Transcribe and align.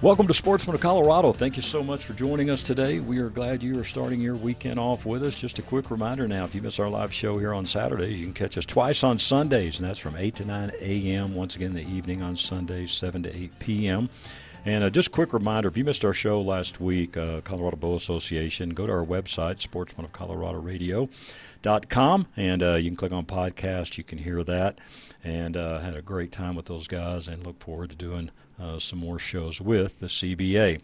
Welcome 0.00 0.28
to 0.28 0.34
Sportsman 0.34 0.76
of 0.76 0.80
Colorado. 0.80 1.32
Thank 1.32 1.56
you 1.56 1.62
so 1.62 1.82
much 1.82 2.04
for 2.04 2.12
joining 2.12 2.50
us 2.50 2.62
today. 2.62 3.00
We 3.00 3.18
are 3.18 3.30
glad 3.30 3.64
you 3.64 3.80
are 3.80 3.84
starting 3.84 4.20
your 4.20 4.36
weekend 4.36 4.78
off 4.78 5.04
with 5.04 5.24
us. 5.24 5.34
Just 5.34 5.58
a 5.58 5.62
quick 5.62 5.90
reminder 5.90 6.28
now 6.28 6.44
if 6.44 6.54
you 6.54 6.62
miss 6.62 6.78
our 6.78 6.88
live 6.88 7.12
show 7.12 7.36
here 7.36 7.52
on 7.52 7.66
Saturdays, 7.66 8.20
you 8.20 8.26
can 8.26 8.32
catch 8.32 8.56
us 8.56 8.64
twice 8.64 9.02
on 9.02 9.18
Sundays, 9.18 9.80
and 9.80 9.88
that's 9.88 9.98
from 9.98 10.14
8 10.14 10.36
to 10.36 10.44
9 10.44 10.70
a.m. 10.80 11.34
Once 11.34 11.56
again, 11.56 11.74
the 11.74 11.82
evening 11.82 12.22
on 12.22 12.36
Sundays, 12.36 12.92
7 12.92 13.24
to 13.24 13.36
8 13.36 13.58
p.m. 13.58 14.08
And 14.64 14.84
uh, 14.84 14.90
just 14.90 15.08
a 15.08 15.10
quick 15.10 15.32
reminder 15.32 15.68
if 15.68 15.76
you 15.76 15.82
missed 15.82 16.04
our 16.04 16.14
show 16.14 16.40
last 16.40 16.80
week, 16.80 17.16
uh, 17.16 17.40
Colorado 17.40 17.76
Bow 17.76 17.96
Association, 17.96 18.70
go 18.70 18.86
to 18.86 18.92
our 18.92 19.04
website, 19.04 19.60
Sportsman 19.60 20.04
of 20.04 20.12
Colorado 20.12 20.60
Radio. 20.60 21.08
Dot 21.60 21.88
com 21.88 22.28
and 22.36 22.62
uh, 22.62 22.74
you 22.74 22.88
can 22.88 22.94
click 22.96 23.10
on 23.10 23.26
podcast 23.26 23.98
you 23.98 24.04
can 24.04 24.18
hear 24.18 24.44
that 24.44 24.78
and 25.24 25.56
uh, 25.56 25.80
had 25.80 25.96
a 25.96 26.02
great 26.02 26.30
time 26.30 26.54
with 26.54 26.66
those 26.66 26.86
guys 26.86 27.26
and 27.26 27.44
look 27.44 27.60
forward 27.60 27.90
to 27.90 27.96
doing 27.96 28.30
uh, 28.60 28.78
some 28.78 28.98
more 28.98 29.18
shows 29.18 29.60
with 29.60 29.98
the 30.00 30.06
CBA. 30.06 30.80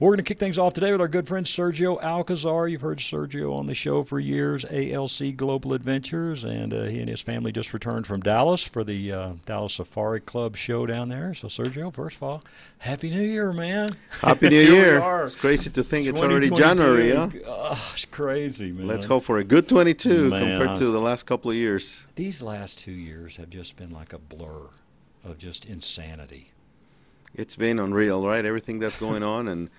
We're 0.00 0.10
going 0.10 0.18
to 0.18 0.22
kick 0.22 0.38
things 0.38 0.58
off 0.58 0.74
today 0.74 0.92
with 0.92 1.00
our 1.00 1.08
good 1.08 1.26
friend 1.26 1.44
Sergio 1.44 2.00
Alcazar. 2.00 2.68
You've 2.68 2.82
heard 2.82 2.98
Sergio 2.98 3.52
on 3.58 3.66
the 3.66 3.74
show 3.74 4.04
for 4.04 4.20
years, 4.20 4.64
ALC 4.64 5.34
Global 5.36 5.72
Adventures, 5.72 6.44
and 6.44 6.72
uh, 6.72 6.84
he 6.84 7.00
and 7.00 7.08
his 7.08 7.20
family 7.20 7.50
just 7.50 7.74
returned 7.74 8.06
from 8.06 8.20
Dallas 8.20 8.62
for 8.62 8.84
the 8.84 9.10
uh, 9.10 9.32
Dallas 9.44 9.74
Safari 9.74 10.20
Club 10.20 10.54
show 10.54 10.86
down 10.86 11.08
there. 11.08 11.34
So, 11.34 11.48
Sergio, 11.48 11.92
first 11.92 12.18
of 12.18 12.22
all, 12.22 12.44
Happy 12.78 13.10
New 13.10 13.22
Year, 13.22 13.52
man! 13.52 13.90
Happy 14.20 14.48
New 14.48 14.60
Year! 14.72 15.24
It's 15.24 15.34
crazy 15.34 15.68
to 15.68 15.82
think 15.82 16.06
it's 16.06 16.20
already 16.20 16.50
January, 16.50 17.10
huh? 17.10 17.30
Oh, 17.44 17.90
it's 17.92 18.04
crazy, 18.04 18.70
man. 18.70 18.86
Let's 18.86 19.04
hope 19.04 19.24
for 19.24 19.38
a 19.38 19.44
good 19.44 19.68
22 19.68 20.28
man, 20.28 20.58
compared 20.58 20.78
to 20.78 20.92
the 20.92 21.00
last 21.00 21.26
couple 21.26 21.50
of 21.50 21.56
years. 21.56 22.06
These 22.14 22.40
last 22.40 22.78
two 22.78 22.92
years 22.92 23.34
have 23.34 23.50
just 23.50 23.76
been 23.76 23.90
like 23.90 24.12
a 24.12 24.18
blur 24.18 24.68
of 25.24 25.38
just 25.38 25.66
insanity. 25.66 26.52
It's 27.38 27.56
been 27.56 27.78
unreal, 27.78 28.26
right? 28.26 28.44
Everything 28.44 28.78
that's 28.78 28.96
going 28.96 29.22
on 29.22 29.48
and. 29.48 29.70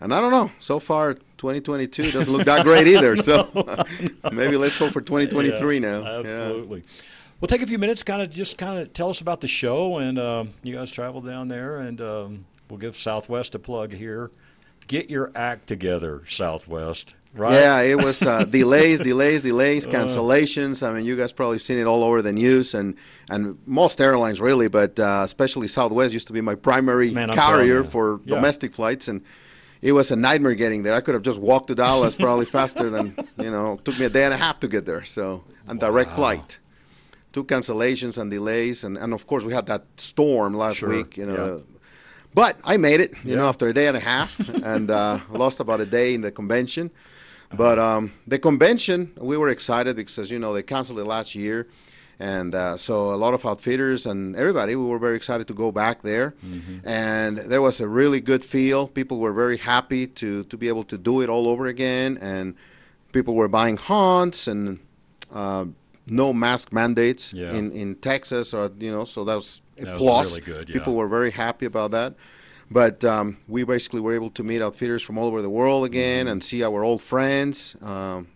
And 0.00 0.12
I 0.12 0.20
don't 0.20 0.32
know. 0.32 0.50
So 0.58 0.80
far, 0.80 1.14
2022 1.14 2.10
doesn't 2.10 2.32
look 2.32 2.44
that 2.46 2.64
great 2.64 2.88
either. 2.88 3.14
no, 3.14 3.22
so 3.22 3.48
no. 3.54 4.30
maybe 4.32 4.56
let's 4.56 4.76
go 4.76 4.90
for 4.90 5.00
2023 5.00 5.74
yeah, 5.74 5.80
now. 5.80 6.04
Absolutely. 6.04 6.80
Yeah. 6.80 7.02
We'll 7.40 7.46
take 7.46 7.62
a 7.62 7.66
few 7.66 7.78
minutes, 7.78 8.02
kind 8.02 8.20
of 8.20 8.28
just 8.28 8.58
kind 8.58 8.80
of 8.80 8.92
tell 8.92 9.10
us 9.10 9.20
about 9.20 9.40
the 9.40 9.46
show, 9.46 9.98
and 9.98 10.18
um, 10.18 10.54
you 10.64 10.74
guys 10.74 10.90
traveled 10.90 11.24
down 11.24 11.46
there, 11.46 11.78
and 11.78 12.00
um, 12.00 12.46
we'll 12.68 12.80
give 12.80 12.96
Southwest 12.96 13.54
a 13.54 13.60
plug 13.60 13.92
here. 13.92 14.32
Get 14.88 15.08
your 15.08 15.30
act 15.36 15.68
together, 15.68 16.22
Southwest. 16.26 17.14
Right? 17.34 17.54
Yeah, 17.54 17.80
it 17.80 18.04
was 18.04 18.20
uh, 18.20 18.44
delays, 18.58 19.00
delays, 19.00 19.42
delays, 19.42 19.86
cancellations. 19.86 20.86
I 20.86 20.92
mean, 20.92 21.06
you 21.06 21.16
guys 21.16 21.32
probably 21.32 21.58
seen 21.58 21.78
it 21.78 21.84
all 21.84 22.04
over 22.04 22.20
the 22.20 22.32
news, 22.32 22.74
and 22.74 22.94
and 23.30 23.58
most 23.64 24.00
airlines 24.02 24.38
really, 24.38 24.68
but 24.68 24.98
uh, 24.98 25.22
especially 25.24 25.66
Southwest 25.66 26.12
used 26.12 26.26
to 26.26 26.34
be 26.34 26.42
my 26.42 26.54
primary 26.54 27.10
Man, 27.10 27.30
carrier 27.30 27.84
for 27.84 28.20
yeah. 28.24 28.34
domestic 28.34 28.74
flights, 28.74 29.08
and 29.08 29.22
it 29.80 29.92
was 29.92 30.10
a 30.10 30.16
nightmare 30.16 30.54
getting 30.54 30.82
there. 30.82 30.92
I 30.92 31.00
could 31.00 31.14
have 31.14 31.22
just 31.22 31.40
walked 31.40 31.68
to 31.68 31.74
Dallas 31.74 32.14
probably 32.14 32.44
faster 32.58 32.90
than 32.90 33.16
you 33.38 33.50
know. 33.50 33.74
It 33.74 33.84
took 33.86 33.98
me 33.98 34.04
a 34.04 34.10
day 34.10 34.24
and 34.24 34.34
a 34.34 34.36
half 34.38 34.60
to 34.60 34.68
get 34.68 34.84
there. 34.84 35.04
So 35.04 35.42
and 35.66 35.80
direct 35.80 36.10
flight, 36.10 36.58
two 37.32 37.44
cancellations 37.44 38.18
and 38.18 38.30
delays, 38.30 38.84
and 38.84 38.98
and 38.98 39.14
of 39.14 39.26
course 39.26 39.42
we 39.42 39.54
had 39.54 39.64
that 39.66 39.86
storm 39.96 40.52
last 40.52 40.76
sure. 40.76 40.90
week. 40.90 41.16
You 41.16 41.26
know. 41.26 41.56
Yeah. 41.56 41.78
But 42.34 42.56
I 42.64 42.78
made 42.78 43.00
it, 43.00 43.12
you 43.24 43.32
yeah. 43.32 43.36
know, 43.36 43.48
after 43.48 43.68
a 43.68 43.74
day 43.74 43.88
and 43.88 43.96
a 43.96 44.00
half, 44.00 44.38
and 44.38 44.90
uh, 44.90 45.20
lost 45.30 45.60
about 45.60 45.80
a 45.80 45.86
day 45.86 46.14
in 46.14 46.22
the 46.22 46.30
convention. 46.30 46.90
But 47.54 47.78
um, 47.78 48.12
the 48.26 48.38
convention, 48.38 49.12
we 49.18 49.36
were 49.36 49.50
excited 49.50 49.96
because, 49.96 50.18
as 50.18 50.30
you 50.30 50.38
know, 50.38 50.52
they 50.54 50.62
canceled 50.62 50.98
it 50.98 51.04
last 51.04 51.34
year. 51.34 51.68
And 52.18 52.54
uh, 52.54 52.76
so 52.76 53.12
a 53.12 53.16
lot 53.16 53.34
of 53.34 53.44
outfitters 53.44 54.06
and 54.06 54.36
everybody, 54.36 54.76
we 54.76 54.84
were 54.84 54.98
very 54.98 55.16
excited 55.16 55.48
to 55.48 55.54
go 55.54 55.72
back 55.72 56.02
there. 56.02 56.34
Mm-hmm. 56.46 56.86
And 56.86 57.38
there 57.38 57.60
was 57.60 57.80
a 57.80 57.88
really 57.88 58.20
good 58.20 58.44
feel. 58.44 58.86
People 58.86 59.18
were 59.18 59.32
very 59.32 59.56
happy 59.56 60.06
to, 60.06 60.44
to 60.44 60.56
be 60.56 60.68
able 60.68 60.84
to 60.84 60.98
do 60.98 61.20
it 61.20 61.28
all 61.28 61.48
over 61.48 61.66
again. 61.66 62.18
And 62.18 62.54
people 63.12 63.34
were 63.34 63.48
buying 63.48 63.76
hunts 63.76 64.46
and 64.46 64.78
uh, 65.32 65.64
no 66.06 66.32
mask 66.32 66.72
mandates 66.72 67.32
yeah. 67.32 67.52
in, 67.54 67.72
in 67.72 67.96
Texas. 67.96 68.54
or 68.54 68.70
you 68.78 68.92
know, 68.92 69.04
So 69.04 69.24
that 69.24 69.34
was 69.34 69.60
a 69.78 69.84
that 69.84 69.96
plus. 69.96 70.26
Was 70.26 70.32
really 70.38 70.52
good, 70.52 70.68
yeah. 70.68 70.74
People 70.74 70.94
were 70.94 71.08
very 71.08 71.32
happy 71.32 71.66
about 71.66 71.90
that. 71.90 72.14
But 72.72 73.04
um, 73.04 73.36
we 73.48 73.64
basically 73.64 74.00
were 74.00 74.14
able 74.14 74.30
to 74.30 74.42
meet 74.42 74.62
outfitters 74.62 75.02
from 75.02 75.18
all 75.18 75.26
over 75.26 75.42
the 75.42 75.50
world 75.50 75.84
again 75.84 76.28
and 76.28 76.42
see 76.42 76.62
our 76.62 76.82
old 76.82 77.02
friends. 77.02 77.76
Um, 77.82 78.28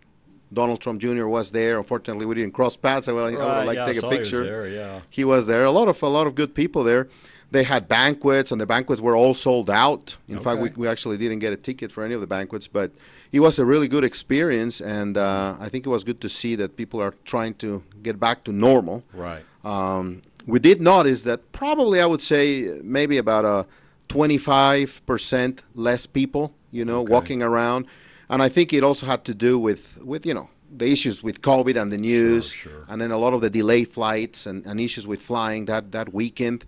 Donald 0.53 0.81
Trump 0.81 1.01
Jr. 1.01 1.27
was 1.27 1.51
there. 1.51 1.79
Unfortunately, 1.79 2.27
we 2.27 2.35
didn't 2.35 2.53
cross 2.53 2.77
paths. 2.77 3.09
I 3.09 3.13
would, 3.13 3.35
right, 3.35 3.43
I 3.43 3.59
would 3.59 3.67
like 3.67 3.77
yeah, 3.77 3.85
to 3.85 3.95
take 3.95 4.03
a 4.03 4.09
picture. 4.09 4.37
He 4.37 4.41
was, 4.43 4.49
there, 4.49 4.69
yeah. 4.69 5.01
he 5.11 5.25
was 5.25 5.47
there. 5.47 5.65
A 5.65 5.71
lot 5.71 5.89
of 5.89 6.01
a 6.03 6.09
lot 6.09 6.27
of 6.27 6.35
good 6.35 6.55
people 6.55 6.85
there. 6.85 7.09
They 7.51 7.63
had 7.63 7.89
banquets, 7.89 8.51
and 8.51 8.61
the 8.61 8.67
banquets 8.67 9.01
were 9.01 9.17
all 9.17 9.33
sold 9.33 9.71
out. 9.71 10.17
In 10.29 10.37
okay. 10.37 10.45
fact, 10.45 10.61
we, 10.61 10.71
we 10.71 10.89
actually 10.89 11.17
didn't 11.17 11.39
get 11.39 11.53
a 11.53 11.57
ticket 11.57 11.93
for 11.93 12.05
any 12.05 12.13
of 12.13 12.21
the 12.21 12.27
banquets, 12.27 12.67
but 12.67 12.91
it 13.31 13.41
was 13.41 13.59
a 13.59 13.65
really 13.65 13.87
good 13.87 14.03
experience, 14.03 14.81
and 14.81 15.17
uh, 15.17 15.57
I 15.61 15.69
think 15.69 15.87
it 15.87 15.91
was 15.91 16.03
good 16.03 16.21
to 16.23 16.29
see 16.29 16.57
that 16.57 16.77
people 16.77 17.01
are 17.01 17.15
trying 17.25 17.55
to 17.55 17.83
get 18.03 18.19
back 18.19 18.45
to 18.45 18.53
normal. 18.53 19.05
Right. 19.15 19.45
Um, 19.65 20.23
we 20.47 20.59
did 20.59 20.81
notice 20.81 21.23
that 21.23 21.53
probably 21.53 22.01
I 22.01 22.07
would 22.07 22.23
say 22.23 22.81
maybe 22.83 23.19
about 23.19 23.45
a 23.45 23.67
25% 24.09 25.59
less 25.75 26.07
people, 26.07 26.55
you 26.71 26.85
know, 26.85 27.01
okay. 27.01 27.13
walking 27.13 27.43
around. 27.43 27.87
And 28.29 28.43
I 28.43 28.49
think 28.49 28.73
it 28.73 28.83
also 28.83 29.07
had 29.07 29.25
to 29.27 29.35
do 29.35 29.59
with, 29.59 29.99
with 30.03 30.27
you 30.27 30.35
know, 30.35 30.49
the 30.77 30.87
issues 30.87 31.23
with 31.23 31.43
COVID 31.43 31.81
and 31.81 31.93
the 31.93 31.99
news, 31.99 32.51
sure, 32.51 32.73
sure. 32.73 32.85
and 32.89 33.01
then 33.01 33.11
a 33.11 33.19
lot 33.19 33.35
of 33.35 33.41
the 33.41 33.51
delayed 33.51 33.93
flights 33.93 34.47
and, 34.47 34.67
and 34.67 34.81
issues 34.81 35.07
with 35.07 35.23
flying 35.23 35.67
that, 35.67 35.93
that 35.93 36.13
weekend. 36.13 36.65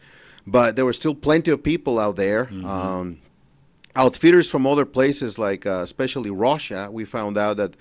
But 0.47 0.77
there 0.77 0.85
were 0.85 0.93
still 0.93 1.15
plenty 1.15 1.51
of 1.51 1.63
people 1.63 1.99
out 1.99 2.17
there. 2.17 2.47
Mm-hmm. 2.47 2.65
Um, 2.65 3.19
outfitters 3.97 4.49
from 4.49 4.67
other 4.67 4.87
places, 4.87 5.39
like 5.39 5.67
uh, 5.67 5.81
especially 5.83 6.31
Russia, 6.31 6.89
we 6.91 7.05
found 7.05 7.37
out 7.37 7.57
that 7.57 7.75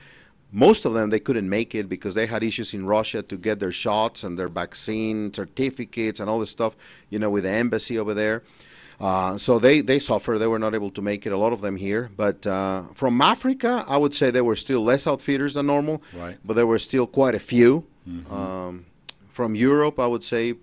most 0.51 0.85
of 0.85 0.93
them 0.93 1.09
they 1.09 1.19
couldn't 1.19 1.47
make 1.47 1.75
it 1.75 1.87
because 1.87 2.15
they 2.15 2.25
had 2.25 2.43
issues 2.43 2.73
in 2.73 2.85
Russia 2.85 3.21
to 3.21 3.37
get 3.37 3.59
their 3.59 3.71
shots 3.71 4.23
and 4.23 4.37
their 4.39 4.47
vaccine 4.47 5.33
certificates 5.33 6.19
and 6.19 6.29
all 6.29 6.39
this 6.39 6.49
stuff, 6.49 6.75
you 7.09 7.19
know, 7.19 7.29
with 7.29 7.43
the 7.43 7.51
embassy 7.51 7.99
over 7.99 8.13
there. 8.13 8.43
Uh, 8.99 9.37
so 9.37 9.59
they, 9.59 9.81
they 9.81 9.99
suffer. 9.99 10.37
They 10.39 10.47
were 10.47 10.59
not 10.59 10.73
able 10.73 10.89
to 10.91 11.01
make 11.01 11.25
it, 11.25 11.31
a 11.31 11.37
lot 11.37 11.53
of 11.53 11.61
them 11.61 11.75
here. 11.75 12.09
But 12.15 12.45
uh, 12.47 12.83
from 12.95 13.21
Africa, 13.21 13.85
I 13.87 13.97
would 13.97 14.15
say 14.15 14.31
there 14.31 14.43
were 14.43 14.55
still 14.55 14.83
less 14.83 15.05
outfitters 15.05 15.53
than 15.53 15.67
normal. 15.67 16.01
Right. 16.13 16.37
But 16.43 16.55
there 16.55 16.67
were 16.67 16.79
still 16.79 17.05
quite 17.05 17.35
a 17.35 17.39
few. 17.39 17.85
Mm-hmm. 18.09 18.33
Um, 18.33 18.85
from 19.31 19.53
Europe, 19.53 19.99
I 19.99 20.07
would 20.07 20.23
say 20.23 20.55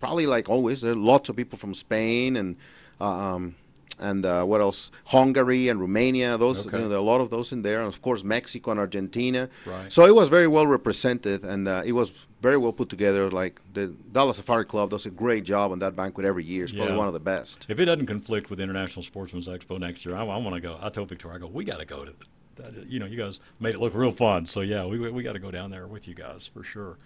probably 0.00 0.26
like 0.26 0.48
always, 0.48 0.80
there 0.80 0.92
are 0.92 0.96
lots 0.96 1.28
of 1.28 1.36
people 1.36 1.58
from 1.58 1.74
Spain 1.74 2.36
and 2.36 2.56
um, 3.00 3.54
and 3.98 4.24
uh, 4.24 4.44
what 4.44 4.60
else? 4.60 4.90
Hungary 5.06 5.68
and 5.68 5.80
Romania. 5.80 6.38
Those 6.38 6.66
okay. 6.66 6.76
you 6.76 6.82
know, 6.84 6.88
there 6.88 6.98
are 6.98 7.00
a 7.00 7.04
lot 7.04 7.20
of 7.20 7.30
those 7.30 7.52
in 7.52 7.62
there, 7.62 7.80
and 7.80 7.92
of 7.92 8.00
course 8.02 8.22
Mexico 8.22 8.70
and 8.70 8.80
Argentina. 8.80 9.48
Right. 9.66 9.92
So 9.92 10.04
it 10.04 10.14
was 10.14 10.28
very 10.28 10.46
well 10.46 10.66
represented, 10.66 11.44
and 11.44 11.68
uh, 11.68 11.82
it 11.84 11.92
was 11.92 12.12
very 12.40 12.56
well 12.56 12.72
put 12.72 12.88
together. 12.88 13.30
Like 13.30 13.60
the 13.74 13.88
Dallas 14.12 14.36
Safari 14.36 14.64
Club 14.64 14.90
does 14.90 15.06
a 15.06 15.10
great 15.10 15.44
job 15.44 15.72
on 15.72 15.78
that 15.80 15.96
banquet 15.96 16.26
every 16.26 16.44
year. 16.44 16.64
It's 16.64 16.72
probably 16.72 16.92
Yeah. 16.92 16.98
one 16.98 17.06
of 17.08 17.12
the 17.14 17.20
best. 17.20 17.66
If 17.68 17.80
it 17.80 17.86
doesn't 17.86 18.06
conflict 18.06 18.50
with 18.50 18.60
International 18.60 19.02
Sportsman's 19.02 19.48
Expo 19.48 19.78
next 19.78 20.04
year, 20.04 20.14
I, 20.14 20.20
I 20.20 20.36
want 20.36 20.54
to 20.54 20.60
go. 20.60 20.78
I 20.80 20.88
told 20.90 21.08
Victoria, 21.08 21.36
I 21.36 21.40
go, 21.40 21.46
we 21.48 21.64
got 21.64 21.78
to 21.80 21.84
go 21.84 22.04
to. 22.04 22.14
That. 22.58 22.86
You 22.88 22.98
know, 22.98 23.06
you 23.06 23.16
guys 23.16 23.40
made 23.60 23.74
it 23.74 23.80
look 23.80 23.94
real 23.94 24.12
fun. 24.12 24.44
So 24.44 24.60
yeah, 24.60 24.84
we 24.84 24.98
we 25.10 25.22
got 25.22 25.32
to 25.32 25.38
go 25.38 25.50
down 25.50 25.70
there 25.70 25.86
with 25.86 26.06
you 26.06 26.14
guys 26.14 26.46
for 26.46 26.62
sure. 26.62 26.98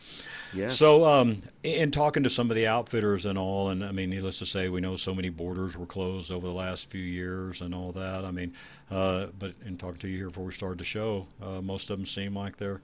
Yes. 0.52 0.76
So, 0.76 1.06
um, 1.06 1.43
in 1.62 1.90
talking 1.90 2.22
to 2.25 2.31
some 2.31 2.50
of 2.50 2.56
the 2.56 2.66
outfitters 2.66 3.26
and 3.26 3.38
all, 3.38 3.70
and 3.70 3.84
I 3.84 3.93
mean, 3.93 4.10
needless 4.10 4.38
to 4.40 4.46
say, 4.46 4.69
we 4.69 4.81
know 4.81 4.96
so 4.96 5.14
many 5.14 5.28
borders 5.28 5.76
were 5.76 5.87
closed 5.87 6.32
over 6.32 6.46
the 6.46 6.52
last 6.52 6.90
few 6.90 7.02
years 7.02 7.60
and 7.60 7.75
all 7.75 7.93
that. 7.93 8.25
I 8.25 8.31
mean, 8.31 8.54
uh, 8.90 9.26
but 9.38 9.54
in 9.64 9.76
talking 9.76 9.99
to 10.00 10.08
you 10.08 10.16
here 10.16 10.28
before 10.28 10.44
we 10.44 10.52
started 10.52 10.78
the 10.78 10.84
show, 10.84 11.26
uh, 11.43 11.60
most 11.60 11.90
of 11.90 11.98
them 11.98 12.06
seem 12.06 12.34
like 12.37 12.56
they're, 12.56 12.81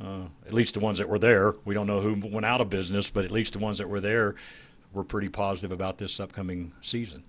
uh, 0.00 0.24
at 0.46 0.54
least 0.54 0.74
the 0.74 0.80
ones 0.80 0.98
that 0.98 1.08
were 1.08 1.18
there. 1.18 1.54
We 1.64 1.74
don't 1.74 1.86
know 1.86 2.00
who 2.00 2.14
went 2.28 2.46
out 2.46 2.60
of 2.60 2.70
business, 2.70 3.10
but 3.10 3.24
at 3.24 3.30
least 3.30 3.52
the 3.52 3.58
ones 3.58 3.78
that 3.78 3.88
were 3.88 4.00
there 4.00 4.34
were 4.92 5.04
pretty 5.04 5.28
positive 5.28 5.72
about 5.72 5.98
this 5.98 6.20
upcoming 6.20 6.72
season. 6.80 7.24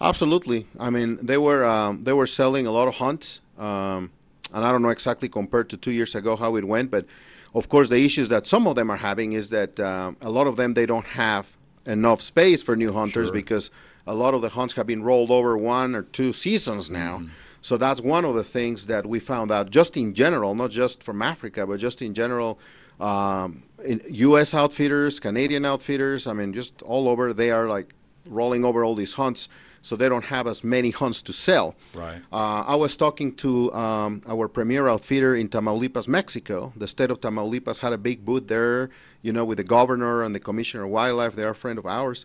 Absolutely. 0.00 0.66
I 0.80 0.90
mean, 0.90 1.18
they 1.22 1.38
were 1.38 1.64
um, 1.64 2.04
they 2.04 2.12
were 2.12 2.26
selling 2.26 2.66
a 2.66 2.72
lot 2.72 2.88
of 2.88 2.94
hunts, 2.94 3.40
um, 3.58 4.10
and 4.52 4.64
I 4.64 4.72
don't 4.72 4.82
know 4.82 4.90
exactly 4.90 5.28
compared 5.28 5.68
to 5.70 5.76
two 5.76 5.92
years 5.92 6.14
ago 6.14 6.36
how 6.36 6.56
it 6.56 6.64
went, 6.64 6.90
but 6.90 7.06
of 7.54 7.68
course 7.68 7.88
the 7.88 8.04
issues 8.04 8.28
that 8.28 8.46
some 8.46 8.66
of 8.66 8.76
them 8.76 8.90
are 8.90 8.96
having 8.96 9.32
is 9.32 9.50
that 9.50 9.78
um, 9.80 10.16
a 10.20 10.30
lot 10.30 10.46
of 10.46 10.56
them 10.56 10.74
they 10.74 10.86
don't 10.86 11.06
have 11.06 11.46
enough 11.86 12.20
space 12.22 12.62
for 12.62 12.76
new 12.76 12.92
hunters 12.92 13.28
Sure. 13.28 13.34
because 13.34 13.70
a 14.06 14.14
lot 14.14 14.34
of 14.34 14.42
the 14.42 14.48
hunts 14.50 14.74
have 14.74 14.86
been 14.86 15.02
rolled 15.02 15.30
over 15.30 15.56
one 15.56 15.94
or 15.94 16.02
two 16.02 16.32
seasons 16.32 16.90
now. 16.90 17.18
Mm-hmm. 17.18 17.28
So 17.60 17.76
that's 17.76 18.00
one 18.00 18.24
of 18.24 18.34
the 18.34 18.42
things 18.42 18.86
that 18.86 19.06
we 19.06 19.20
found 19.20 19.52
out 19.52 19.70
just 19.70 19.96
in 19.96 20.14
general, 20.14 20.54
not 20.54 20.70
just 20.70 21.02
from 21.02 21.22
Africa, 21.22 21.64
but 21.66 21.78
just 21.78 22.02
in 22.02 22.12
general. 22.12 22.58
Um, 23.00 23.62
U.S. 23.86 24.54
outfitters, 24.54 25.20
Canadian 25.20 25.64
outfitters, 25.64 26.26
I 26.26 26.32
mean, 26.32 26.52
just 26.52 26.82
all 26.82 27.08
over. 27.08 27.32
They 27.32 27.50
are 27.52 27.68
like 27.68 27.94
rolling 28.26 28.64
over 28.64 28.84
all 28.84 28.94
these 28.94 29.12
hunts, 29.12 29.48
so 29.82 29.96
they 29.96 30.08
don't 30.08 30.24
have 30.24 30.46
as 30.46 30.62
many 30.62 30.90
hunts 30.90 31.22
to 31.22 31.32
sell. 31.32 31.74
Right. 31.94 32.20
Uh, 32.32 32.64
I 32.66 32.74
was 32.76 32.96
talking 32.96 33.34
to 33.36 33.72
um, 33.72 34.22
our 34.26 34.48
premier 34.48 34.88
outfitter 34.88 35.34
in 35.34 35.48
Tamaulipas, 35.48 36.06
Mexico. 36.06 36.72
The 36.76 36.86
state 36.86 37.10
of 37.10 37.20
Tamaulipas 37.20 37.78
had 37.78 37.92
a 37.92 37.98
big 37.98 38.24
booth 38.24 38.46
there, 38.46 38.90
you 39.22 39.32
know, 39.32 39.44
with 39.44 39.58
the 39.58 39.64
governor 39.64 40.22
and 40.22 40.34
the 40.34 40.40
commissioner 40.40 40.84
of 40.84 40.90
wildlife. 40.90 41.34
They're 41.34 41.50
a 41.50 41.54
friend 41.54 41.78
of 41.78 41.86
ours, 41.86 42.24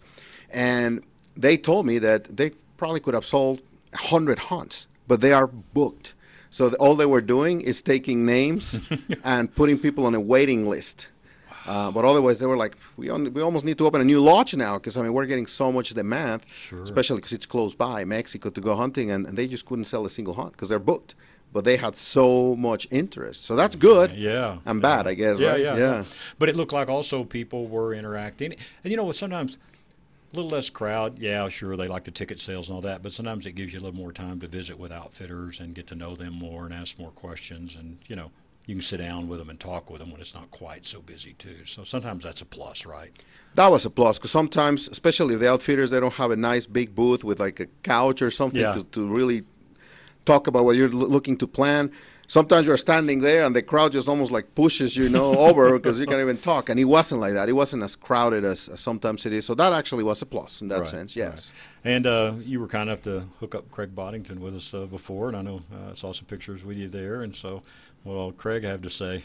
and 0.52 1.04
they 1.36 1.58
told 1.58 1.86
me 1.86 2.00
that 2.00 2.36
they 2.36 2.52
probably 2.78 3.00
could 3.00 3.14
have 3.14 3.26
sold 3.26 3.62
100 3.92 4.40
hunts, 4.40 4.88
but 5.08 5.22
they 5.22 5.34
are 5.34 5.48
booked. 5.48 6.14
So 6.50 6.70
the, 6.70 6.78
all 6.78 6.96
they 6.96 7.06
were 7.06 7.22
doing 7.22 7.62
is 7.62 7.82
taking 7.82 8.26
names 8.26 8.80
and 9.24 9.54
putting 9.54 9.78
people 9.78 10.06
on 10.06 10.16
a 10.16 10.20
waiting 10.20 10.70
list. 10.70 11.08
Uh, 11.68 11.92
but 11.92 12.06
otherwise, 12.06 12.40
they 12.40 12.46
were 12.46 12.58
like, 12.58 12.76
we, 12.96 13.10
only, 13.10 13.30
we 13.30 13.42
almost 13.42 13.66
need 13.66 13.78
to 13.78 13.86
open 13.86 14.00
a 14.02 14.04
new 14.06 14.22
lodge 14.24 14.56
now 14.56 14.78
because 14.78 14.96
I 14.98 15.02
mean 15.04 15.14
we're 15.14 15.26
getting 15.26 15.48
so 15.48 15.72
much 15.72 15.90
demand, 15.90 16.44
Sure. 16.50 16.82
especially 16.84 17.18
because 17.18 17.34
it's 17.34 17.46
close 17.46 17.76
by 17.76 18.06
Mexico 18.06 18.50
to 18.50 18.62
go 18.62 18.76
hunting, 18.76 19.12
and, 19.12 19.26
and 19.26 19.38
they 19.38 19.48
just 19.48 19.66
couldn't 19.66 19.86
sell 19.86 20.06
a 20.06 20.10
single 20.10 20.34
hunt 20.34 20.54
because 20.54 20.70
they're 20.70 20.80
booked. 20.80 21.16
But 21.54 21.64
they 21.64 21.78
had 21.78 21.96
so 21.96 22.56
much 22.58 22.88
interest, 22.92 23.46
so 23.46 23.56
that's 23.56 23.76
good. 23.76 24.12
Yeah. 24.12 24.58
and 24.66 24.78
yeah. 24.80 24.82
bad, 24.82 25.08
I 25.08 25.14
guess. 25.14 25.40
Yeah, 25.40 25.52
right? 25.52 25.62
yeah, 25.62 25.78
yeah. 25.78 26.04
But 26.40 26.50
it 26.50 26.56
looked 26.58 26.74
like 26.74 26.90
also 26.90 27.24
people 27.24 27.68
were 27.68 27.94
interacting, 27.94 28.52
and 28.84 28.92
you 28.92 28.98
know 28.98 29.06
what? 29.06 29.16
Sometimes 29.16 29.58
a 30.34 30.36
little 30.36 30.52
less 30.52 30.70
crowd. 30.70 31.20
Yeah, 31.20 31.48
sure, 31.48 31.78
they 31.78 31.88
like 31.88 32.04
the 32.04 32.12
ticket 32.12 32.42
sales 32.42 32.68
and 32.68 32.76
all 32.76 32.82
that, 32.82 33.02
but 33.02 33.14
sometimes 33.14 33.46
it 33.46 33.54
gives 33.54 33.72
you 33.74 33.80
a 33.80 33.84
little 33.84 33.96
more 33.98 34.12
time 34.12 34.42
to 34.42 34.48
visit 34.48 34.78
with 34.78 34.92
outfitters 34.92 35.62
and 35.62 35.74
get 35.74 35.88
to 35.88 35.96
know 35.96 36.16
them 36.16 36.34
more 36.34 36.66
and 36.66 36.74
ask 36.74 37.00
more 37.00 37.12
questions, 37.12 37.76
and 37.76 37.98
you 38.08 38.16
know. 38.16 38.32
You 38.68 38.76
can 38.76 38.82
sit 38.82 38.98
down 38.98 39.28
with 39.30 39.40
them 39.40 39.50
and 39.50 39.60
talk 39.60 39.90
with 39.90 40.00
them 40.02 40.12
when 40.12 40.20
it's 40.22 40.34
not 40.36 40.52
quite 40.52 40.86
so 40.86 41.00
busy 41.02 41.34
too. 41.34 41.66
So 41.66 41.84
sometimes 41.86 42.24
that's 42.24 42.42
a 42.42 42.46
plus, 42.46 42.86
right? 42.86 43.12
That 43.56 43.72
was 43.72 43.86
a 43.86 43.90
plus 43.90 44.18
because 44.18 44.30
sometimes, 44.32 44.88
especially 44.90 45.36
the 45.38 45.50
outfitters, 45.50 45.90
they 45.90 46.00
don't 46.02 46.14
have 46.14 46.32
a 46.32 46.36
nice 46.36 46.66
big 46.68 46.94
booth 46.94 47.24
with 47.24 47.40
like 47.40 47.60
a 47.62 47.68
couch 47.84 48.22
or 48.22 48.30
something 48.30 48.60
Yeah. 48.62 48.74
to, 48.74 48.84
to 48.84 49.08
really 49.08 49.44
talk 50.26 50.48
about 50.48 50.66
what 50.66 50.76
you're 50.76 50.90
loo- 50.90 51.08
looking 51.08 51.38
to 51.38 51.48
plan. 51.48 51.92
Sometimes 52.30 52.68
you're 52.68 52.76
standing 52.76 53.22
there 53.22 53.46
and 53.46 53.56
the 53.56 53.62
crowd 53.62 53.94
just 53.94 54.10
almost 54.10 54.34
like 54.34 54.54
pushes 54.54 54.98
you, 54.98 55.08
know, 55.08 55.40
over 55.48 55.72
because 55.80 55.98
you 55.98 56.06
can't 56.06 56.20
even 56.20 56.38
talk. 56.38 56.68
And 56.68 56.78
it 56.78 56.84
wasn't 56.84 57.22
like 57.22 57.32
that. 57.36 57.48
It 57.48 57.54
wasn't 57.54 57.84
as 57.84 57.96
crowded 57.96 58.44
as, 58.44 58.68
as 58.68 58.82
sometimes 58.82 59.26
it 59.26 59.32
is. 59.32 59.46
So 59.46 59.56
that 59.56 59.72
actually 59.72 60.04
was 60.04 60.22
a 60.22 60.26
plus 60.26 60.60
in 60.60 60.68
that 60.68 60.80
Right, 60.82 60.88
sense. 60.90 61.16
Yes. 61.16 61.50
And 61.86 62.06
uh, 62.06 62.34
you 62.44 62.60
were 62.60 62.68
kind 62.68 62.90
enough 62.90 63.02
to 63.04 63.30
hook 63.40 63.56
up 63.56 63.72
Craig 63.72 63.96
Boddington 63.96 64.42
with 64.42 64.58
us 64.58 64.74
uh, 64.74 64.88
before, 64.88 65.30
and 65.30 65.38
I 65.38 65.42
know 65.42 65.62
uh, 65.74 65.92
I 65.92 65.94
saw 65.94 66.12
some 66.12 66.26
pictures 66.26 66.66
with 66.66 66.76
you 66.76 66.90
there. 66.90 67.22
And 67.22 67.34
so, 67.34 67.64
well, 68.08 68.32
Craig, 68.32 68.64
I 68.64 68.70
have 68.70 68.82
to 68.84 68.90
say, 68.90 69.24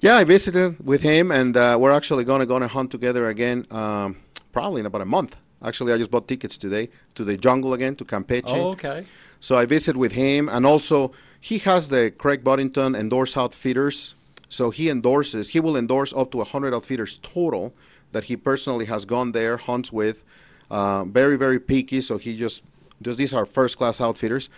Yeah, 0.00 0.16
I 0.16 0.24
visited 0.24 0.84
with 0.84 1.00
him, 1.00 1.30
and 1.30 1.56
uh, 1.56 1.76
we're 1.80 1.92
actually 1.92 2.24
going 2.24 2.40
to 2.40 2.46
go 2.46 2.56
on 2.56 2.62
a 2.62 2.68
hunt 2.68 2.90
together 2.90 3.28
again, 3.28 3.64
um, 3.70 4.16
probably 4.52 4.80
in 4.80 4.86
about 4.86 5.02
a 5.02 5.06
month. 5.06 5.36
Actually, 5.62 5.92
I 5.92 5.98
just 5.98 6.10
bought 6.10 6.26
tickets 6.26 6.58
today 6.58 6.88
to 7.14 7.24
the 7.24 7.36
jungle 7.36 7.74
again 7.74 7.94
to 7.96 8.04
Campeche. 8.04 8.42
oh, 8.48 8.70
okay, 8.70 9.06
So 9.40 9.56
I 9.56 9.64
visit 9.66 9.96
with 9.96 10.12
him, 10.12 10.48
and 10.48 10.66
also 10.66 11.12
he 11.40 11.58
has 11.58 11.88
the 11.88 12.10
Craig 12.10 12.42
Boddington 12.42 12.94
endorse 12.96 13.36
outfitters. 13.36 14.14
So 14.48 14.70
he 14.70 14.90
endorses, 14.90 15.48
he 15.50 15.60
will 15.60 15.76
endorse 15.76 16.12
up 16.12 16.32
to 16.32 16.38
100 16.38 16.74
outfitters 16.74 17.20
total 17.22 17.72
that 18.10 18.24
he 18.24 18.36
personally 18.36 18.86
has 18.86 19.04
gone 19.04 19.30
there, 19.30 19.56
hunts 19.56 19.92
with. 19.92 20.24
Uh, 20.68 21.04
very, 21.04 21.36
very 21.36 21.60
picky, 21.60 22.00
so 22.00 22.18
he 22.18 22.36
just, 22.36 22.62
just 23.02 23.18
these 23.18 23.32
are 23.32 23.46
first 23.46 23.76
class 23.78 24.00
outfitters. 24.00 24.48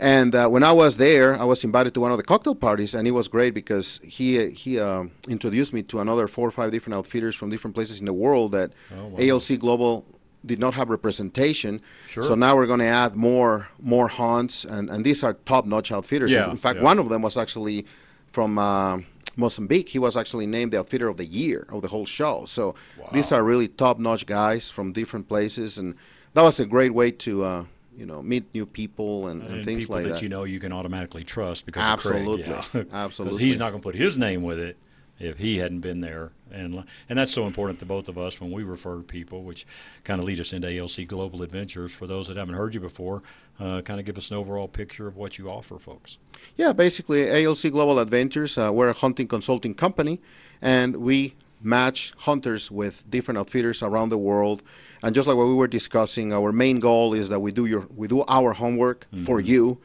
And 0.00 0.34
uh, 0.34 0.48
when 0.48 0.62
I 0.64 0.72
was 0.72 0.96
there, 0.96 1.38
I 1.38 1.44
was 1.44 1.62
invited 1.62 1.92
to 1.94 2.00
one 2.00 2.10
of 2.10 2.16
the 2.16 2.24
cocktail 2.24 2.54
parties, 2.54 2.94
and 2.94 3.06
it 3.06 3.10
was 3.10 3.28
great 3.28 3.52
because 3.52 4.00
he 4.02 4.48
he 4.50 4.80
um 4.80 5.10
introduced 5.28 5.72
me 5.74 5.82
to 5.84 6.00
another 6.00 6.26
four 6.26 6.48
or 6.48 6.50
five 6.50 6.70
different 6.72 6.94
outfitters 6.98 7.34
from 7.36 7.50
different 7.50 7.74
places 7.74 8.00
in 8.00 8.06
the 8.06 8.12
world 8.24 8.52
that 8.52 8.70
Oh, 8.96 9.08
wow. 9.08 9.18
ALC 9.20 9.58
Global 9.60 10.04
did 10.46 10.58
not 10.58 10.72
have 10.72 10.88
representation. 10.88 11.82
Sure. 12.08 12.22
So 12.22 12.34
now 12.34 12.56
we're 12.56 12.66
going 12.66 12.80
to 12.80 12.92
add 13.04 13.14
more 13.14 13.68
more 13.94 14.08
hunts, 14.08 14.64
and, 14.64 14.88
and 14.88 15.04
these 15.04 15.22
are 15.22 15.34
top 15.44 15.66
notch 15.66 15.92
outfitters. 15.92 16.30
Yeah, 16.30 16.50
In 16.50 16.56
fact, 16.56 16.78
yeah. 16.78 16.84
one 16.90 16.98
of 16.98 17.10
them 17.10 17.20
was 17.20 17.36
actually 17.36 17.84
from 18.32 18.58
uh, 18.58 19.00
Mozambique. 19.36 19.90
He 19.90 19.98
was 19.98 20.16
actually 20.16 20.46
named 20.46 20.72
the 20.72 20.78
outfitter 20.78 21.08
of 21.08 21.18
the 21.18 21.26
year 21.26 21.66
of 21.68 21.82
the 21.82 21.88
whole 21.88 22.06
show. 22.06 22.46
So 22.46 22.74
these 23.12 23.32
are 23.32 23.42
really 23.44 23.68
top 23.68 23.98
notch 23.98 24.24
guys 24.24 24.70
from 24.70 24.92
different 24.92 25.28
places, 25.28 25.76
and 25.78 25.94
that 26.34 26.42
was 26.42 26.58
a 26.58 26.64
great 26.64 26.94
way 26.94 27.10
to 27.26 27.44
uh, 27.44 27.64
you 27.96 28.06
know 28.06 28.22
meet 28.22 28.44
new 28.54 28.66
people 28.66 29.28
and, 29.28 29.42
and, 29.42 29.54
and 29.56 29.64
things 29.64 29.88
like 29.88 30.04
that, 30.04 30.14
that. 30.14 30.22
you 30.22 30.28
know 30.28 30.44
you 30.44 30.60
can 30.60 30.72
automatically 30.72 31.24
trust 31.24 31.66
because 31.66 31.82
Absolutely. 31.82 32.42
Craig. 32.44 32.56
Yeah. 32.56 32.80
Because 32.80 32.92
Absolutely. 32.92 33.44
he's 33.44 33.58
not 33.58 33.70
going 33.70 33.80
to 33.80 33.86
put 33.86 33.94
his 33.94 34.16
name 34.18 34.42
with 34.42 34.58
it 34.58 34.76
if 35.20 35.36
he 35.36 35.58
hadn't 35.58 35.80
been 35.80 36.00
there, 36.00 36.32
and 36.50 36.82
and 37.08 37.18
that's 37.18 37.32
so 37.32 37.46
important 37.46 37.78
to 37.78 37.84
both 37.84 38.08
of 38.08 38.16
us 38.16 38.40
when 38.40 38.50
we 38.50 38.62
refer 38.64 39.00
people, 39.00 39.44
which 39.44 39.66
kind 40.02 40.18
of 40.18 40.26
lead 40.26 40.40
us 40.40 40.54
into 40.54 40.78
ALC 40.78 41.06
Global 41.06 41.42
Adventures. 41.42 41.92
For 41.92 42.06
those 42.06 42.26
that 42.28 42.38
haven't 42.38 42.54
heard 42.54 42.72
you 42.72 42.80
before, 42.80 43.22
uh, 43.58 43.82
kind 43.82 44.00
of 44.00 44.06
give 44.06 44.16
us 44.16 44.30
an 44.30 44.38
overall 44.38 44.66
picture 44.66 45.06
of 45.06 45.16
what 45.16 45.36
you 45.36 45.50
offer, 45.50 45.78
folks. 45.78 46.16
Yeah, 46.56 46.72
basically, 46.72 47.28
ALC 47.44 47.70
Global 47.70 47.98
Adventures, 47.98 48.56
uh, 48.56 48.70
we're 48.72 48.88
a 48.88 48.94
hunting 48.94 49.28
consulting 49.28 49.74
company, 49.74 50.20
and 50.62 50.96
we 50.96 51.34
match 51.62 52.12
hunters 52.16 52.70
with 52.70 53.08
different 53.10 53.38
outfitters 53.38 53.82
around 53.82 54.08
the 54.08 54.18
world. 54.18 54.62
And 55.02 55.14
just 55.14 55.26
like 55.28 55.36
what 55.36 55.46
we 55.46 55.54
were 55.54 55.66
discussing, 55.68 56.32
our 56.32 56.52
main 56.52 56.80
goal 56.80 57.14
is 57.14 57.28
that 57.28 57.40
we 57.40 57.52
do 57.52 57.66
your 57.66 57.86
we 57.96 58.08
do 58.08 58.24
our 58.28 58.52
homework 58.52 59.06
for 59.24 59.40
you. 59.40 59.78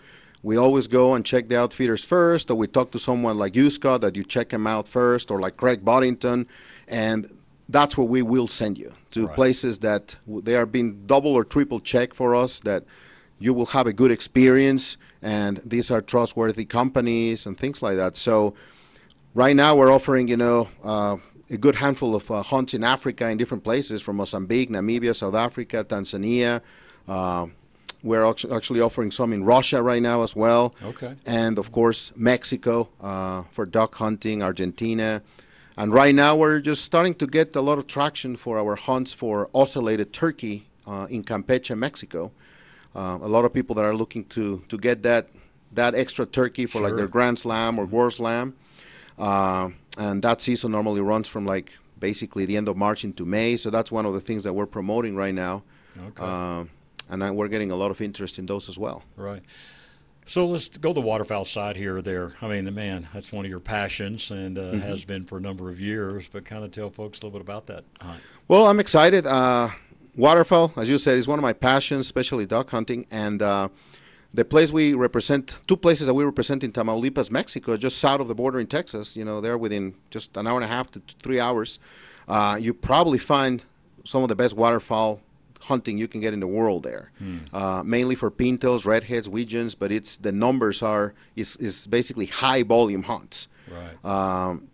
We 0.43 0.57
always 0.57 0.87
go 0.87 1.15
and 1.15 1.25
check 1.25 1.47
the 1.49 1.57
outfitters 1.57 2.03
first, 2.03 2.51
or 2.51 2.55
we 2.55 2.67
talk 2.67 2.91
to 2.91 2.99
someone 2.99 3.37
like 3.37 3.55
you, 3.55 3.69
Scott, 3.71 4.01
that 4.01 4.15
you 4.15 4.23
check 4.23 4.49
them 4.49 4.67
out 4.67 4.87
first, 4.87 5.31
or 5.31 5.39
like 5.39 5.57
Craig 5.57 5.83
Boddington, 5.83 6.45
and 6.87 7.35
that's 7.67 7.97
where 7.97 8.05
we 8.05 8.21
will 8.21 8.47
send 8.47 8.77
you 8.77 8.93
to 9.11 9.25
Right. 9.25 9.35
places 9.35 9.79
that 9.79 10.15
w- 10.27 10.43
they 10.43 10.55
are 10.55 10.67
being 10.67 11.01
double 11.07 11.31
or 11.33 11.43
triple 11.43 11.79
checked 11.79 12.15
for 12.15 12.35
us 12.35 12.59
that 12.59 12.83
you 13.39 13.55
will 13.55 13.65
have 13.67 13.87
a 13.87 13.93
good 13.93 14.11
experience 14.11 14.97
and 15.23 15.59
these 15.65 15.89
are 15.89 15.99
trustworthy 16.01 16.63
companies 16.63 17.47
and 17.47 17.57
things 17.57 17.81
like 17.81 17.95
that 17.97 18.15
so 18.15 18.53
right 19.33 19.55
now 19.55 19.75
we're 19.75 19.91
offering 19.91 20.27
you 20.27 20.37
know 20.37 20.67
uh, 20.83 21.17
a 21.49 21.57
good 21.57 21.75
handful 21.75 22.15
of 22.15 22.29
uh, 22.31 22.41
hunts 22.41 22.73
in 22.73 22.83
africa 22.83 23.29
in 23.29 23.37
different 23.37 23.63
places 23.63 24.01
from 24.01 24.17
mozambique 24.17 24.69
namibia 24.69 25.15
south 25.15 25.35
africa 25.35 25.83
tanzania. 25.83 26.61
Uh, 27.07 27.45
we're 28.03 28.25
actually 28.51 28.81
offering 28.81 29.11
some 29.11 29.33
in 29.33 29.43
russia 29.43 29.81
right 29.81 30.01
now 30.01 30.21
as 30.23 30.35
well. 30.35 30.75
Okay. 30.83 31.15
and 31.25 31.57
of 31.57 31.71
course 31.71 32.11
mexico 32.15 32.89
uh, 33.01 33.43
for 33.51 33.65
duck 33.65 33.95
hunting 33.95 34.41
argentina. 34.43 35.21
And 35.77 35.93
right 35.93 36.15
now 36.15 36.37
we're 36.37 36.61
just 36.61 36.85
starting 36.85 37.15
to 37.15 37.27
get 37.27 37.53
a 37.55 37.61
lot 37.61 37.77
of 37.77 37.85
traction 37.85 38.37
for 38.37 38.57
our 38.57 38.75
hunts 38.75 39.11
for 39.11 39.49
ocellated 39.53 40.13
turkey 40.13 40.67
uh, 40.87 41.07
in 41.09 41.23
campeche 41.23 41.77
mexico. 41.77 42.31
Uh, 42.95 43.19
a 43.21 43.27
lot 43.27 43.43
of 43.43 43.51
people 43.53 43.75
that 43.75 43.83
are 43.83 43.95
looking 43.95 44.23
to 44.25 44.63
to 44.69 44.77
get 44.77 45.03
that 45.03 45.27
that 45.73 45.93
extra 45.93 46.25
turkey 46.25 46.65
for 46.65 46.79
like 46.81 46.95
their 46.95 47.07
grand 47.07 47.37
slam 47.37 47.77
or 47.77 47.85
world 47.85 48.13
slam. 48.13 48.55
Uh, 49.17 49.69
and 49.97 50.21
that 50.23 50.41
season 50.41 50.71
normally 50.71 51.01
runs 51.01 51.27
from 51.27 51.45
like 51.45 51.71
basically 51.99 52.45
the 52.45 52.57
end 52.57 52.67
of 52.67 52.75
march 52.77 53.03
into 53.03 53.25
may 53.25 53.55
so 53.55 53.69
that's 53.69 53.91
one 53.91 54.05
of 54.05 54.13
the 54.13 54.21
things 54.21 54.43
that 54.43 54.53
we're 54.53 54.65
promoting 54.65 55.15
right 55.15 55.33
now 55.33 55.63
Okay. 56.07 56.23
uh, 56.23 56.65
and 57.09 57.23
I, 57.23 57.31
we're 57.31 57.47
getting 57.47 57.71
a 57.71 57.75
lot 57.75 57.89
of 57.91 58.01
interest 58.01 58.37
in 58.39 58.45
those 58.45 58.67
as 58.69 58.77
well 58.77 59.03
Right. 59.15 59.41
So 60.27 60.47
let's 60.47 60.67
go 60.67 60.91
the 60.91 61.01
waterfowl 61.01 61.45
side 61.45 61.77
here 61.77 61.97
or 61.97 62.01
there. 62.01 62.33
I 62.41 62.47
mean, 62.47 62.65
the 62.65 62.71
man, 62.71 63.07
that's 63.13 63.31
one 63.31 63.45
of 63.45 63.51
your 63.51 63.59
passions 63.59 64.31
and 64.31 64.57
uh, 64.57 64.61
Mm-hmm. 64.61 64.79
has 64.79 65.05
been 65.05 65.23
for 65.23 65.37
a 65.37 65.39
number 65.39 65.69
of 65.69 65.79
years. 65.79 66.27
But 66.33 66.45
kind 66.45 66.63
of 66.65 66.71
tell 66.71 66.89
folks 66.89 67.19
a 67.19 67.25
little 67.27 67.39
bit 67.39 67.41
about 67.43 67.67
that 67.67 67.83
hunt. 68.01 68.21
Well, 68.47 68.65
I'm 68.65 68.79
excited. 68.79 69.27
Uh, 69.27 69.69
waterfowl, 70.15 70.73
as 70.77 70.89
you 70.89 70.97
said, 70.97 71.17
is 71.19 71.27
one 71.27 71.37
of 71.37 71.43
my 71.43 71.53
passions, 71.53 72.07
especially 72.07 72.47
duck 72.47 72.71
hunting. 72.71 73.05
And 73.11 73.39
uh, 73.43 73.69
the 74.35 74.43
place 74.45 74.69
we 74.71 74.93
represent, 75.07 75.55
two 75.67 75.77
places 75.77 76.07
that 76.07 76.13
we 76.13 76.23
represent 76.23 76.63
in 76.63 76.71
Tamaulipas, 76.71 77.29
Mexico, 77.31 77.77
just 77.77 77.97
south 78.05 78.19
of 78.21 78.27
the 78.27 78.35
border 78.35 78.59
in 78.59 78.67
Texas. 78.67 79.15
You 79.15 79.25
know, 79.25 79.37
they're 79.41 79.57
within 79.57 79.93
just 80.15 80.35
an 80.37 80.45
hour 80.47 80.57
and 80.59 80.65
a 80.69 80.73
half 80.75 80.91
to 80.91 81.01
three 81.23 81.39
hours. 81.39 81.79
Uh, 82.27 82.57
you 82.59 82.73
probably 82.73 83.17
find 83.19 83.63
some 84.03 84.21
of 84.23 84.29
the 84.29 84.35
best 84.35 84.53
waterfowl 84.55 85.21
hunting 85.61 85.97
you 85.97 86.07
can 86.07 86.19
get 86.21 86.33
in 86.33 86.39
the 86.39 86.47
world 86.59 86.83
there. 86.83 87.05
Uh, 87.53 87.81
mainly 87.83 88.15
for 88.15 88.29
pintails, 88.29 88.85
redheads, 88.85 89.27
wigeons, 89.29 89.73
but 89.73 89.91
it's 89.91 90.17
the 90.17 90.31
numbers 90.31 90.83
are 90.83 91.13
is 91.35 91.55
is 91.57 91.87
basically 91.87 92.27
high 92.27 92.61
volume 92.63 93.03
hunts 93.03 93.47
Right. 93.77 93.97
um, 94.13 94.67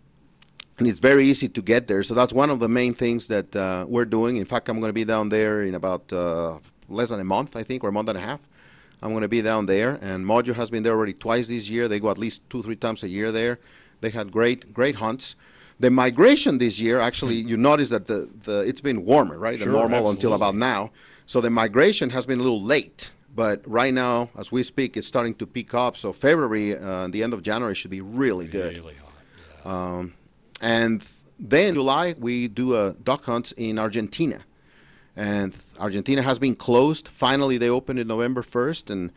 and 0.78 0.86
it's 0.88 0.98
very 0.98 1.24
easy 1.30 1.48
to 1.48 1.62
get 1.62 1.86
there. 1.86 2.02
So 2.02 2.12
that's 2.14 2.32
one 2.32 2.50
of 2.50 2.58
the 2.58 2.68
main 2.68 2.92
things 2.94 3.26
that 3.28 3.54
uh, 3.56 3.84
we're 3.88 4.04
doing. 4.18 4.36
In 4.36 4.44
fact, 4.52 4.68
I'm 4.68 4.80
going 4.80 4.88
to 4.94 4.98
be 5.02 5.04
down 5.04 5.28
there 5.28 5.62
in 5.68 5.74
about 5.74 6.12
uh, 6.12 6.58
less 6.88 7.08
than 7.10 7.20
a 7.20 7.24
month, 7.36 7.56
I 7.56 7.62
think, 7.62 7.84
or 7.84 7.88
a 7.88 7.92
month 7.92 8.08
and 8.08 8.18
a 8.18 8.20
half. 8.30 8.40
I'm 9.02 9.10
going 9.10 9.22
to 9.22 9.28
be 9.28 9.42
down 9.42 9.66
there, 9.66 9.98
and 10.00 10.24
Mojo 10.24 10.54
has 10.54 10.70
been 10.70 10.82
there 10.82 10.92
already 10.92 11.14
twice 11.14 11.48
this 11.48 11.68
year. 11.68 11.88
They 11.88 11.98
go 11.98 12.10
at 12.10 12.18
least 12.18 12.42
two, 12.50 12.62
three 12.62 12.76
times 12.76 13.02
a 13.02 13.08
year 13.08 13.32
there. 13.32 13.58
They 14.00 14.10
had 14.10 14.30
great, 14.30 14.72
great 14.72 14.96
hunts. 14.96 15.34
The 15.80 15.90
migration 15.90 16.58
this 16.58 16.78
year, 16.78 17.00
actually, 17.00 17.36
you 17.36 17.56
notice 17.56 17.88
that 17.88 18.06
the, 18.06 18.28
the 18.44 18.60
it's 18.60 18.80
been 18.80 19.04
warmer, 19.04 19.38
right? 19.38 19.58
Sure, 19.58 19.66
the 19.66 19.72
normal 19.72 20.10
until 20.10 20.34
about 20.34 20.54
now. 20.54 20.92
So 21.26 21.40
the 21.40 21.50
migration 21.50 22.10
has 22.10 22.26
been 22.26 22.38
a 22.38 22.42
little 22.42 22.62
late. 22.62 23.10
But 23.34 23.62
right 23.66 23.94
now, 23.94 24.28
as 24.36 24.52
we 24.52 24.62
speak, 24.62 24.96
it's 24.96 25.06
starting 25.06 25.34
to 25.36 25.46
pick 25.46 25.72
up. 25.72 25.96
So 25.96 26.12
February, 26.12 26.76
uh, 26.76 27.08
the 27.08 27.22
end 27.22 27.32
of 27.32 27.42
January, 27.42 27.74
should 27.74 27.90
be 27.90 28.02
really 28.02 28.46
good. 28.46 28.76
Really 28.76 28.94
hot. 28.94 29.12
Yeah. 29.64 29.96
Um, 29.96 30.14
and 30.60 31.04
then 31.38 31.74
July 31.74 32.14
we 32.18 32.48
do 32.48 32.76
a 32.76 32.92
duck 32.92 33.24
hunt 33.24 33.52
in 33.56 33.78
Argentina, 33.78 34.44
and 35.16 35.54
Argentina 35.78 36.22
has 36.22 36.38
been 36.38 36.54
closed. 36.54 37.08
Finally, 37.08 37.58
they 37.58 37.68
opened 37.68 37.98
it 37.98 38.06
November 38.06 38.42
first, 38.42 38.90
and 38.90 39.12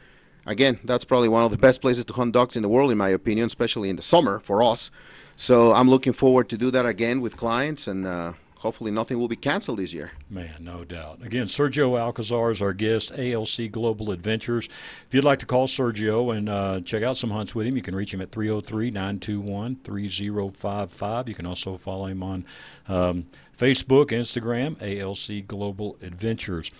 again, 0.45 0.79
that's 0.83 1.05
probably 1.05 1.29
one 1.29 1.43
of 1.43 1.51
the 1.51 1.57
best 1.57 1.81
places 1.81 2.05
to 2.05 2.13
hunt 2.13 2.33
ducks 2.33 2.55
in 2.55 2.61
the 2.61 2.69
world, 2.69 2.91
in 2.91 2.97
my 2.97 3.09
opinion, 3.09 3.47
especially 3.47 3.89
in 3.89 3.95
the 3.95 4.01
summer 4.01 4.39
for 4.39 4.63
us. 4.63 4.91
So 5.35 5.73
I'm 5.73 5.89
looking 5.89 6.13
forward 6.13 6.49
to 6.49 6.57
do 6.57 6.71
that 6.71 6.85
again 6.85 7.21
with 7.21 7.37
clients, 7.37 7.87
and 7.87 8.05
uh, 8.05 8.33
hopefully 8.65 8.89
nothing 8.89 9.19
will 9.19 9.27
be 9.27 9.35
canceled 9.35 9.77
this 9.77 9.93
year. 9.93 10.11
Man, 10.27 10.55
no 10.59 10.83
doubt. 10.83 11.23
Again, 11.23 11.45
Sergio 11.45 11.99
Alcazar 11.99 12.49
is 12.49 12.63
our 12.63 12.73
guest, 12.73 13.11
ALC 13.11 13.71
Global 13.71 14.09
Adventures. 14.09 14.67
If 15.07 15.13
you'd 15.13 15.23
like 15.23 15.37
to 15.39 15.45
call 15.45 15.67
Sergio 15.67 16.35
and 16.35 16.49
uh, 16.49 16.81
check 16.81 17.03
out 17.03 17.15
some 17.15 17.29
hunts 17.29 17.53
with 17.53 17.67
him, 17.67 17.75
you 17.75 17.83
can 17.83 17.95
reach 17.95 18.11
him 18.11 18.21
at 18.21 18.31
303 18.31 18.89
921 18.89 19.75
3055. 19.83 21.29
You 21.29 21.35
can 21.35 21.45
also 21.45 21.77
follow 21.77 22.07
him 22.07 22.23
on 22.23 22.43
um, 22.87 23.27
Facebook, 23.55 24.07
Instagram, 24.07 24.81
ALC 24.81 25.45
Global 25.45 25.97
Adventures. 26.01 26.71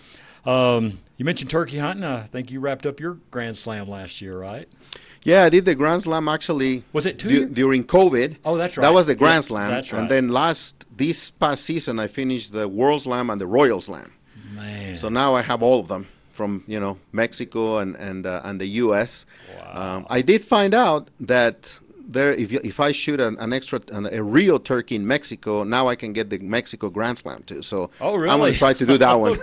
Um, 0.44 0.98
you 1.18 1.24
mentioned 1.24 1.50
turkey 1.50 1.78
hunting. 1.78 2.02
I 2.04 2.24
think 2.24 2.50
you 2.50 2.58
wrapped 2.58 2.84
up 2.84 2.98
your 2.98 3.18
Grand 3.30 3.56
Slam 3.56 3.88
last 3.88 4.20
year, 4.20 4.36
right? 4.36 4.68
Yeah, 5.26 5.44
I 5.44 5.48
did 5.50 5.64
the 5.64 5.74
Grand 5.74 6.02
Slam 6.04 6.28
actually. 6.28 6.84
Was 6.92 7.04
it 7.06 7.18
two 7.18 7.46
du- 7.46 7.46
during 7.60 7.84
COVID? 7.84 8.36
Oh, 8.44 8.56
that's 8.56 8.76
right. 8.76 8.82
That 8.82 8.94
was 8.94 9.06
the 9.06 9.14
Grand 9.14 9.42
Yeah, 9.44 9.48
Slam. 9.48 9.70
that's 9.70 9.92
right. 9.92 9.98
And 10.00 10.10
then 10.10 10.28
last 10.28 10.84
this 10.96 11.30
past 11.30 11.64
season, 11.64 11.98
I 11.98 12.06
finished 12.06 12.52
the 12.52 12.66
World 12.68 13.02
Slam 13.02 13.28
and 13.30 13.40
the 13.40 13.46
Royal 13.46 13.80
Slam. 13.80 14.12
Man. 14.54 14.96
So 14.96 15.08
now 15.08 15.34
I 15.34 15.42
have 15.42 15.62
all 15.62 15.80
of 15.80 15.88
them 15.88 16.06
from 16.32 16.62
you 16.66 16.78
know 16.80 16.98
Mexico 17.12 17.78
and 17.78 17.96
and 17.96 18.24
uh, 18.26 18.40
and 18.44 18.60
the 18.60 18.66
U.S. 18.84 19.26
Wow. 19.58 19.96
Um, 19.96 20.06
I 20.08 20.22
did 20.22 20.44
find 20.44 20.74
out 20.74 21.08
that 21.20 21.58
there, 22.06 22.32
if 22.32 22.52
you, 22.52 22.60
if 22.62 22.80
I 22.80 22.92
shoot 22.92 23.20
an, 23.20 23.36
an 23.38 23.52
extra 23.52 23.80
an, 23.92 24.06
a 24.06 24.22
real 24.22 24.58
turkey 24.58 24.96
in 24.96 25.06
Mexico, 25.06 25.64
now 25.64 25.88
I 25.88 25.96
can 25.96 26.12
get 26.12 26.30
the 26.30 26.38
Mexico 26.38 26.88
Grand 26.88 27.18
Slam 27.18 27.42
too. 27.42 27.62
So 27.62 27.90
Oh, 28.00 28.14
I'm 28.28 28.38
going 28.38 28.52
to 28.52 28.58
try 28.58 28.72
to 28.72 28.86
do 28.86 28.96
that 28.98 29.14
one. 29.20 29.38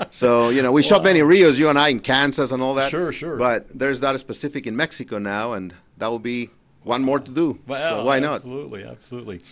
so 0.10 0.50
you 0.50 0.62
know, 0.62 0.72
we 0.72 0.82
shot 0.82 1.02
many 1.02 1.22
Rios, 1.22 1.58
you 1.58 1.68
and 1.68 1.78
I, 1.78 1.88
in 1.88 2.00
Kansas 2.00 2.52
and 2.52 2.62
all 2.62 2.74
that. 2.74 2.90
Sure, 2.90 3.12
sure. 3.12 3.36
But 3.36 3.66
there's 3.76 4.00
that 4.00 4.18
specific 4.20 4.66
in 4.66 4.76
Mexico 4.76 5.18
now, 5.18 5.54
and 5.54 5.74
that 5.98 6.06
will 6.08 6.18
be 6.18 6.50
one 6.84 7.02
more 7.02 7.18
to 7.18 7.30
do. 7.30 7.58
Well, 7.66 8.00
so 8.00 8.04
why 8.04 8.20
not? 8.20 8.36
Absolutely, 8.36 8.84
absolutely. 8.84 9.42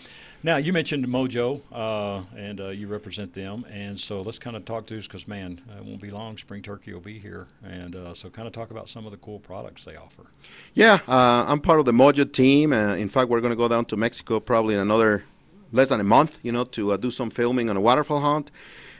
Now 0.45 0.57
you 0.57 0.73
mentioned 0.73 1.03
Mojo, 1.07 1.59
uh, 1.71 2.23
and 2.37 2.61
uh, 2.61 2.67
you 2.67 2.85
represent 2.87 3.33
them, 3.33 3.65
and 3.67 3.99
so 3.99 4.21
let's 4.21 4.37
kind 4.37 4.55
of 4.55 4.63
talk 4.63 4.85
to 4.85 4.95
us 4.95 5.07
because 5.07 5.27
man, 5.27 5.59
it 5.75 5.83
won't 5.83 5.99
be 5.99 6.11
long. 6.11 6.37
Spring 6.37 6.61
turkey 6.61 6.93
will 6.93 7.01
be 7.01 7.17
here, 7.17 7.47
and 7.63 7.95
uh, 7.95 8.13
so 8.13 8.29
kind 8.29 8.45
of 8.47 8.53
talk 8.53 8.69
about 8.69 8.87
some 8.87 9.07
of 9.07 9.11
the 9.11 9.17
cool 9.17 9.39
products 9.39 9.85
they 9.85 9.95
offer. 9.95 10.27
Yeah, 10.75 10.99
uh, 11.07 11.45
I'm 11.47 11.59
part 11.59 11.79
of 11.79 11.87
the 11.87 11.93
Mojo 11.93 12.31
team. 12.31 12.73
Uh, 12.73 12.93
in 12.93 13.09
fact, 13.09 13.27
we're 13.27 13.41
going 13.41 13.53
to 13.53 13.55
go 13.55 13.67
down 13.67 13.85
to 13.85 13.97
Mexico 13.97 14.39
probably 14.39 14.75
in 14.75 14.81
another 14.81 15.23
less 15.71 15.89
than 15.89 15.99
a 15.99 16.03
month, 16.03 16.37
you 16.43 16.51
know, 16.51 16.63
to 16.63 16.91
uh, 16.91 16.97
do 16.97 17.09
some 17.09 17.31
filming 17.31 17.71
on 17.71 17.75
a 17.75 17.81
waterfowl 17.81 18.19
hunt. 18.19 18.51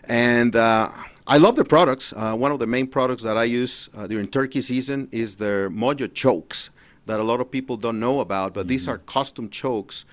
And 0.05 0.55
uh, 0.55 0.89
I 1.27 1.37
love 1.37 1.55
their 1.55 1.63
products. 1.63 2.11
Uh, 2.11 2.35
one 2.35 2.53
of 2.53 2.57
the 2.57 2.65
main 2.65 2.87
products 2.87 3.21
that 3.21 3.37
I 3.37 3.43
use 3.43 3.87
uh, 3.95 4.07
during 4.07 4.29
turkey 4.29 4.61
season 4.61 5.09
is 5.11 5.35
their 5.35 5.69
Mojo 5.69 6.11
chokes 6.11 6.71
that 7.05 7.19
a 7.19 7.23
lot 7.23 7.39
of 7.39 7.51
people 7.51 7.77
don't 7.77 7.99
know 7.99 8.19
about. 8.19 8.55
But 8.55 8.67
these 8.67 8.87
are 8.87 8.97
custom 8.97 9.51
chokes, 9.51 10.05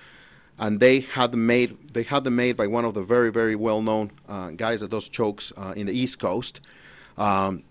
and 0.59 0.79
they 0.79 1.01
had 1.01 1.31
them 1.31 1.45
made. 1.45 1.93
They 1.93 2.03
had 2.03 2.23
them 2.23 2.35
made 2.35 2.55
by 2.57 2.67
one 2.67 2.85
of 2.85 2.93
the 2.93 3.01
very, 3.03 3.31
very 3.31 3.55
well-known 3.55 4.11
uh, 4.27 4.49
guys 4.51 4.81
that 4.81 4.91
does 4.91 5.09
chokes 5.09 5.51
uh, 5.57 5.73
in 5.75 5.87
the 5.87 5.93
East 5.93 6.19
Coast. 6.19 6.61
Um, 7.17 7.63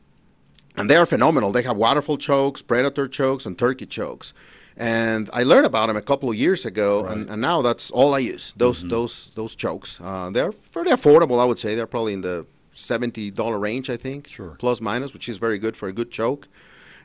and 0.77 0.89
they 0.89 0.97
are 0.97 1.07
phenomenal. 1.07 1.53
They 1.53 1.63
have 1.63 1.77
waterfowl 1.77 2.17
chokes, 2.19 2.63
predator 2.63 3.07
chokes, 3.09 3.45
and 3.47 3.59
turkey 3.59 3.87
chokes. 3.87 4.33
And 4.77 5.29
I 5.35 5.43
learned 5.43 5.67
about 5.67 5.89
them 5.89 5.97
a 5.99 6.03
couple 6.03 6.31
of 6.31 6.35
years 6.37 6.65
ago, 6.65 7.05
and, 7.05 7.29
and 7.29 7.43
now 7.43 7.61
that's 7.61 7.91
all 7.91 8.15
I 8.15 8.21
use. 8.21 8.55
Those 8.57 8.83
those 8.83 9.31
those 9.35 9.55
chokes. 9.55 10.01
Uh, 10.03 10.31
they're 10.31 10.53
pretty 10.53 10.91
affordable, 10.91 11.39
I 11.41 11.45
would 11.45 11.59
say. 11.59 11.75
They're 11.75 11.87
probably 11.87 12.15
in 12.15 12.23
the 12.23 12.47
seventy 12.73 13.31
dollar 13.31 13.59
range, 13.59 13.91
I 13.91 13.99
think, 13.99 14.29
Sure. 14.29 14.57
plus 14.59 14.81
minus, 14.81 15.13
which 15.13 15.29
is 15.29 15.37
very 15.37 15.59
good 15.59 15.77
for 15.77 15.89
a 15.89 15.93
good 15.93 16.11
choke. 16.11 16.49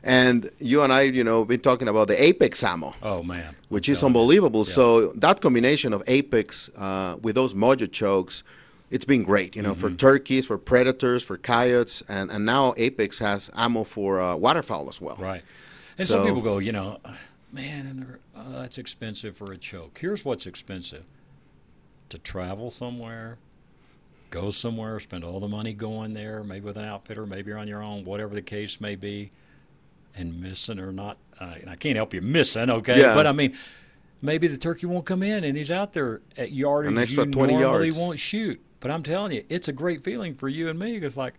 And 0.02 0.50
you 0.58 0.82
and 0.82 0.92
I, 0.92 1.02
you 1.02 1.24
know, 1.24 1.44
been 1.44 1.60
talking 1.60 1.88
about 1.88 2.08
the 2.08 2.22
Apex 2.22 2.62
ammo 2.62 2.94
Oh 3.02 3.22
man, 3.22 3.56
which 3.68 3.88
is 3.88 4.02
unbelievable. 4.04 4.64
So 4.64 5.12
that 5.16 5.40
combination 5.40 5.92
of 5.92 6.02
Apex 6.06 6.70
uh, 6.76 7.16
with 7.20 7.34
those 7.34 7.54
Mojo 7.54 7.90
chokes, 7.90 8.44
it's 8.90 9.04
been 9.04 9.22
great. 9.22 9.56
You 9.56 9.62
know, 9.62 9.74
for 9.74 9.90
turkeys, 9.90 10.46
for 10.46 10.56
predators, 10.56 11.22
for 11.22 11.36
coyotes, 11.36 12.02
and, 12.08 12.30
and 12.30 12.46
now 12.46 12.74
Apex 12.76 13.18
has 13.18 13.50
ammo 13.54 13.84
for 13.84 14.20
uh, 14.20 14.36
waterfowl 14.36 14.88
as 14.88 15.00
well. 15.00 15.16
Right. 15.16 15.42
And 15.98 16.06
some 16.06 16.24
people 16.24 16.42
go, 16.42 16.58
you 16.58 16.70
know, 16.70 17.00
man, 17.52 17.86
and 17.86 17.98
they're, 17.98 18.20
oh, 18.36 18.52
that's 18.60 18.78
expensive 18.78 19.36
for 19.36 19.52
a 19.52 19.58
choke. 19.58 19.98
Here's 20.00 20.24
what's 20.24 20.46
expensive: 20.46 21.04
to 22.08 22.18
travel 22.18 22.70
somewhere, 22.70 23.38
go 24.30 24.50
somewhere, 24.50 25.00
spend 25.00 25.24
all 25.24 25.40
the 25.40 25.48
money 25.48 25.72
going 25.72 26.14
there, 26.14 26.44
maybe 26.44 26.64
with 26.64 26.76
an 26.76 26.84
outfitter, 26.84 27.26
maybe 27.26 27.50
you're 27.50 27.58
on 27.58 27.66
your 27.68 27.82
own, 27.82 28.04
whatever 28.04 28.34
the 28.34 28.42
case 28.42 28.80
may 28.80 28.94
be, 28.94 29.32
and 30.18 30.40
missing 30.40 30.78
or 30.78 30.92
not. 30.92 31.18
Uh, 31.40 31.54
and 31.60 31.70
I 31.70 31.76
can't 31.76 31.96
help 31.96 32.12
you 32.14 32.20
missing, 32.20 32.70
okay? 32.70 33.00
Yeah. 33.00 33.14
But 33.14 33.26
I 33.26 33.32
mean, 33.32 33.56
maybe 34.22 34.48
the 34.48 34.58
turkey 34.58 34.86
won't 34.86 35.06
come 35.06 35.22
in, 35.22 35.44
and 35.44 35.56
he's 35.56 35.70
out 35.70 35.92
there 35.92 36.20
at 36.36 36.52
yardage 36.52 36.92
An 36.92 36.98
extra 36.98 37.24
you 37.24 37.30
20 37.30 37.52
normally 37.54 37.86
yards. 37.86 37.98
won't 37.98 38.18
shoot. 38.18 38.60
But 38.80 38.90
I'm 38.90 39.02
telling 39.02 39.32
you, 39.32 39.44
it's 39.48 39.68
a 39.68 39.72
great 39.72 40.04
feeling 40.04 40.34
for 40.34 40.48
you 40.48 40.68
and 40.68 40.78
me. 40.78 40.96
It's 40.96 41.16
like, 41.16 41.34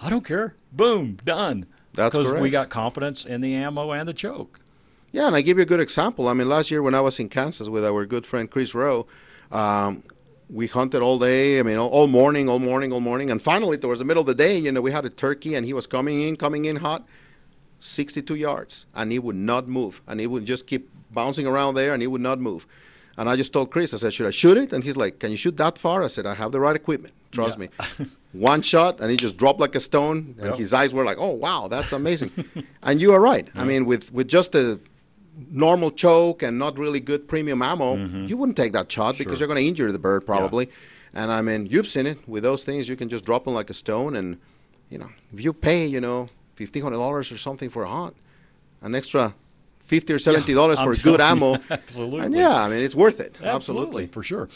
I 0.00 0.10
don't 0.10 0.24
care. 0.24 0.56
Boom, 0.72 1.18
done. 1.24 1.66
That's 1.94 2.16
because 2.16 2.32
we 2.32 2.50
got 2.50 2.68
confidence 2.70 3.24
in 3.24 3.40
the 3.40 3.54
ammo 3.54 3.92
and 3.92 4.08
the 4.08 4.12
choke. 4.12 4.60
Yeah, 5.12 5.28
and 5.28 5.36
I 5.36 5.42
give 5.42 5.58
you 5.58 5.62
a 5.62 5.66
good 5.66 5.80
example. 5.80 6.26
I 6.26 6.32
mean, 6.32 6.48
last 6.48 6.70
year 6.72 6.82
when 6.82 6.94
I 6.94 7.00
was 7.00 7.20
in 7.20 7.28
Kansas 7.28 7.68
with 7.68 7.84
our 7.84 8.04
good 8.04 8.26
friend 8.26 8.50
Chris 8.50 8.74
Rowe, 8.74 9.06
um, 9.52 10.02
we 10.50 10.66
hunted 10.66 11.02
all 11.02 11.20
day. 11.20 11.60
I 11.60 11.62
mean, 11.62 11.78
all, 11.78 11.88
all 11.88 12.06
morning, 12.08 12.48
all 12.48 12.58
morning, 12.58 12.92
all 12.92 13.00
morning, 13.00 13.30
and 13.30 13.40
finally, 13.40 13.78
towards 13.78 14.00
the 14.00 14.04
middle 14.04 14.22
of 14.22 14.26
the 14.26 14.34
day, 14.34 14.58
you 14.58 14.72
know, 14.72 14.80
we 14.80 14.90
had 14.90 15.04
a 15.04 15.10
turkey, 15.10 15.54
and 15.54 15.64
he 15.64 15.72
was 15.72 15.86
coming 15.86 16.20
in, 16.22 16.36
coming 16.36 16.64
in 16.64 16.76
hot, 16.76 17.06
62 17.80 18.34
yards, 18.34 18.86
and 18.94 19.12
he 19.12 19.18
would 19.18 19.36
not 19.36 19.68
move, 19.68 20.00
and 20.06 20.20
he 20.20 20.26
would 20.26 20.46
just 20.46 20.66
keep 20.66 20.88
bouncing 21.10 21.46
around 21.46 21.74
there, 21.74 21.92
and 21.92 22.02
he 22.02 22.06
would 22.06 22.20
not 22.20 22.40
move. 22.40 22.66
And 23.16 23.28
I 23.28 23.36
just 23.36 23.52
told 23.52 23.70
Chris, 23.70 23.94
I 23.94 23.98
said, 23.98 24.12
should 24.12 24.26
I 24.26 24.30
shoot 24.32 24.56
it? 24.56 24.72
And 24.72 24.82
he's 24.82 24.96
like, 24.96 25.20
can 25.20 25.30
you 25.30 25.36
shoot 25.36 25.56
that 25.58 25.78
far? 25.78 26.02
I 26.02 26.08
said, 26.08 26.26
I 26.26 26.34
have 26.34 26.50
the 26.50 26.58
right 26.60 26.74
equipment. 26.74 27.14
Trust 27.30 27.58
Yeah. 27.58 27.66
me. 28.00 28.06
One 28.32 28.62
shot, 28.62 29.00
and 29.00 29.10
he 29.10 29.16
just 29.16 29.36
dropped 29.36 29.60
like 29.60 29.74
a 29.76 29.80
stone, 29.80 30.34
and 30.38 30.46
Yep. 30.46 30.56
his 30.56 30.72
eyes 30.72 30.92
were 30.92 31.04
like, 31.04 31.18
oh 31.20 31.30
wow, 31.30 31.68
that's 31.68 31.92
amazing. 31.92 32.32
and 32.82 33.00
you 33.00 33.12
are 33.12 33.20
right. 33.20 33.46
I 33.54 33.64
mean, 33.64 33.84
with 33.86 34.12
with 34.12 34.26
just 34.26 34.54
a 34.56 34.80
normal 35.50 35.90
choke 35.92 36.42
and 36.42 36.58
not 36.58 36.76
really 36.78 37.00
good 37.00 37.28
premium 37.28 37.62
ammo, 37.62 37.96
you 38.26 38.36
wouldn't 38.36 38.56
take 38.56 38.72
that 38.72 38.90
shot 38.90 39.16
because 39.18 39.34
Mm-hmm. 39.34 39.40
You're 39.40 39.48
going 39.48 39.62
to 39.62 39.68
injure 39.68 39.92
the 39.92 39.98
bird 39.98 40.26
probably. 40.26 40.68
And 41.12 41.30
I 41.30 41.42
mean, 41.42 41.66
you've 41.66 41.86
seen 41.86 42.06
it 42.06 42.18
with 42.28 42.42
those 42.42 42.64
things. 42.64 42.88
You 42.88 42.96
can 42.96 43.08
just 43.08 43.24
drop 43.24 43.44
them 43.44 43.54
like 43.54 43.70
a 43.70 43.74
stone, 43.74 44.16
and 44.16 44.36
you 44.90 44.98
know, 44.98 45.10
if 45.32 45.40
you 45.40 45.52
pay, 45.52 45.86
you 45.86 46.00
know, 46.00 46.26
fifteen 46.54 46.82
hundred 46.82 46.96
dollars 46.96 47.30
or 47.32 47.38
something 47.38 47.70
for 47.70 47.84
a 47.84 47.88
hunt, 47.88 48.16
an 48.82 48.94
extra 48.94 49.34
fifty 49.84 50.12
or 50.12 50.18
seventy 50.18 50.54
dollars 50.54 50.78
I'm 50.78 50.92
for 50.92 51.00
good 51.00 51.20
ammo, 51.20 51.58
absolutely. 51.70 52.26
and 52.26 52.34
yeah, 52.34 52.62
I 52.62 52.68
mean, 52.68 52.80
it's 52.80 52.94
worth 52.94 53.20
it. 53.20 53.36
Absolutely, 53.42 54.06
for 54.06 54.22
sure. 54.22 54.48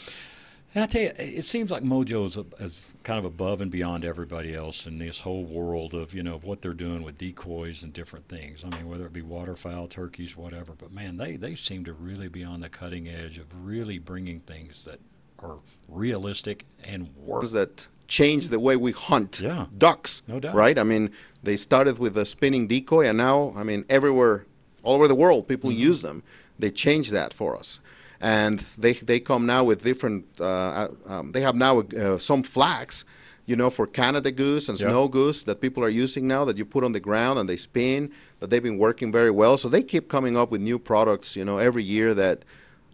And 0.75 0.83
I 0.83 0.87
tell 0.87 1.01
you, 1.01 1.11
it 1.17 1.45
seems 1.45 1.71
like 1.71 1.81
Mojo 1.81 2.27
is, 2.27 2.37
a, 2.37 2.45
is 2.63 2.85
kind 3.03 3.17
of 3.17 3.25
above 3.25 3.59
and 3.59 3.71
beyond 3.71 4.05
everybody 4.05 4.53
else 4.53 4.85
in 4.85 4.99
this 4.99 5.19
whole 5.19 5.43
world 5.43 5.95
of 5.95 6.13
you 6.13 6.21
know 6.21 6.37
what 6.43 6.61
they're 6.61 6.73
doing 6.73 7.01
with 7.01 7.17
decoys 7.17 7.81
and 7.81 7.91
different 7.91 8.27
things. 8.27 8.63
I 8.63 8.75
mean, 8.77 8.87
whether 8.87 9.07
it 9.07 9.13
be 9.13 9.23
waterfowl, 9.23 9.87
turkeys, 9.87 10.37
whatever. 10.37 10.73
But 10.73 10.91
man, 10.91 11.17
they 11.17 11.37
they 11.37 11.55
seem 11.55 11.85
to 11.85 11.93
really 11.93 12.27
be 12.27 12.43
on 12.43 12.61
the 12.61 12.69
cutting 12.69 13.07
edge 13.07 13.39
of 13.39 13.47
really 13.63 13.97
bringing 13.97 14.41
things 14.41 14.85
that 14.85 14.99
are 15.39 15.57
realistic 15.87 16.65
and 16.83 17.09
work. 17.17 17.49
that 17.49 17.87
change 18.09 18.49
the 18.49 18.59
way 18.59 18.75
we 18.75 18.91
hunt 18.91 19.39
Yeah. 19.39 19.67
ducks. 19.77 20.21
No 20.27 20.39
doubt. 20.39 20.55
Right? 20.55 20.77
I 20.77 20.83
mean, 20.83 21.11
they 21.43 21.55
started 21.55 21.97
with 21.99 22.17
a 22.17 22.25
spinning 22.25 22.67
decoy, 22.67 23.07
and 23.07 23.17
now, 23.17 23.53
I 23.55 23.63
mean, 23.63 23.85
everywhere, 23.89 24.45
all 24.83 24.95
over 24.95 25.07
the 25.07 25.15
world, 25.15 25.47
people 25.47 25.69
Mm-hmm. 25.69 25.89
use 25.89 26.01
them. 26.01 26.23
They 26.57 26.71
changed 26.71 27.11
that 27.13 27.33
for 27.33 27.55
us. 27.55 27.79
And 28.19 28.59
they, 28.77 28.93
they 28.93 29.19
come 29.21 29.45
now 29.45 29.63
with 29.63 29.81
different, 29.81 30.25
uh, 30.41 30.43
uh, 30.43 30.87
um, 31.07 31.31
they 31.31 31.41
have 31.41 31.55
now 31.55 31.79
uh, 31.79 32.17
some 32.17 32.43
flags, 32.43 33.05
you 33.45 33.55
know, 33.55 33.69
for 33.69 33.87
Canada 33.87 34.31
goose 34.31 34.67
and 34.69 34.77
Yep. 34.79 34.89
snow 34.89 35.07
goose 35.07 35.43
that 35.43 35.61
people 35.61 35.81
are 35.83 35.89
using 36.03 36.27
now 36.27 36.43
that 36.45 36.57
you 36.57 36.65
put 36.65 36.83
on 36.83 36.91
the 36.91 36.99
ground 36.99 37.39
and 37.39 37.47
they 37.47 37.55
spin, 37.57 38.11
that 38.39 38.49
they've 38.49 38.63
been 38.69 38.77
working 38.77 39.09
very 39.11 39.31
well. 39.31 39.57
So 39.57 39.69
they 39.69 39.83
keep 39.83 40.09
coming 40.09 40.35
up 40.35 40.51
with 40.51 40.59
new 40.61 40.77
products, 40.79 41.35
you 41.37 41.45
know, 41.45 41.57
every 41.59 41.83
year 41.83 42.13
that, 42.15 42.43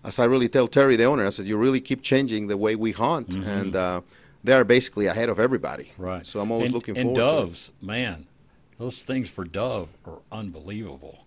as 0.04 0.20
I 0.20 0.26
really 0.26 0.48
tell 0.50 0.68
Terry, 0.68 0.96
the 0.96 1.06
owner, 1.06 1.26
I 1.26 1.32
said, 1.32 1.48
you 1.48 1.58
really 1.58 1.82
keep 1.82 2.02
changing 2.04 2.46
the 2.48 2.58
way 2.58 2.76
we 2.76 2.92
hunt. 2.92 3.34
And 3.36 3.76
uh, 3.76 4.02
they 4.46 4.54
are 4.54 4.64
basically 4.64 5.08
ahead 5.08 5.30
of 5.30 5.40
everybody. 5.40 5.92
Right. 5.98 6.26
So 6.26 6.40
I'm 6.40 6.52
always 6.52 6.68
and, 6.68 6.74
looking 6.76 6.98
and 6.98 7.16
forward 7.16 7.16
to 7.16 7.22
it. 7.22 7.46
doves, 7.46 7.72
man, 7.82 8.26
those 8.78 9.04
things 9.04 9.30
for 9.30 9.44
dove 9.44 9.90
are 10.06 10.20
unbelievable. 10.32 11.20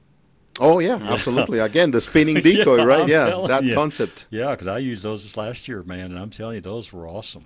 Oh, 0.60 0.80
yeah, 0.80 0.96
absolutely. 0.96 1.60
Again, 1.60 1.90
the 1.92 2.00
spinning 2.00 2.34
decoy, 2.42 2.78
Yeah, 2.78 2.84
right? 2.84 3.00
I'm 3.02 3.08
yeah, 3.08 3.44
that 3.46 3.62
you. 3.64 3.74
concept. 3.74 4.26
Yeah, 4.30 4.50
because 4.52 4.66
I 4.66 4.78
used 4.78 5.04
those 5.04 5.22
this 5.22 5.36
last 5.36 5.68
year, 5.68 5.82
man, 5.84 6.06
and 6.10 6.18
I'm 6.18 6.30
telling 6.30 6.56
you, 6.56 6.60
those 6.60 6.92
were 6.92 7.06
awesome. 7.06 7.44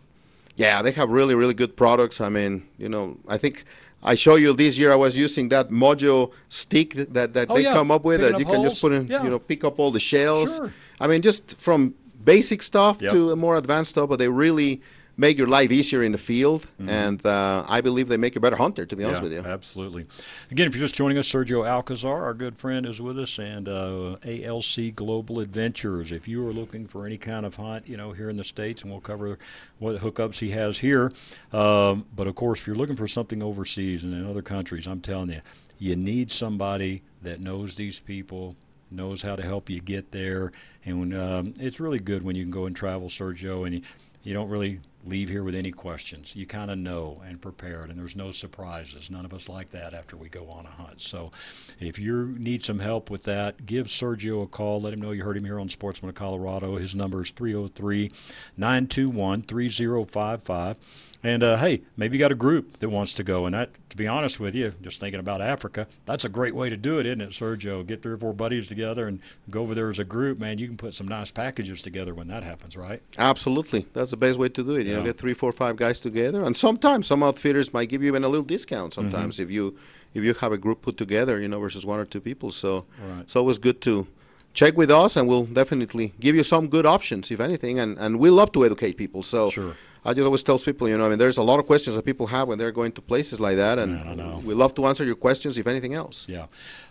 Yeah, 0.56 0.80
they 0.82 0.92
have 0.92 1.10
really, 1.10 1.34
really 1.34 1.54
good 1.54 1.76
products. 1.76 2.20
I 2.20 2.28
mean, 2.30 2.66
you 2.78 2.88
know, 2.88 3.16
I 3.28 3.36
think 3.38 3.64
I 4.02 4.14
show 4.14 4.36
you 4.36 4.54
this 4.54 4.78
year 4.78 4.92
I 4.92 4.96
was 4.96 5.16
using 5.16 5.48
that 5.50 5.68
Mojo 5.70 6.30
stick 6.48 6.94
that, 6.94 7.32
that 7.34 7.50
Oh, 7.50 7.54
they 7.56 7.62
yeah, 7.64 7.74
come 7.74 7.90
up 7.90 8.04
with 8.04 8.20
picking 8.20 8.32
that 8.32 8.38
you 8.40 8.46
up 8.46 8.52
can 8.52 8.64
just 8.64 8.80
put 8.80 8.92
in, 8.92 9.06
Yeah. 9.06 9.22
you 9.24 9.30
know, 9.30 9.38
pick 9.38 9.62
up 9.64 9.78
all 9.78 9.90
the 9.90 10.00
shells. 10.00 10.56
Sure. 10.56 10.72
I 11.00 11.06
mean, 11.06 11.20
just 11.22 11.54
from 11.58 11.94
basic 12.24 12.62
stuff 12.62 13.00
Yep. 13.02 13.12
to 13.12 13.36
more 13.36 13.56
advanced 13.56 13.90
stuff, 13.90 14.08
but 14.08 14.18
they 14.18 14.28
really 14.28 14.80
make 15.16 15.36
your 15.38 15.46
life 15.46 15.70
easier 15.70 16.02
in 16.02 16.12
the 16.12 16.18
field, 16.18 16.66
Mm-hmm. 16.80 16.88
and 16.88 17.26
uh, 17.26 17.64
I 17.68 17.80
believe 17.80 18.08
they 18.08 18.16
make 18.16 18.34
you 18.34 18.38
a 18.38 18.42
better 18.42 18.56
hunter. 18.56 18.86
To 18.86 18.96
be 18.96 19.04
honest 19.04 19.20
Yeah, 19.22 19.28
with 19.28 19.32
you. 19.32 19.40
Absolutely. 19.40 20.06
Again, 20.50 20.66
if 20.66 20.74
you're 20.74 20.84
just 20.84 20.94
joining 20.94 21.18
us, 21.18 21.28
Sergio 21.28 21.66
Alcazar, 21.68 22.24
our 22.24 22.34
good 22.34 22.56
friend, 22.58 22.86
is 22.86 23.00
with 23.00 23.18
us, 23.18 23.38
and 23.38 23.68
uh, 23.68 24.16
ALC 24.24 24.94
Global 24.94 25.40
Adventures. 25.40 26.12
If 26.12 26.26
you 26.26 26.46
are 26.46 26.52
looking 26.52 26.86
for 26.86 27.06
any 27.06 27.18
kind 27.18 27.44
of 27.46 27.54
hunt, 27.54 27.86
you 27.88 27.96
know, 27.96 28.12
here 28.12 28.30
in 28.30 28.36
the 28.36 28.44
States, 28.44 28.82
and 28.82 28.90
we'll 28.90 29.00
cover 29.00 29.38
what 29.78 29.96
hookups 30.00 30.38
he 30.38 30.50
has 30.50 30.78
here. 30.78 31.12
Um, 31.52 32.06
but 32.16 32.26
of 32.26 32.34
course, 32.34 32.60
if 32.60 32.66
you're 32.66 32.76
looking 32.76 32.96
for 32.96 33.06
something 33.08 33.42
overseas 33.42 34.02
and 34.04 34.14
in 34.14 34.28
other 34.28 34.42
countries, 34.42 34.86
I'm 34.86 35.00
telling 35.00 35.30
you, 35.30 35.40
you 35.78 35.96
need 35.96 36.30
somebody 36.30 37.02
that 37.22 37.40
knows 37.40 37.74
these 37.74 38.00
people, 38.00 38.56
knows 38.90 39.20
how 39.22 39.36
to 39.36 39.42
help 39.42 39.68
you 39.68 39.80
get 39.80 40.10
there. 40.12 40.52
And 40.84 41.00
when, 41.00 41.12
um, 41.20 41.54
it's 41.58 41.80
really 41.80 41.98
good 41.98 42.22
when 42.24 42.36
you 42.36 42.44
can 42.44 42.50
go 42.52 42.66
and 42.66 42.74
travel, 42.76 43.08
Sergio, 43.08 43.66
and 43.66 43.74
you, 43.76 43.82
you 44.22 44.32
don't 44.34 44.48
really 44.48 44.80
leave 45.04 45.28
here 45.28 45.42
with 45.42 45.54
any 45.54 45.72
questions. 45.72 46.34
You 46.36 46.46
kind 46.46 46.70
of 46.70 46.78
know 46.78 47.22
and 47.26 47.40
prepared, 47.40 47.90
and 47.90 47.98
there's 47.98 48.16
no 48.16 48.30
surprises. 48.30 49.10
None 49.10 49.24
of 49.24 49.34
us 49.34 49.48
like 49.48 49.70
that 49.70 49.94
after 49.94 50.16
we 50.16 50.28
go 50.28 50.48
on 50.48 50.66
a 50.66 50.70
hunt. 50.70 51.00
So 51.00 51.32
if 51.80 51.98
you 51.98 52.34
need 52.38 52.64
some 52.64 52.78
help 52.78 53.10
with 53.10 53.24
that, 53.24 53.66
give 53.66 53.86
Sergio 53.86 54.42
a 54.42 54.46
call. 54.46 54.80
Let 54.80 54.92
him 54.92 55.00
know 55.00 55.10
you 55.10 55.24
heard 55.24 55.36
him 55.36 55.44
here 55.44 55.60
on 55.60 55.68
Sportsman 55.68 56.10
of 56.10 56.14
Colorado. 56.14 56.76
His 56.76 56.94
number 56.94 57.22
is 57.22 57.30
303 57.30 58.10
921 58.56 59.42
3055. 59.42 60.78
And 61.24 61.44
uh, 61.44 61.56
hey, 61.58 61.82
maybe 61.96 62.16
you 62.16 62.18
got 62.18 62.32
a 62.32 62.36
group 62.36 62.80
that 62.80 62.88
wants 62.88 63.14
to 63.14 63.22
go. 63.22 63.46
And 63.46 63.54
that, 63.54 63.70
to 63.90 63.96
be 63.96 64.08
honest 64.08 64.40
with 64.40 64.56
you, 64.56 64.72
just 64.82 64.98
thinking 64.98 65.20
about 65.20 65.40
Africa, 65.40 65.86
that's 66.04 66.24
a 66.24 66.28
great 66.28 66.52
way 66.54 66.68
to 66.68 66.76
do 66.76 66.98
it, 66.98 67.06
isn't 67.06 67.20
it, 67.20 67.30
Sergio? 67.30 67.86
Get 67.86 68.02
three 68.02 68.12
or 68.14 68.16
four 68.16 68.32
buddies 68.32 68.66
together 68.66 69.06
and 69.06 69.20
go 69.48 69.62
over 69.62 69.72
there 69.74 69.88
as 69.88 70.00
a 70.00 70.04
group. 70.04 70.40
Man, 70.40 70.58
you 70.58 70.66
can 70.66 70.76
put 70.76 70.94
some 70.94 71.06
nice 71.06 71.30
packages 71.30 71.80
together 71.80 72.12
when 72.12 72.26
that 72.26 72.42
happens, 72.42 72.76
right? 72.76 73.00
Absolutely, 73.18 73.86
that's 73.92 74.10
the 74.10 74.16
best 74.16 74.36
way 74.36 74.48
to 74.48 74.64
do 74.64 74.72
it. 74.74 74.86
You 74.86 74.94
know, 74.94 74.98
Yeah. 74.98 75.04
get 75.06 75.18
three, 75.18 75.34
four, 75.34 75.52
five 75.52 75.76
guys 75.76 76.00
together, 76.00 76.42
and 76.42 76.56
sometimes 76.56 77.06
some 77.06 77.22
outfitters 77.22 77.72
might 77.72 77.88
give 77.88 78.02
you 78.02 78.08
even 78.08 78.24
a 78.24 78.28
little 78.28 78.44
discount. 78.44 78.92
Sometimes 78.94 79.36
Mm-hmm. 79.36 79.42
if 79.44 79.50
you 79.50 79.76
if 80.14 80.22
you 80.24 80.34
have 80.34 80.52
a 80.52 80.58
group 80.58 80.82
put 80.82 80.98
together, 80.98 81.40
you 81.40 81.48
know, 81.48 81.58
versus 81.60 81.86
one 81.86 81.98
or 82.00 82.04
two 82.04 82.20
people. 82.20 82.50
So 82.50 82.84
Right. 83.00 83.20
it's 83.20 83.36
always 83.36 83.58
good 83.58 83.80
to 83.82 84.06
check 84.54 84.76
with 84.76 84.90
us, 84.90 85.16
and 85.16 85.28
we'll 85.28 85.46
definitely 85.46 86.12
give 86.20 86.34
you 86.36 86.42
some 86.44 86.68
good 86.68 86.86
options, 86.86 87.30
if 87.30 87.40
anything. 87.40 87.78
And 87.78 87.98
and 87.98 88.18
we 88.18 88.30
love 88.30 88.52
to 88.52 88.64
educate 88.64 88.96
people. 88.96 89.22
So 89.22 89.50
Sure. 89.50 89.74
I 90.04 90.12
just 90.14 90.24
always 90.24 90.42
tell 90.42 90.58
people, 90.58 90.88
you 90.88 90.98
know, 90.98 91.06
I 91.06 91.10
mean, 91.10 91.18
there's 91.18 91.36
a 91.36 91.42
lot 91.42 91.60
of 91.60 91.66
questions 91.66 91.94
that 91.94 92.04
people 92.04 92.26
have 92.26 92.48
when 92.48 92.58
they're 92.58 92.72
going 92.72 92.90
to 92.92 93.00
places 93.00 93.38
like 93.38 93.56
that, 93.56 93.78
and 93.78 93.92
Man, 93.92 94.44
we 94.44 94.52
love 94.52 94.74
to 94.74 94.86
answer 94.86 95.04
your 95.04 95.14
questions, 95.14 95.58
if 95.58 95.66
anything 95.68 95.94
else. 95.94 96.26
Yeah. 96.28 96.46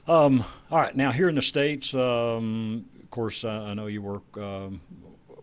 Um, 0.08 0.46
all 0.72 0.80
right. 0.80 0.96
Now, 0.96 1.12
here 1.12 1.28
in 1.28 1.36
the 1.36 1.42
States, 1.42 1.94
um, 1.94 2.86
of 3.04 3.10
course, 3.10 3.44
uh, 3.44 3.50
I 3.50 3.74
know 3.74 3.88
you 3.88 4.02
work 4.02 4.24
um, 4.38 4.80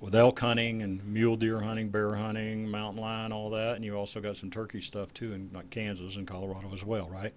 with 0.01 0.15
elk 0.15 0.39
hunting 0.39 0.81
and 0.81 1.05
mule 1.05 1.37
deer 1.37 1.61
hunting, 1.61 1.91
bear 1.91 2.15
hunting, 2.15 2.71
mountain 2.71 3.03
lion, 3.03 3.33
all 3.33 3.51
that. 3.51 3.77
And 3.77 3.85
you 3.85 3.95
also 3.97 4.21
got 4.21 4.37
some 4.39 4.51
turkey 4.51 4.81
stuff, 4.81 5.13
too, 5.13 5.35
in 5.35 5.51
like 5.53 5.69
Kansas 5.69 6.17
and 6.17 6.27
Colorado 6.27 6.71
as 6.73 6.85
well, 6.87 7.11
right? 7.11 7.35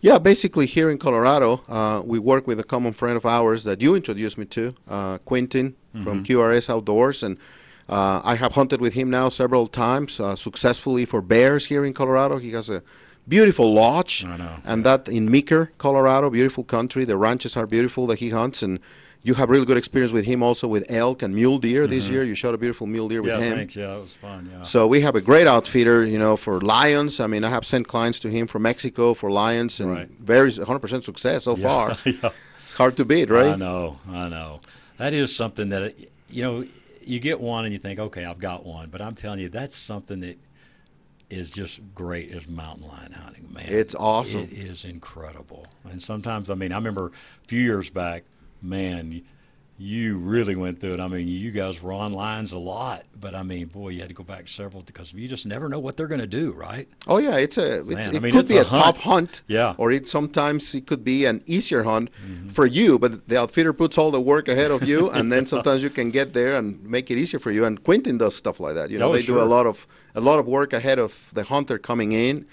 Yeah, 0.00 0.18
basically 0.18 0.66
here 0.66 0.90
in 0.90 0.98
Colorado, 0.98 1.62
uh, 1.68 2.02
we 2.04 2.18
work 2.18 2.46
with 2.46 2.60
a 2.60 2.64
common 2.64 2.92
friend 2.92 3.16
of 3.16 3.26
ours 3.26 3.64
that 3.64 3.80
you 3.80 3.94
introduced 3.94 4.38
me 4.38 4.44
to, 4.46 4.74
uh, 4.88 5.18
Quentin 5.18 5.74
from 6.04 6.24
QRS 6.24 6.68
Outdoors, 6.68 7.22
and 7.22 7.38
uh, 7.88 8.20
I 8.22 8.34
have 8.34 8.52
hunted 8.52 8.80
with 8.80 8.92
him 8.94 9.08
now 9.08 9.28
several 9.30 9.66
times 9.66 10.20
uh, 10.20 10.36
successfully 10.36 11.06
for 11.06 11.22
bears 11.22 11.66
here 11.66 11.84
in 11.84 11.94
Colorado. 11.94 12.36
He 12.36 12.50
has 12.52 12.68
a 12.68 12.82
beautiful 13.28 13.72
lodge, 13.72 14.24
I 14.24 14.36
know, 14.36 14.56
and 14.64 14.84
that 14.84 15.08
in 15.08 15.30
Meeker, 15.30 15.72
Colorado, 15.78 16.28
beautiful 16.30 16.64
country. 16.64 17.04
The 17.04 17.16
ranches 17.16 17.56
are 17.56 17.66
beautiful 17.66 18.06
that 18.08 18.18
he 18.18 18.30
hunts, 18.30 18.62
and 18.62 18.78
you 19.26 19.34
have 19.34 19.50
really 19.50 19.66
good 19.66 19.76
experience 19.76 20.12
with 20.12 20.24
him 20.24 20.40
also 20.40 20.68
with 20.68 20.88
elk 20.88 21.20
and 21.20 21.34
mule 21.34 21.58
deer 21.58 21.88
this 21.88 22.04
mm-hmm. 22.04 22.12
year. 22.12 22.24
You 22.24 22.36
shot 22.36 22.54
a 22.54 22.58
beautiful 22.58 22.86
mule 22.86 23.08
deer 23.08 23.22
with 23.22 23.32
yeah, 23.32 23.40
him. 23.40 23.56
thanks. 23.56 23.74
Yeah, 23.74 23.96
it 23.96 24.00
was 24.00 24.14
fun. 24.14 24.48
Yeah. 24.52 24.62
So 24.62 24.86
we 24.86 25.00
have 25.00 25.16
a 25.16 25.20
great 25.20 25.48
outfitter, 25.48 26.04
you 26.04 26.16
know, 26.16 26.36
for 26.36 26.60
lions. 26.60 27.18
I 27.18 27.26
mean, 27.26 27.42
I 27.42 27.50
have 27.50 27.66
sent 27.66 27.88
clients 27.88 28.20
to 28.20 28.30
him 28.30 28.46
from 28.46 28.62
Mexico 28.62 29.14
for 29.14 29.28
lions, 29.28 29.80
and 29.80 29.90
Right. 29.90 30.08
very 30.20 30.52
100% 30.52 31.02
success 31.02 31.42
so 31.42 31.56
far. 31.56 31.98
yeah. 32.04 32.30
It's 32.62 32.74
hard 32.74 32.96
to 32.98 33.04
beat, 33.04 33.28
right? 33.28 33.54
I 33.54 33.56
know, 33.56 33.98
I 34.08 34.28
know. 34.28 34.60
That 34.98 35.12
is 35.12 35.34
something 35.34 35.70
that 35.70 35.94
you 36.30 36.42
know. 36.42 36.64
You 37.02 37.20
get 37.20 37.40
one 37.40 37.64
and 37.64 37.72
you 37.72 37.78
think, 37.78 38.00
okay, 38.00 38.24
I've 38.24 38.40
got 38.40 38.66
one, 38.66 38.88
but 38.90 39.00
I'm 39.00 39.14
telling 39.14 39.38
you, 39.38 39.48
that's 39.48 39.76
something 39.76 40.18
that 40.22 40.36
is 41.30 41.48
just 41.50 41.80
great 41.94 42.32
as 42.32 42.48
mountain 42.48 42.88
lion 42.88 43.12
hunting, 43.12 43.48
man. 43.52 43.64
It's 43.68 43.94
awesome. 43.94 44.40
It 44.40 44.52
is 44.52 44.84
incredible. 44.84 45.66
And 45.84 46.02
sometimes, 46.02 46.50
I 46.50 46.54
mean, 46.54 46.72
I 46.72 46.76
remember 46.76 47.06
a 47.06 47.46
few 47.46 47.60
years 47.60 47.90
back, 47.90 48.24
man, 48.62 49.22
you 49.78 50.16
really 50.16 50.56
went 50.56 50.80
through 50.80 50.94
it. 50.94 51.00
I 51.00 51.06
mean, 51.08 51.28
you 51.28 51.50
guys 51.50 51.82
were 51.82 51.92
on 51.92 52.14
lines 52.14 52.52
a 52.52 52.58
lot, 52.58 53.04
but 53.20 53.34
I 53.34 53.42
mean, 53.42 53.66
boy, 53.66 53.90
you 53.90 54.00
had 54.00 54.08
to 54.08 54.14
go 54.14 54.22
back 54.24 54.48
several 54.48 54.82
because 54.82 55.12
you 55.12 55.28
just 55.28 55.44
never 55.44 55.68
know 55.68 55.78
what 55.78 55.98
they're 55.98 56.06
going 56.06 56.22
to 56.22 56.26
do, 56.26 56.52
right? 56.52 56.88
Oh 57.06 57.18
yeah, 57.18 57.36
it's 57.36 57.58
a 57.58 57.80
it's, 57.80 57.86
Man, 57.88 57.98
it 57.98 58.16
I 58.16 58.20
mean, 58.20 58.32
could 58.32 58.48
be 58.48 58.56
a 58.56 58.62
a, 58.62 58.64
hunt. 58.64 58.84
tough 58.84 59.00
hunt. 59.00 59.42
Yeah. 59.48 59.74
Or 59.76 59.92
it 59.92 60.08
sometimes 60.08 60.74
it 60.74 60.86
could 60.86 61.04
be 61.04 61.26
an 61.26 61.42
easier 61.46 61.82
hunt 61.82 62.08
Mm-hmm. 62.26 62.48
for 62.50 62.64
you, 62.64 62.98
but 62.98 63.28
the 63.28 63.38
outfitter 63.38 63.74
puts 63.74 63.98
all 63.98 64.10
the 64.10 64.20
work 64.20 64.48
ahead 64.48 64.70
of 64.70 64.82
you, 64.84 65.10
and 65.10 65.30
then 65.30 65.44
sometimes 65.44 65.82
you 65.82 65.90
can 65.90 66.10
get 66.10 66.32
there 66.32 66.56
and 66.56 66.82
make 66.82 67.10
it 67.10 67.18
easier 67.18 67.38
for 67.38 67.50
you. 67.50 67.66
And 67.66 67.82
Quentin 67.84 68.16
does 68.16 68.34
stuff 68.34 68.60
like 68.60 68.74
that. 68.76 68.88
You 68.90 68.98
know, 68.98 69.10
Oh, 69.10 69.12
they 69.12 69.20
do 69.22 69.38
a 69.40 69.44
lot 69.44 69.66
of 69.66 69.86
a 70.14 70.20
lot 70.22 70.38
of 70.38 70.46
work 70.46 70.72
ahead 70.72 70.98
of 70.98 71.12
the 71.34 71.44
hunter 71.44 71.76
coming 71.78 72.12
in. 72.12 72.46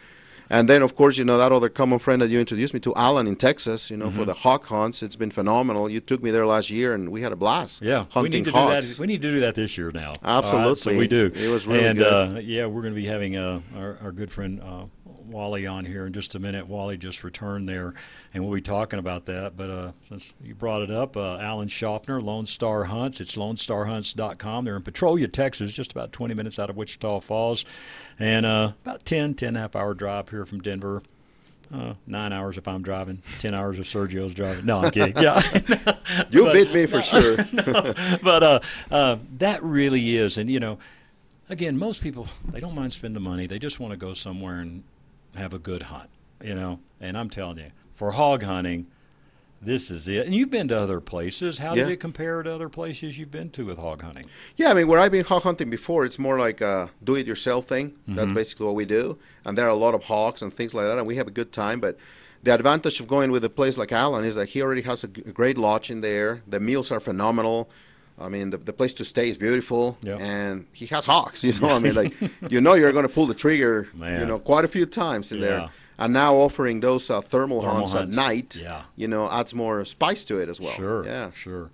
And 0.49 0.69
then, 0.69 0.81
of 0.81 0.95
course, 0.95 1.17
you 1.17 1.25
know 1.25 1.37
that 1.37 1.51
other 1.51 1.69
common 1.69 1.99
friend 1.99 2.21
that 2.21 2.29
you 2.29 2.39
introduced 2.39 2.73
me 2.73 2.79
to, 2.81 2.93
Alan 2.95 3.27
in 3.27 3.35
Texas. 3.35 3.89
You 3.89 3.97
know, 3.97 4.03
Mm-hmm. 4.07 4.17
for 4.19 4.25
the 4.25 4.33
hog 4.33 4.65
hunts, 4.65 5.01
it's 5.01 5.15
been 5.15 5.31
phenomenal. 5.31 5.89
You 5.89 5.99
took 6.01 6.21
me 6.21 6.29
there 6.31 6.45
last 6.45 6.69
year, 6.69 6.93
and 6.93 7.09
we 7.09 7.21
had 7.21 7.31
a 7.31 7.35
blast. 7.35 7.81
Yeah, 7.81 8.05
hunting 8.11 8.23
we 8.23 8.29
need 8.29 8.45
to 8.45 8.51
hogs. 8.51 8.87
do 8.87 8.93
that. 8.93 8.99
We 8.99 9.07
need 9.07 9.21
to 9.21 9.31
do 9.31 9.39
that 9.39 9.55
this 9.55 9.77
year 9.77 9.91
now. 9.91 10.13
All 10.23 10.41
right, 10.41 10.49
so 10.51 10.57
Absolutely. 10.57 10.97
we 10.97 11.07
do. 11.07 11.31
It 11.33 11.49
was 11.49 11.65
really 11.65 11.85
and 11.85 11.97
good. 11.97 12.37
Uh, 12.37 12.39
yeah, 12.39 12.65
we're 12.65 12.81
going 12.81 12.93
to 12.93 12.99
be 12.99 13.07
having 13.07 13.37
uh, 13.37 13.61
our, 13.77 13.97
our 14.03 14.11
good 14.11 14.31
friend 14.31 14.61
uh, 14.61 14.83
Wally 15.33 15.67
on 15.67 15.83
here 15.83 16.05
in 16.05 16.13
just 16.13 16.35
a 16.35 16.39
minute. 16.39 16.67
Wally 16.67 16.95
just 16.97 17.23
returned 17.23 17.67
there, 17.67 17.93
and 18.33 18.43
we'll 18.45 18.53
be 18.53 18.61
talking 18.61 18.99
about 18.99 19.25
that. 19.25 19.57
But 19.57 19.69
uh, 19.69 19.91
since 20.07 20.33
you 20.43 20.55
brought 20.55 20.81
it 20.83 20.91
up, 20.91 21.17
uh, 21.17 21.37
Alan 21.39 21.67
Schaffner, 21.67 22.21
Lone 22.21 22.45
Star 22.45 22.85
Hunts. 22.85 23.19
It's 23.19 23.35
LoneStarHunts.com. 23.35 24.65
They're 24.65 24.75
in 24.77 24.83
Petrolia, 24.83 25.27
Texas, 25.27 25.71
just 25.73 25.91
about 25.91 26.11
20 26.13 26.33
minutes 26.33 26.59
out 26.59 26.69
of 26.69 26.77
Wichita 26.77 27.19
Falls, 27.21 27.65
and 28.19 28.45
uh, 28.45 28.71
about 28.85 29.03
10, 29.05 29.33
10 29.33 29.47
and 29.49 29.57
a 29.57 29.59
half 29.61 29.75
hour 29.75 29.93
drive 29.93 30.29
here 30.29 30.45
from 30.45 30.61
Denver. 30.61 31.01
Uh, 31.73 31.95
nine 32.05 32.31
hours 32.31 32.57
if 32.59 32.67
I'm 32.67 32.83
driving, 32.83 33.23
ten 33.39 33.55
hours 33.55 33.79
if 33.79 33.87
Sergio's 33.87 34.33
driving. 34.35 34.63
No, 34.65 34.79
I'm 34.79 34.91
kidding. 34.91 35.15
Yeah, 35.23 35.41
You 36.29 36.43
But- 36.43 36.53
beat 36.53 36.71
me 36.73 36.85
for 36.85 37.01
sure. 37.01 37.37
but 38.21 38.43
uh, 38.43 38.59
uh, 38.91 39.17
that 39.39 39.63
really 39.63 40.15
is, 40.17 40.37
and 40.37 40.51
you 40.51 40.59
know, 40.59 40.77
again, 41.49 41.75
most 41.77 42.03
people 42.03 42.27
they 42.47 42.59
don't 42.59 42.75
mind 42.75 42.93
spending 42.93 43.15
the 43.15 43.27
money. 43.27 43.47
They 43.47 43.57
just 43.57 43.79
want 43.79 43.89
to 43.91 43.97
go 43.97 44.13
somewhere 44.13 44.59
and 44.59 44.83
have 45.35 45.53
a 45.53 45.59
good 45.59 45.83
hunt, 45.83 46.09
you 46.43 46.55
know. 46.55 46.79
And 47.01 47.17
I'm 47.17 47.29
telling 47.29 47.57
you, 47.57 47.71
for 47.93 48.11
hog 48.11 48.43
hunting, 48.43 48.87
this 49.61 49.89
is 49.89 50.07
it. 50.07 50.25
And 50.25 50.35
you've 50.35 50.49
been 50.49 50.67
to 50.69 50.77
other 50.77 50.99
places. 50.99 51.57
How 51.57 51.73
did 51.75 51.89
it 51.89 51.97
compare 51.97 52.43
to 52.43 52.53
other 52.53 52.67
places 52.69 53.17
you've 53.17 53.31
been 53.31 53.49
to 53.51 53.65
with 53.65 53.77
hog 53.77 54.01
hunting? 54.01 54.25
Yeah, 54.57 54.71
I 54.71 54.73
mean, 54.73 54.87
where 54.87 54.99
I've 54.99 55.11
been 55.11 55.23
hog 55.25 55.43
hunting 55.43 55.69
before, 55.69 56.03
it's 56.05 56.19
more 56.19 56.37
like 56.37 56.59
a 56.61 56.89
do-it-yourself 57.03 57.65
thing. 57.67 57.93
That's 58.07 58.25
Mm-hmm. 58.27 58.35
basically 58.35 58.65
what 58.65 58.75
we 58.75 58.85
do, 58.85 59.17
and 59.45 59.57
there 59.57 59.65
are 59.65 59.69
a 59.69 59.75
lot 59.75 59.95
of 59.95 60.03
hogs 60.03 60.41
and 60.41 60.53
things 60.53 60.73
like 60.73 60.85
that, 60.85 60.97
and 60.97 61.07
we 61.07 61.15
have 61.15 61.27
a 61.27 61.31
good 61.31 61.51
time. 61.53 61.79
But 61.79 61.97
the 62.43 62.53
advantage 62.53 62.99
of 62.99 63.07
going 63.07 63.31
with 63.31 63.45
a 63.45 63.49
place 63.49 63.77
like 63.77 63.91
Alan 63.93 64.25
is 64.25 64.35
that 64.35 64.49
he 64.49 64.61
already 64.61 64.81
has 64.81 65.03
a, 65.05 65.07
g- 65.07 65.23
a 65.25 65.31
great 65.31 65.57
lodge 65.57 65.89
in 65.89 66.01
there. 66.01 66.41
The 66.45 66.59
meals 66.59 66.91
are 66.91 66.99
phenomenal. 66.99 67.69
I 68.19 68.29
mean, 68.29 68.51
the, 68.51 68.57
the 68.57 68.73
place 68.73 68.93
to 68.95 69.05
stay 69.05 69.29
is 69.29 69.37
beautiful, 69.37 69.97
Yeah. 70.01 70.17
and 70.17 70.65
he 70.73 70.85
has 70.87 71.05
hogs. 71.05 71.43
You 71.47 71.59
know, 71.59 71.69
I 71.69 71.79
mean, 71.79 71.95
like 72.01 72.13
you 72.49 72.61
know, 72.61 72.73
you're 72.75 72.91
going 72.91 73.07
to 73.07 73.13
pull 73.13 73.25
the 73.25 73.33
trigger, 73.33 73.87
Man. 73.93 74.19
you 74.21 74.25
know, 74.27 74.39
quite 74.39 74.65
a 74.65 74.67
few 74.67 74.85
times 74.85 75.31
in 75.31 75.39
Yeah. 75.39 75.45
there. 75.47 75.69
And 75.97 76.11
now 76.13 76.35
offering 76.37 76.79
those 76.79 77.09
uh, 77.09 77.21
thermal, 77.21 77.61
Thermal 77.61 77.75
hunts, 77.77 77.91
hunts. 77.93 78.17
at 78.17 78.23
night, 78.25 78.55
Yeah. 78.55 78.83
you 78.95 79.07
know, 79.07 79.29
adds 79.29 79.53
more 79.53 79.85
spice 79.85 80.25
to 80.25 80.39
it 80.39 80.49
as 80.49 80.59
well. 80.59 80.73
Sure. 80.73 81.05
Yeah. 81.05 81.31
Sure. 81.31 81.69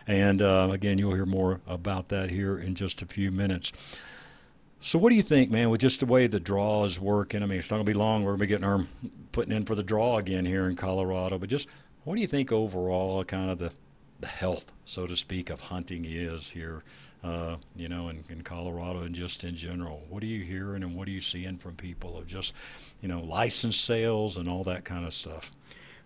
And 0.07 0.43
uh, 0.43 0.69
again, 0.73 0.99
you'll 0.99 1.15
hear 1.15 1.25
more 1.25 1.61
about 1.67 2.11
that 2.11 2.29
here 2.29 2.59
in 2.59 2.75
just 2.75 3.01
a 3.01 3.07
few 3.07 3.31
minutes. 3.31 3.73
So, 4.81 4.99
what 4.99 5.09
do 5.09 5.17
you 5.17 5.23
think, 5.23 5.51
man, 5.51 5.71
with 5.71 5.81
just 5.81 6.01
the 6.01 6.07
way 6.07 6.27
the 6.27 6.39
draw 6.39 6.85
is 6.85 7.01
working? 7.01 7.43
I 7.43 7.47
mean, 7.47 7.59
it's 7.59 7.71
not 7.71 7.79
going 7.79 7.87
to 7.87 7.93
be 7.93 7.99
long. 7.99 8.23
We're 8.23 8.37
going 8.37 8.41
to 8.41 8.43
be 8.43 8.49
getting 8.49 8.67
our 8.67 8.87
putting 9.33 9.57
in 9.57 9.65
for 9.65 9.75
the 9.75 9.83
draw 9.83 10.19
again 10.19 10.45
here 10.45 10.69
in 10.69 10.77
Colorado. 10.77 11.39
But 11.39 11.49
just 11.49 11.69
what 12.05 12.15
do 12.15 12.21
you 12.21 12.27
think 12.27 12.53
overall, 12.53 13.25
kind 13.25 13.51
of 13.51 13.59
the, 13.59 13.73
the 14.21 14.27
health, 14.27 14.73
so 14.85 15.07
to 15.07 15.17
speak, 15.17 15.51
of 15.51 15.61
hunting 15.61 16.05
is 16.05 16.51
here, 16.51 16.83
uh, 17.23 17.57
you 17.75 17.89
know, 17.89 18.09
in, 18.09 18.25
in 18.29 18.43
Colorado 18.43 19.01
and 19.01 19.15
just 19.15 19.45
in 19.45 19.57
general? 19.57 20.03
What 20.09 20.23
are 20.23 20.27
you 20.27 20.45
hearing 20.45 20.83
and 20.83 20.95
what 20.95 21.09
are 21.09 21.13
you 21.13 21.21
seeing 21.21 21.57
from 21.57 21.75
people 21.77 22.19
of 22.19 22.27
just, 22.27 22.53
you 23.01 23.09
know, 23.09 23.21
license 23.21 23.77
sales 23.77 24.37
and 24.37 24.49
all 24.49 24.65
that 24.65 24.85
kind 24.85 25.07
of 25.07 25.15
stuff? 25.15 25.51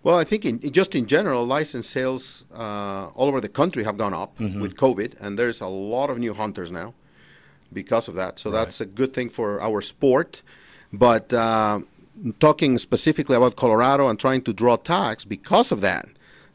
Well, 0.04 0.16
I 0.16 0.24
think 0.24 0.44
in, 0.44 0.72
just 0.72 0.94
in 0.94 1.06
general, 1.06 1.44
license 1.44 1.88
sales 1.88 2.44
uh, 2.54 3.08
all 3.08 3.26
over 3.28 3.40
the 3.40 3.48
country 3.48 3.82
have 3.82 3.96
gone 3.96 4.14
up 4.14 4.38
mm-hmm. 4.38 4.60
with 4.60 4.76
COVID, 4.76 5.14
and 5.20 5.36
there's 5.38 5.60
a 5.60 5.66
lot 5.66 6.10
of 6.10 6.18
new 6.18 6.34
hunters 6.34 6.70
now 6.70 6.94
because 7.72 8.06
of 8.06 8.14
that. 8.14 8.38
So 8.38 8.50
right. 8.50 8.64
that's 8.64 8.80
a 8.80 8.86
good 8.86 9.12
thing 9.12 9.28
for 9.28 9.60
our 9.60 9.80
sport. 9.80 10.42
But 10.92 11.32
uh, 11.32 11.80
talking 12.40 12.78
specifically 12.78 13.36
about 13.36 13.56
Colorado 13.56 14.08
and 14.08 14.18
trying 14.18 14.42
to 14.42 14.52
draw 14.52 14.76
tags 14.76 15.24
because 15.24 15.72
of 15.72 15.80
that, 15.80 16.06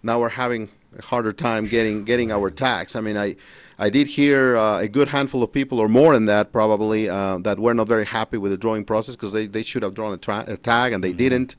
now 0.02 0.19
we're 0.19 0.30
having 0.30 0.69
a 0.97 1.02
harder 1.02 1.34
time 1.34 1.67
getting 1.67 2.04
getting 2.04 2.32
our 2.32 2.49
tags. 2.49 2.95
I 2.95 3.02
mean, 3.02 3.17
I 3.17 3.36
I 3.80 3.89
did 3.89 4.08
hear 4.08 4.56
uh, 4.56 4.80
a 4.80 4.88
good 4.88 5.08
handful 5.08 5.43
of 5.43 5.52
people, 5.52 5.80
or 5.80 5.89
more 5.89 6.13
than 6.13 6.26
that, 6.26 6.52
probably, 6.52 7.10
uh, 7.10 7.39
that 7.39 7.60
were 7.60 7.73
not 7.73 7.88
very 7.88 8.06
happy 8.06 8.38
with 8.38 8.52
the 8.52 8.58
drawing 8.58 8.86
process 8.86 9.15
because 9.15 9.34
they, 9.34 9.47
they 9.47 9.63
should 9.63 9.84
have 9.84 9.93
drawn 9.93 10.13
a, 10.13 10.17
tra- 10.17 10.45
a 10.47 10.58
tag 10.58 10.93
and 10.93 11.04
they 11.04 11.10
mm-hmm. 11.10 11.17
didn't. 11.17 11.56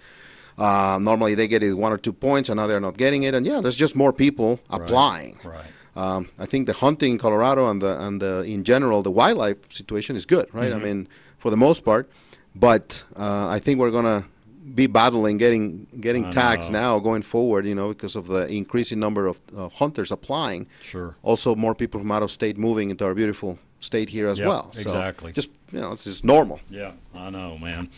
Uh, 0.57 0.99
normally 1.01 1.35
they 1.35 1.49
get 1.49 1.63
it 1.65 1.75
one 1.75 1.93
or 1.93 1.99
two 1.99 2.13
points, 2.13 2.49
and 2.49 2.59
now 2.59 2.67
they're 2.67 2.81
not 2.81 2.97
getting 2.97 3.25
it. 3.25 3.35
And 3.35 3.45
yeah, 3.45 3.61
there's 3.61 3.77
just 3.77 3.97
more 3.97 4.13
people 4.13 4.61
applying. 4.71 5.39
Right. 5.45 5.57
right. 5.57 5.67
Um, 5.97 6.29
I 6.39 6.47
think 6.47 6.67
the 6.67 6.73
hunting 6.73 7.13
in 7.13 7.19
Colorado 7.19 7.71
and 7.71 7.83
the 7.83 8.01
and 8.01 8.23
the, 8.23 8.43
in 8.43 8.65
general 8.65 9.03
the 9.03 9.11
wildlife 9.11 9.57
situation 9.71 10.15
is 10.17 10.25
good, 10.25 10.49
right? 10.53 10.71
Mm-hmm. 10.71 10.81
I 10.81 10.85
mean, 10.85 11.09
for 11.39 11.51
the 11.51 11.57
most 11.57 11.85
part. 11.85 12.09
But 12.55 13.03
uh, 13.17 13.49
I 13.49 13.59
think 13.59 13.79
we're 13.81 13.91
gonna 13.91 14.25
be 14.75 14.87
battling 14.87 15.37
getting 15.37 15.87
getting 16.01 16.31
tags 16.31 16.71
now 16.71 16.99
going 16.99 17.23
forward. 17.23 17.67
You 17.67 17.75
know, 17.75 17.89
because 17.89 18.17
of 18.17 18.27
the 18.27 18.47
increasing 18.47 18.99
number 18.99 19.27
of 19.27 19.41
uh, 19.57 19.69
hunters 19.69 20.13
applying. 20.13 20.67
Sure. 20.83 21.17
Also, 21.23 21.55
more 21.55 21.75
people 21.75 22.01
from 22.01 22.11
out 22.11 22.23
of 22.23 22.31
state 22.31 22.57
moving 22.57 22.91
into 22.91 23.05
our 23.05 23.15
beautiful 23.15 23.59
state 23.81 24.09
here 24.09 24.29
as 24.29 24.39
yep, 24.39 24.49
well. 24.49 24.73
So 24.73 24.81
exactly. 24.81 25.33
Just 25.33 25.49
you 25.73 25.81
know, 25.81 25.93
it's 25.93 26.05
just 26.05 26.25
normal. 26.25 26.61
Yeah, 26.71 26.93
I 27.15 27.31
know, 27.31 27.59
man. 27.59 27.91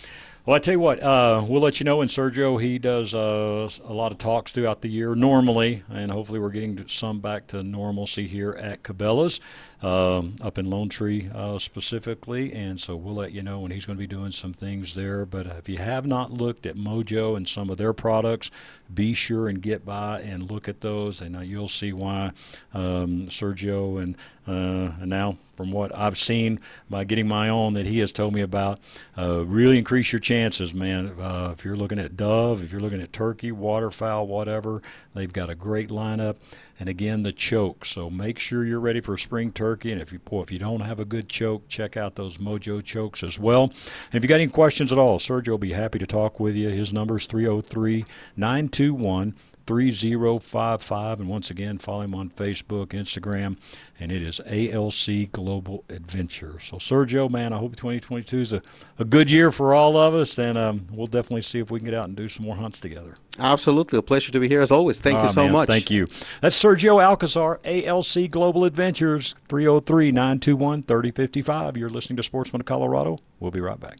Well, 0.46 0.54
I 0.54 0.60
tell 0.60 0.74
you 0.74 0.80
what, 0.80 1.02
uh, 1.02 1.44
we'll 1.44 1.60
let 1.60 1.80
you 1.80 1.84
know. 1.84 2.00
And 2.02 2.08
Sergio, 2.08 2.62
he 2.62 2.78
does 2.78 3.14
uh, 3.14 3.68
a 3.84 3.92
lot 3.92 4.12
of 4.12 4.18
talks 4.18 4.52
throughout 4.52 4.80
the 4.80 4.88
year 4.88 5.16
normally, 5.16 5.82
and 5.90 6.12
hopefully 6.12 6.38
we're 6.38 6.50
getting 6.50 6.84
some 6.86 7.18
back 7.18 7.48
to 7.48 7.64
normalcy 7.64 8.28
here 8.28 8.52
at 8.52 8.84
Cabela's 8.84 9.40
um, 9.82 10.36
up 10.40 10.58
in 10.58 10.70
Lone 10.70 10.88
Tree 10.88 11.28
uh, 11.34 11.58
specifically. 11.58 12.52
And 12.52 12.80
so 12.80 12.96
we'll 12.96 13.14
let 13.14 13.32
you 13.32 13.42
know 13.42 13.60
when 13.60 13.70
he's 13.70 13.84
going 13.84 13.96
to 13.96 14.00
be 14.00 14.06
doing 14.06 14.30
some 14.30 14.52
things 14.52 14.94
there. 14.94 15.26
But 15.26 15.46
if 15.46 15.68
you 15.68 15.78
have 15.78 16.06
not 16.06 16.32
looked 16.32 16.66
at 16.66 16.76
Mojo 16.76 17.36
and 17.36 17.48
some 17.48 17.70
of 17.70 17.78
their 17.78 17.92
products, 17.92 18.50
be 18.92 19.14
sure 19.14 19.48
and 19.48 19.60
get 19.60 19.84
by 19.84 20.20
and 20.20 20.50
look 20.50 20.68
at 20.68 20.80
those, 20.80 21.20
and 21.20 21.36
uh, 21.36 21.40
you'll 21.40 21.68
see 21.68 21.92
why 21.92 22.32
um, 22.72 23.26
Sergio 23.26 24.02
and, 24.02 24.16
uh, 24.46 24.94
and 25.00 25.08
now 25.08 25.36
from 25.56 25.72
what 25.72 25.94
I've 25.94 26.18
seen 26.18 26.60
by 26.88 27.04
getting 27.04 27.26
my 27.26 27.48
own 27.48 27.74
that 27.74 27.86
he 27.86 27.98
has 28.00 28.12
told 28.12 28.34
me 28.34 28.42
about, 28.42 28.78
uh, 29.18 29.44
really 29.44 29.78
increase 29.78 30.12
your 30.12 30.20
chances, 30.20 30.74
man. 30.74 31.14
Uh, 31.18 31.54
if 31.56 31.64
you're 31.64 31.76
looking 31.76 31.98
at 31.98 32.16
dove, 32.16 32.62
if 32.62 32.70
you're 32.70 32.80
looking 32.80 33.00
at 33.00 33.12
turkey, 33.12 33.52
waterfowl, 33.52 34.26
whatever, 34.26 34.82
they've 35.14 35.32
got 35.32 35.50
a 35.50 35.54
great 35.54 35.88
lineup. 35.88 36.36
And 36.78 36.88
again, 36.88 37.22
the 37.22 37.32
choke. 37.32 37.84
So 37.84 38.10
make 38.10 38.38
sure 38.38 38.64
you're 38.64 38.80
ready 38.80 39.00
for 39.00 39.16
spring 39.16 39.52
turkey. 39.52 39.92
And 39.92 40.00
if 40.00 40.12
you 40.12 40.18
boy, 40.18 40.42
if 40.42 40.52
you 40.52 40.58
don't 40.58 40.80
have 40.80 41.00
a 41.00 41.04
good 41.04 41.28
choke, 41.28 41.68
check 41.68 41.96
out 41.96 42.16
those 42.16 42.38
Mojo 42.38 42.82
chokes 42.84 43.22
as 43.22 43.38
well. 43.38 43.64
And 43.64 44.14
if 44.14 44.22
you 44.22 44.28
got 44.28 44.40
any 44.40 44.48
questions 44.48 44.92
at 44.92 44.98
all, 44.98 45.18
Sergio 45.18 45.48
will 45.48 45.58
be 45.58 45.72
happy 45.72 45.98
to 45.98 46.06
talk 46.06 46.38
with 46.38 46.54
you. 46.54 46.68
His 46.68 46.92
number 46.92 47.16
is 47.16 47.26
303 47.26 48.04
921 48.36 49.34
3055. 49.66 51.20
And 51.20 51.28
once 51.28 51.50
again, 51.50 51.78
follow 51.78 52.02
him 52.02 52.14
on 52.14 52.30
Facebook, 52.30 52.88
Instagram, 52.88 53.56
and 53.98 54.12
it 54.12 54.22
is 54.22 54.40
ALC 54.46 55.30
Global 55.32 55.84
Adventure. 55.88 56.58
So, 56.60 56.76
Sergio, 56.76 57.30
man, 57.30 57.52
I 57.52 57.58
hope 57.58 57.76
2022 57.76 58.40
is 58.40 58.52
a, 58.52 58.62
a 58.98 59.04
good 59.04 59.30
year 59.30 59.50
for 59.50 59.74
all 59.74 59.96
of 59.96 60.14
us, 60.14 60.38
and 60.38 60.56
um, 60.56 60.86
we'll 60.92 61.06
definitely 61.06 61.42
see 61.42 61.58
if 61.58 61.70
we 61.70 61.80
can 61.80 61.86
get 61.86 61.94
out 61.94 62.06
and 62.06 62.16
do 62.16 62.28
some 62.28 62.46
more 62.46 62.56
hunts 62.56 62.80
together. 62.80 63.16
Absolutely. 63.38 63.98
A 63.98 64.02
pleasure 64.02 64.32
to 64.32 64.40
be 64.40 64.48
here 64.48 64.60
as 64.60 64.70
always. 64.70 64.98
Thank 64.98 65.22
you 65.22 65.28
so 65.28 65.44
man, 65.44 65.52
much. 65.52 65.68
Thank 65.68 65.90
you. 65.90 66.06
That's 66.40 66.60
Sergio 66.62 67.02
Alcazar, 67.02 67.60
ALC 67.64 68.30
Global 68.30 68.64
Adventures, 68.64 69.34
303 69.48 70.12
921 70.12 70.82
3055. 70.84 71.76
You're 71.76 71.88
listening 71.88 72.16
to 72.16 72.22
Sportsman 72.22 72.60
of 72.60 72.66
Colorado. 72.66 73.18
We'll 73.40 73.50
be 73.50 73.60
right 73.60 73.78
back. 73.78 73.98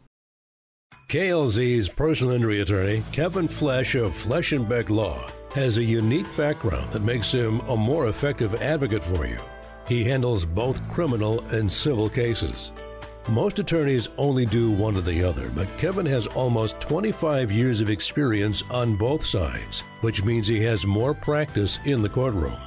KLZ's 1.09 1.87
personal 1.87 2.33
injury 2.33 2.59
attorney, 2.59 3.01
Kevin 3.13 3.47
Flesh 3.47 3.95
of 3.95 4.13
Flesh 4.13 4.51
and 4.51 4.67
Beck 4.67 4.89
Law 4.89 5.25
has 5.55 5.77
a 5.77 5.83
unique 5.83 6.27
background 6.35 6.91
that 6.91 7.01
makes 7.01 7.31
him 7.31 7.61
a 7.61 7.77
more 7.77 8.09
effective 8.09 8.61
advocate 8.61 9.01
for 9.01 9.25
you. 9.25 9.37
He 9.87 10.03
handles 10.03 10.43
both 10.43 10.85
criminal 10.91 11.39
and 11.47 11.71
civil 11.71 12.09
cases. 12.09 12.71
Most 13.29 13.57
attorneys 13.57 14.09
only 14.17 14.45
do 14.45 14.69
one 14.69 14.97
or 14.97 15.01
the 15.01 15.23
other, 15.23 15.49
but 15.51 15.69
Kevin 15.77 16.05
has 16.07 16.27
almost 16.27 16.81
25 16.81 17.53
years 17.53 17.79
of 17.79 17.89
experience 17.89 18.61
on 18.69 18.97
both 18.97 19.25
sides, 19.25 19.83
which 20.01 20.25
means 20.25 20.45
he 20.45 20.61
has 20.63 20.85
more 20.85 21.13
practice 21.13 21.79
in 21.85 22.01
the 22.01 22.09
courtroom. 22.09 22.59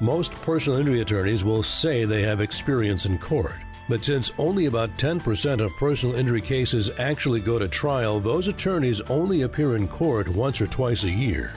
Most 0.00 0.32
personal 0.32 0.78
injury 0.78 1.02
attorneys 1.02 1.44
will 1.44 1.62
say 1.62 2.06
they 2.06 2.22
have 2.22 2.40
experience 2.40 3.04
in 3.04 3.18
court, 3.18 3.52
but 3.88 4.04
since 4.04 4.32
only 4.38 4.66
about 4.66 4.96
10% 4.98 5.64
of 5.64 5.76
personal 5.76 6.16
injury 6.16 6.40
cases 6.40 6.90
actually 6.98 7.40
go 7.40 7.58
to 7.58 7.68
trial, 7.68 8.18
those 8.18 8.48
attorneys 8.48 9.00
only 9.02 9.42
appear 9.42 9.76
in 9.76 9.86
court 9.86 10.28
once 10.28 10.60
or 10.60 10.66
twice 10.66 11.04
a 11.04 11.10
year. 11.10 11.54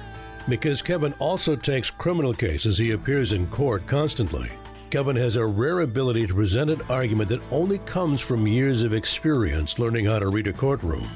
Because 0.47 0.81
Kevin 0.81 1.13
also 1.19 1.55
takes 1.55 1.89
criminal 1.89 2.33
cases, 2.33 2.77
he 2.77 2.91
appears 2.91 3.33
in 3.33 3.47
court 3.47 3.85
constantly. 3.87 4.49
Kevin 4.89 5.15
has 5.15 5.35
a 5.35 5.45
rare 5.45 5.81
ability 5.81 6.25
to 6.25 6.33
present 6.33 6.71
an 6.71 6.81
argument 6.89 7.29
that 7.29 7.43
only 7.51 7.77
comes 7.79 8.21
from 8.21 8.47
years 8.47 8.81
of 8.81 8.93
experience 8.93 9.77
learning 9.77 10.05
how 10.05 10.17
to 10.17 10.29
read 10.29 10.47
a 10.47 10.53
courtroom. 10.53 11.07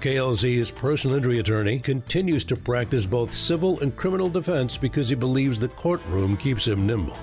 KLZ's 0.00 0.70
personal 0.70 1.16
injury 1.16 1.40
attorney 1.40 1.80
continues 1.80 2.44
to 2.44 2.54
practice 2.54 3.04
both 3.04 3.34
civil 3.34 3.80
and 3.80 3.96
criminal 3.96 4.28
defense 4.28 4.76
because 4.76 5.08
he 5.08 5.16
believes 5.16 5.58
the 5.58 5.68
courtroom 5.68 6.36
keeps 6.36 6.66
him 6.66 6.86
nimble. 6.86 7.18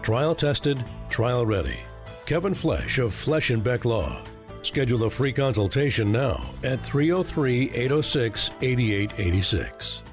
Trial 0.00 0.34
tested, 0.34 0.82
trial 1.10 1.44
ready. 1.44 1.80
Kevin 2.26 2.54
Flesh 2.54 2.98
of 2.98 3.12
Flesh 3.12 3.50
and 3.50 3.64
Beck 3.64 3.84
Law. 3.84 4.22
Schedule 4.62 5.04
a 5.04 5.10
free 5.10 5.32
consultation 5.32 6.12
now 6.12 6.40
at 6.62 6.84
303 6.86 7.70
806 7.70 8.50
8886. 8.60 10.11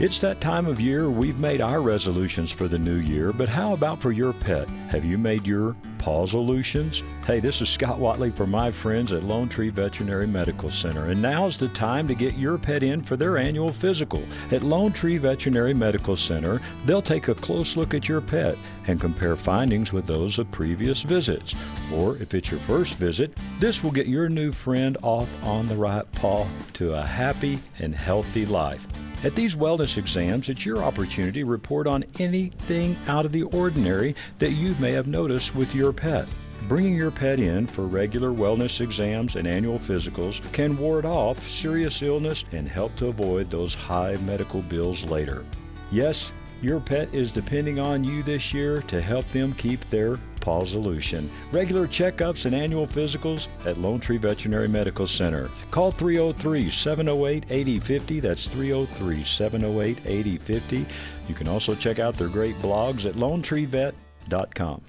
It's 0.00 0.18
that 0.20 0.40
time 0.40 0.64
of 0.64 0.80
year 0.80 1.10
we've 1.10 1.38
made 1.38 1.60
our 1.60 1.82
resolutions 1.82 2.50
for 2.50 2.68
the 2.68 2.78
new 2.78 2.96
year, 2.96 3.34
but 3.34 3.50
how 3.50 3.74
about 3.74 4.00
for 4.00 4.12
your 4.12 4.32
pet? 4.32 4.66
Have 4.88 5.04
you 5.04 5.18
made 5.18 5.46
your 5.46 5.76
paw 5.98 6.24
solutions? 6.24 7.02
Hey, 7.26 7.38
this 7.38 7.60
is 7.60 7.68
Scott 7.68 7.98
Watley 7.98 8.30
for 8.30 8.46
my 8.46 8.70
friends 8.70 9.12
at 9.12 9.24
Lone 9.24 9.46
Tree 9.46 9.68
Veterinary 9.68 10.26
Medical 10.26 10.70
Center, 10.70 11.10
and 11.10 11.20
now's 11.20 11.58
the 11.58 11.68
time 11.68 12.08
to 12.08 12.14
get 12.14 12.38
your 12.38 12.56
pet 12.56 12.82
in 12.82 13.02
for 13.02 13.18
their 13.18 13.36
annual 13.36 13.70
physical. 13.70 14.24
At 14.50 14.62
Lone 14.62 14.90
Tree 14.90 15.18
Veterinary 15.18 15.74
Medical 15.74 16.16
Center, 16.16 16.62
they'll 16.86 17.02
take 17.02 17.28
a 17.28 17.34
close 17.34 17.76
look 17.76 17.92
at 17.92 18.08
your 18.08 18.22
pet 18.22 18.56
and 18.86 18.98
compare 18.98 19.36
findings 19.36 19.92
with 19.92 20.06
those 20.06 20.38
of 20.38 20.50
previous 20.50 21.02
visits. 21.02 21.54
Or 21.92 22.16
if 22.16 22.32
it's 22.32 22.50
your 22.50 22.60
first 22.60 22.94
visit, 22.94 23.36
this 23.58 23.84
will 23.84 23.90
get 23.90 24.06
your 24.06 24.30
new 24.30 24.50
friend 24.50 24.96
off 25.02 25.28
on 25.44 25.68
the 25.68 25.76
right 25.76 26.10
paw 26.12 26.48
to 26.72 26.94
a 26.94 27.02
happy 27.02 27.58
and 27.80 27.94
healthy 27.94 28.46
life. 28.46 28.86
At 29.22 29.34
these 29.34 29.54
wellness 29.54 29.98
exams, 29.98 30.48
it's 30.48 30.64
your 30.64 30.82
opportunity 30.82 31.42
to 31.42 31.46
report 31.46 31.86
on 31.86 32.06
anything 32.18 32.96
out 33.06 33.26
of 33.26 33.32
the 33.32 33.42
ordinary 33.42 34.16
that 34.38 34.52
you 34.52 34.74
may 34.80 34.92
have 34.92 35.06
noticed 35.06 35.54
with 35.54 35.74
your 35.74 35.92
pet. 35.92 36.26
Bringing 36.68 36.96
your 36.96 37.10
pet 37.10 37.38
in 37.38 37.66
for 37.66 37.86
regular 37.86 38.30
wellness 38.30 38.80
exams 38.80 39.36
and 39.36 39.46
annual 39.46 39.78
physicals 39.78 40.40
can 40.52 40.78
ward 40.78 41.04
off 41.04 41.46
serious 41.46 42.00
illness 42.00 42.44
and 42.52 42.66
help 42.66 42.96
to 42.96 43.08
avoid 43.08 43.50
those 43.50 43.74
high 43.74 44.16
medical 44.24 44.62
bills 44.62 45.04
later. 45.04 45.44
Yes, 45.92 46.32
your 46.62 46.80
pet 46.80 47.12
is 47.12 47.30
depending 47.30 47.78
on 47.78 48.02
you 48.02 48.22
this 48.22 48.54
year 48.54 48.80
to 48.82 49.02
help 49.02 49.30
them 49.32 49.52
keep 49.52 49.88
their 49.90 50.18
paw 50.40 50.64
solutions. 50.64 51.30
Regular 51.52 51.86
checkups 51.86 52.46
and 52.46 52.54
annual 52.54 52.86
physicals 52.86 53.48
at 53.66 53.78
Lone 53.78 54.00
Tree 54.00 54.16
Veterinary 54.16 54.68
Medical 54.68 55.06
Center. 55.06 55.50
Call 55.70 55.90
303 55.92 56.70
708 56.70 57.44
8050. 57.50 58.20
That's 58.20 58.46
303 58.46 59.24
708 59.24 59.98
8050. 60.04 60.86
You 61.28 61.34
can 61.34 61.48
also 61.48 61.74
check 61.74 61.98
out 61.98 62.16
their 62.16 62.28
great 62.28 62.56
blogs 62.56 63.06
at 63.06 63.14
lonetreevet.com. 63.14 64.82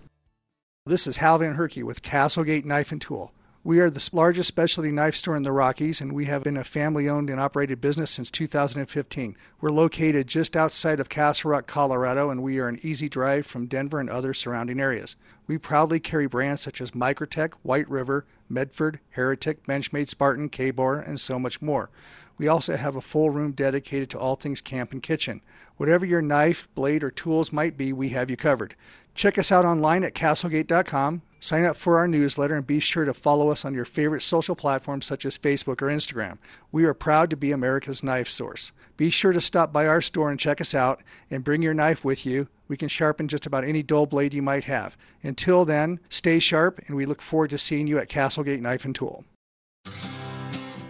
This 0.86 1.06
is 1.06 1.18
Hal 1.18 1.38
Van 1.38 1.54
Herky 1.54 1.84
with 1.84 2.02
Castlegate 2.02 2.66
Knife 2.66 2.92
and 2.92 3.00
Tool. 3.00 3.32
We 3.64 3.80
are 3.80 3.92
the 3.92 4.10
largest 4.12 4.48
specialty 4.48 4.92
knife 4.92 5.16
store 5.16 5.36
in 5.36 5.44
the 5.44 5.52
Rockies, 5.52 6.02
and 6.02 6.14
we 6.14 6.26
have 6.26 6.42
been 6.42 6.58
a 6.58 6.64
family 6.64 7.08
owned 7.08 7.30
and 7.30 7.40
operated 7.40 7.80
business 7.80 8.10
since 8.10 8.32
2015. 8.32 9.38
We're 9.60 9.70
located 9.70 10.26
just 10.26 10.58
outside 10.58 11.00
of 11.00 11.10
Castle 11.10 11.52
Rock, 11.52 11.68
Colorado, 11.68 12.32
and 12.32 12.42
we 12.42 12.58
are 12.58 12.68
an 12.68 12.80
easy 12.82 13.08
drive 13.08 13.46
from 13.46 13.68
Denver 13.68 14.00
and 14.00 14.10
other 14.10 14.34
surrounding 14.34 14.80
areas. 14.80 15.16
We 15.46 15.60
proudly 15.60 16.00
carry 16.00 16.26
brands 16.26 16.64
such 16.64 16.82
as 16.82 16.90
Microtech, 16.92 17.54
White 17.62 17.88
River, 17.88 18.26
Medford, 18.50 19.00
Heretic, 19.12 19.64
Benchmade 19.68 20.08
Spartan, 20.08 20.50
Ka-Bar, 20.50 20.96
and 20.96 21.20
so 21.20 21.38
much 21.38 21.62
more. 21.62 21.92
We 22.40 22.48
also 22.48 22.76
have 22.76 22.96
a 22.96 23.02
full 23.02 23.30
room 23.30 23.52
dedicated 23.52 24.10
to 24.10 24.18
all 24.18 24.34
things 24.34 24.62
camp 24.62 24.92
and 24.92 25.04
kitchen. 25.04 25.42
Whatever 25.78 26.08
your 26.08 26.24
knife, 26.24 26.68
blade, 26.74 27.04
or 27.04 27.12
tools 27.12 27.54
might 27.54 27.78
be, 27.78 27.94
we 27.94 28.10
have 28.10 28.32
you 28.32 28.38
covered. 28.38 28.74
Check 29.14 29.38
us 29.38 29.52
out 29.52 29.66
online 29.66 30.04
at 30.04 30.14
castlegate.com, 30.14 31.22
sign 31.40 31.66
up 31.66 31.76
for 31.76 31.98
our 31.98 32.08
newsletter, 32.08 32.56
and 32.56 32.66
be 32.66 32.80
sure 32.80 33.04
to 33.04 33.14
follow 33.14 33.50
us 33.50 33.66
on 33.66 33.74
your 33.74 33.86
favorite 33.86 34.22
social 34.22 34.56
platforms 34.56 35.06
such 35.06 35.26
as 35.26 35.38
Facebook 35.38 35.82
or 35.82 35.88
Instagram. 35.88 36.38
We 36.72 36.86
are 36.86 36.94
proud 36.94 37.30
to 37.32 37.36
be 37.36 37.52
America's 37.52 38.04
knife 38.04 38.30
source. 38.30 38.72
Be 38.96 39.10
sure 39.10 39.34
to 39.34 39.42
stop 39.42 39.74
by 39.74 39.86
our 39.86 40.02
store 40.02 40.32
and 40.32 40.40
check 40.40 40.62
us 40.62 40.74
out 40.74 41.02
and 41.30 41.44
bring 41.44 41.62
your 41.62 41.74
knife 41.74 42.06
with 42.06 42.26
you. 42.26 42.48
We 42.68 42.78
can 42.78 42.88
sharpen 42.88 43.28
just 43.28 43.46
about 43.46 43.66
any 43.66 43.84
dull 43.84 44.06
blade 44.06 44.34
you 44.34 44.42
might 44.42 44.64
have. 44.64 44.96
Until 45.24 45.66
then, 45.66 46.00
stay 46.08 46.40
sharp, 46.40 46.80
and 46.88 46.96
we 46.96 47.06
look 47.06 47.22
forward 47.22 47.50
to 47.50 47.58
seeing 47.58 47.88
you 47.88 48.00
at 48.00 48.08
Castlegate 48.08 48.62
Knife 48.62 48.86
and 48.86 48.96
Tool. 48.96 49.26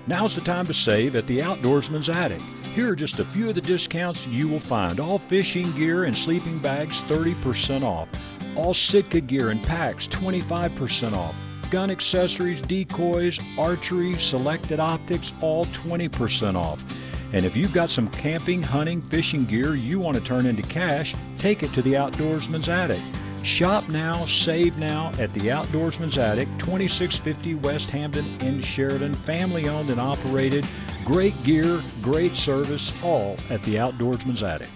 Now's 0.06 0.36
the 0.36 0.42
time 0.42 0.68
to 0.68 0.74
save 0.74 1.16
at 1.16 1.26
the 1.26 1.40
Outdoorsman's 1.40 2.10
Attic. 2.10 2.42
Here 2.74 2.90
are 2.90 2.96
just 2.96 3.20
a 3.20 3.26
few 3.26 3.50
of 3.50 3.56
the 3.56 3.62
discounts 3.62 4.26
you 4.28 4.48
will 4.48 4.62
find. 4.62 5.02
All 5.02 5.20
fishing 5.20 5.74
gear 5.74 6.06
and 6.06 6.18
sleeping 6.18 6.58
bags 6.58 7.02
30% 7.02 7.84
off. 7.84 8.08
All 8.56 8.74
Sitka 8.74 9.20
gear 9.20 9.50
and 9.50 9.62
packs 9.62 10.08
25% 10.08 11.12
off. 11.12 11.36
Gun 11.70 11.92
accessories, 11.92 12.62
decoys, 12.62 13.40
archery, 13.58 14.14
selected 14.14 14.80
optics 14.80 15.34
all 15.42 15.66
20% 15.66 16.56
off. 16.56 16.82
And 17.34 17.46
if 17.46 17.58
you've 17.58 17.74
got 17.74 17.90
some 17.90 18.08
camping, 18.10 18.64
hunting, 18.64 19.02
fishing 19.02 19.44
gear 19.44 19.76
you 19.76 20.00
want 20.00 20.16
to 20.16 20.24
turn 20.24 20.46
into 20.46 20.64
cash, 20.64 21.14
take 21.38 21.64
it 21.64 21.74
to 21.74 21.82
the 21.82 21.94
Outdoorsman's 21.94 22.70
Attic. 22.70 23.02
Shop 23.44 23.90
now, 23.90 24.26
save 24.28 24.78
now 24.78 25.12
at 25.20 25.34
the 25.34 25.50
Outdoorsman's 25.50 26.18
Attic, 26.18 26.48
2650 26.60 27.56
West 27.56 27.90
Hampden 27.90 28.26
in 28.40 28.62
Sheridan. 28.62 29.14
Family 29.14 29.68
owned 29.68 29.90
and 29.90 30.00
operated. 30.00 30.66
Great 31.04 31.42
gear, 31.44 31.82
great 32.02 32.36
service, 32.36 32.94
all 33.04 33.38
at 33.50 33.62
the 33.64 33.76
Outdoorsman's 33.76 34.44
Attic. 34.44 34.70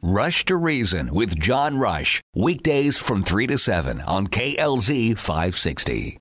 Rush 0.00 0.44
to 0.46 0.56
Reason 0.56 1.14
with 1.14 1.38
John 1.38 1.78
Rush. 1.78 2.20
Weekdays 2.34 2.98
from 2.98 3.22
3 3.22 3.46
to 3.48 3.58
7 3.58 4.00
on 4.00 4.26
KLZ 4.26 5.16
560. 5.18 6.18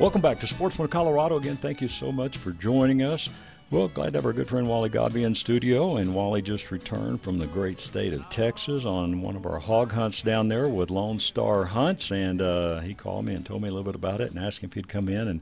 Welcome 0.00 0.22
back 0.22 0.40
to 0.40 0.46
Sportsman 0.46 0.88
Colorado. 0.88 1.36
Again, 1.36 1.58
thank 1.58 1.82
you 1.82 1.88
so 1.88 2.10
much 2.10 2.38
for 2.38 2.52
joining 2.52 3.02
us. 3.02 3.28
Well, 3.72 3.86
glad 3.86 4.14
to 4.14 4.18
have 4.18 4.26
our 4.26 4.32
good 4.32 4.48
friend 4.48 4.68
Wally 4.68 4.88
Godby 4.88 5.22
in 5.22 5.32
studio. 5.36 5.96
And 5.96 6.12
Wally 6.12 6.42
just 6.42 6.72
returned 6.72 7.20
from 7.20 7.38
the 7.38 7.46
great 7.46 7.78
state 7.78 8.12
of 8.12 8.28
Texas 8.28 8.84
on 8.84 9.22
one 9.22 9.36
of 9.36 9.46
our 9.46 9.60
hog 9.60 9.92
hunts 9.92 10.22
down 10.22 10.48
there 10.48 10.68
with 10.68 10.90
Lone 10.90 11.20
Star 11.20 11.66
Hunts. 11.66 12.10
And 12.10 12.42
uh, 12.42 12.80
he 12.80 12.94
called 12.94 13.26
me 13.26 13.34
and 13.34 13.46
told 13.46 13.62
me 13.62 13.68
a 13.68 13.70
little 13.70 13.84
bit 13.84 13.94
about 13.94 14.20
it 14.20 14.32
and 14.32 14.40
asked 14.40 14.64
if 14.64 14.72
he'd 14.72 14.88
come 14.88 15.08
in 15.08 15.28
and 15.28 15.40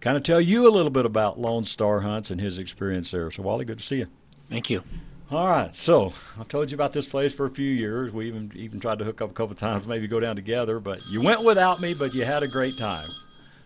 kind 0.00 0.16
of 0.16 0.24
tell 0.24 0.40
you 0.40 0.66
a 0.66 0.74
little 0.74 0.90
bit 0.90 1.06
about 1.06 1.38
Lone 1.38 1.64
Star 1.64 2.00
Hunts 2.00 2.32
and 2.32 2.40
his 2.40 2.58
experience 2.58 3.12
there. 3.12 3.30
So, 3.30 3.44
Wally, 3.44 3.64
good 3.64 3.78
to 3.78 3.84
see 3.84 3.98
you. 3.98 4.08
Thank 4.50 4.70
you. 4.70 4.82
All 5.30 5.46
right, 5.46 5.72
so 5.72 6.12
I've 6.40 6.48
told 6.48 6.72
you 6.72 6.74
about 6.74 6.94
this 6.94 7.06
place 7.06 7.32
for 7.32 7.46
a 7.46 7.50
few 7.50 7.70
years. 7.70 8.12
We 8.12 8.28
even 8.28 8.50
even 8.56 8.80
tried 8.80 8.98
to 9.00 9.04
hook 9.04 9.20
up 9.20 9.30
a 9.30 9.34
couple 9.34 9.54
times, 9.54 9.86
maybe 9.86 10.08
go 10.08 10.20
down 10.20 10.36
together, 10.36 10.80
but 10.80 10.98
you 11.10 11.20
went 11.20 11.44
without 11.44 11.82
me, 11.82 11.92
but 11.92 12.14
you 12.14 12.24
had 12.24 12.42
a 12.42 12.48
great 12.48 12.78
time. 12.78 13.06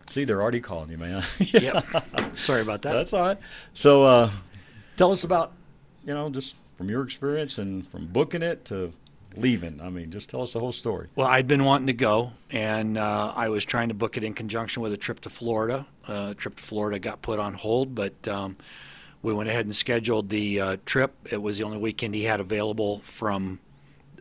See, 0.08 0.24
they're 0.24 0.42
already 0.42 0.60
calling 0.60 0.90
you, 0.90 0.98
man. 0.98 1.22
yep. 1.38 1.86
Sorry 2.36 2.60
about 2.60 2.82
that. 2.82 2.92
That's 2.92 3.12
all 3.12 3.20
right. 3.20 3.38
So, 3.74 4.02
uh, 4.02 4.30
tell 4.96 5.12
us 5.12 5.24
about, 5.24 5.52
you 6.04 6.14
know, 6.14 6.28
just 6.30 6.56
from 6.76 6.88
your 6.88 7.02
experience 7.02 7.58
and 7.58 7.86
from 7.86 8.06
booking 8.06 8.42
it 8.42 8.64
to 8.66 8.92
leaving. 9.36 9.80
I 9.80 9.88
mean, 9.88 10.10
just 10.10 10.28
tell 10.28 10.42
us 10.42 10.52
the 10.52 10.60
whole 10.60 10.72
story. 10.72 11.08
Well, 11.16 11.26
I'd 11.26 11.46
been 11.46 11.64
wanting 11.64 11.86
to 11.86 11.92
go, 11.92 12.32
and 12.50 12.98
uh, 12.98 13.32
I 13.34 13.48
was 13.48 13.64
trying 13.64 13.88
to 13.88 13.94
book 13.94 14.16
it 14.16 14.24
in 14.24 14.34
conjunction 14.34 14.82
with 14.82 14.92
a 14.92 14.96
trip 14.96 15.20
to 15.20 15.30
Florida. 15.30 15.86
Uh, 16.06 16.34
trip 16.34 16.56
to 16.56 16.62
Florida 16.62 16.98
got 16.98 17.22
put 17.22 17.38
on 17.38 17.54
hold, 17.54 17.94
but 17.94 18.26
um, 18.28 18.56
we 19.22 19.32
went 19.32 19.48
ahead 19.48 19.64
and 19.64 19.74
scheduled 19.74 20.28
the 20.28 20.60
uh, 20.60 20.76
trip. 20.84 21.14
It 21.30 21.40
was 21.40 21.56
the 21.58 21.64
only 21.64 21.78
weekend 21.78 22.14
he 22.14 22.24
had 22.24 22.40
available 22.40 23.00
from 23.00 23.58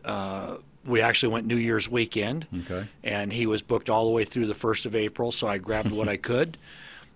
uh, 0.04 0.56
we 0.84 1.00
actually 1.00 1.32
went 1.32 1.46
New 1.46 1.56
Year's 1.56 1.88
weekend. 1.88 2.46
Okay. 2.62 2.86
And 3.04 3.32
he 3.32 3.46
was 3.46 3.62
booked 3.62 3.88
all 3.88 4.04
the 4.04 4.10
way 4.10 4.24
through 4.24 4.46
the 4.46 4.54
1st 4.54 4.86
of 4.86 4.94
April, 4.94 5.32
so 5.32 5.46
I 5.46 5.58
grabbed 5.58 5.92
what 5.92 6.08
I 6.08 6.16
could. 6.18 6.58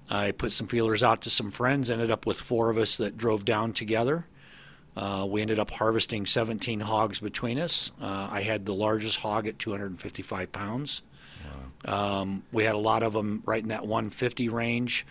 I 0.08 0.30
put 0.30 0.52
some 0.52 0.68
feelers 0.68 1.02
out 1.02 1.22
to 1.22 1.30
some 1.30 1.50
friends, 1.50 1.90
ended 1.90 2.10
up 2.10 2.26
with 2.26 2.40
four 2.40 2.70
of 2.70 2.78
us 2.78 2.96
that 2.96 3.16
drove 3.16 3.44
down 3.44 3.72
together. 3.72 4.26
Uh, 4.96 5.26
we 5.28 5.42
ended 5.42 5.58
up 5.58 5.70
harvesting 5.70 6.24
17 6.24 6.80
hogs 6.80 7.20
between 7.20 7.58
us. 7.58 7.92
Uh, 8.00 8.28
I 8.30 8.40
had 8.40 8.64
the 8.64 8.72
largest 8.72 9.18
hog 9.18 9.46
at 9.46 9.58
255 9.58 10.52
pounds. 10.52 11.02
Wow. 11.84 12.20
Um, 12.20 12.42
we 12.52 12.64
had 12.64 12.74
a 12.74 12.78
lot 12.78 13.02
of 13.02 13.12
them 13.12 13.42
right 13.44 13.62
in 13.62 13.68
that 13.68 13.86
150 13.86 14.48
range, 14.48 15.06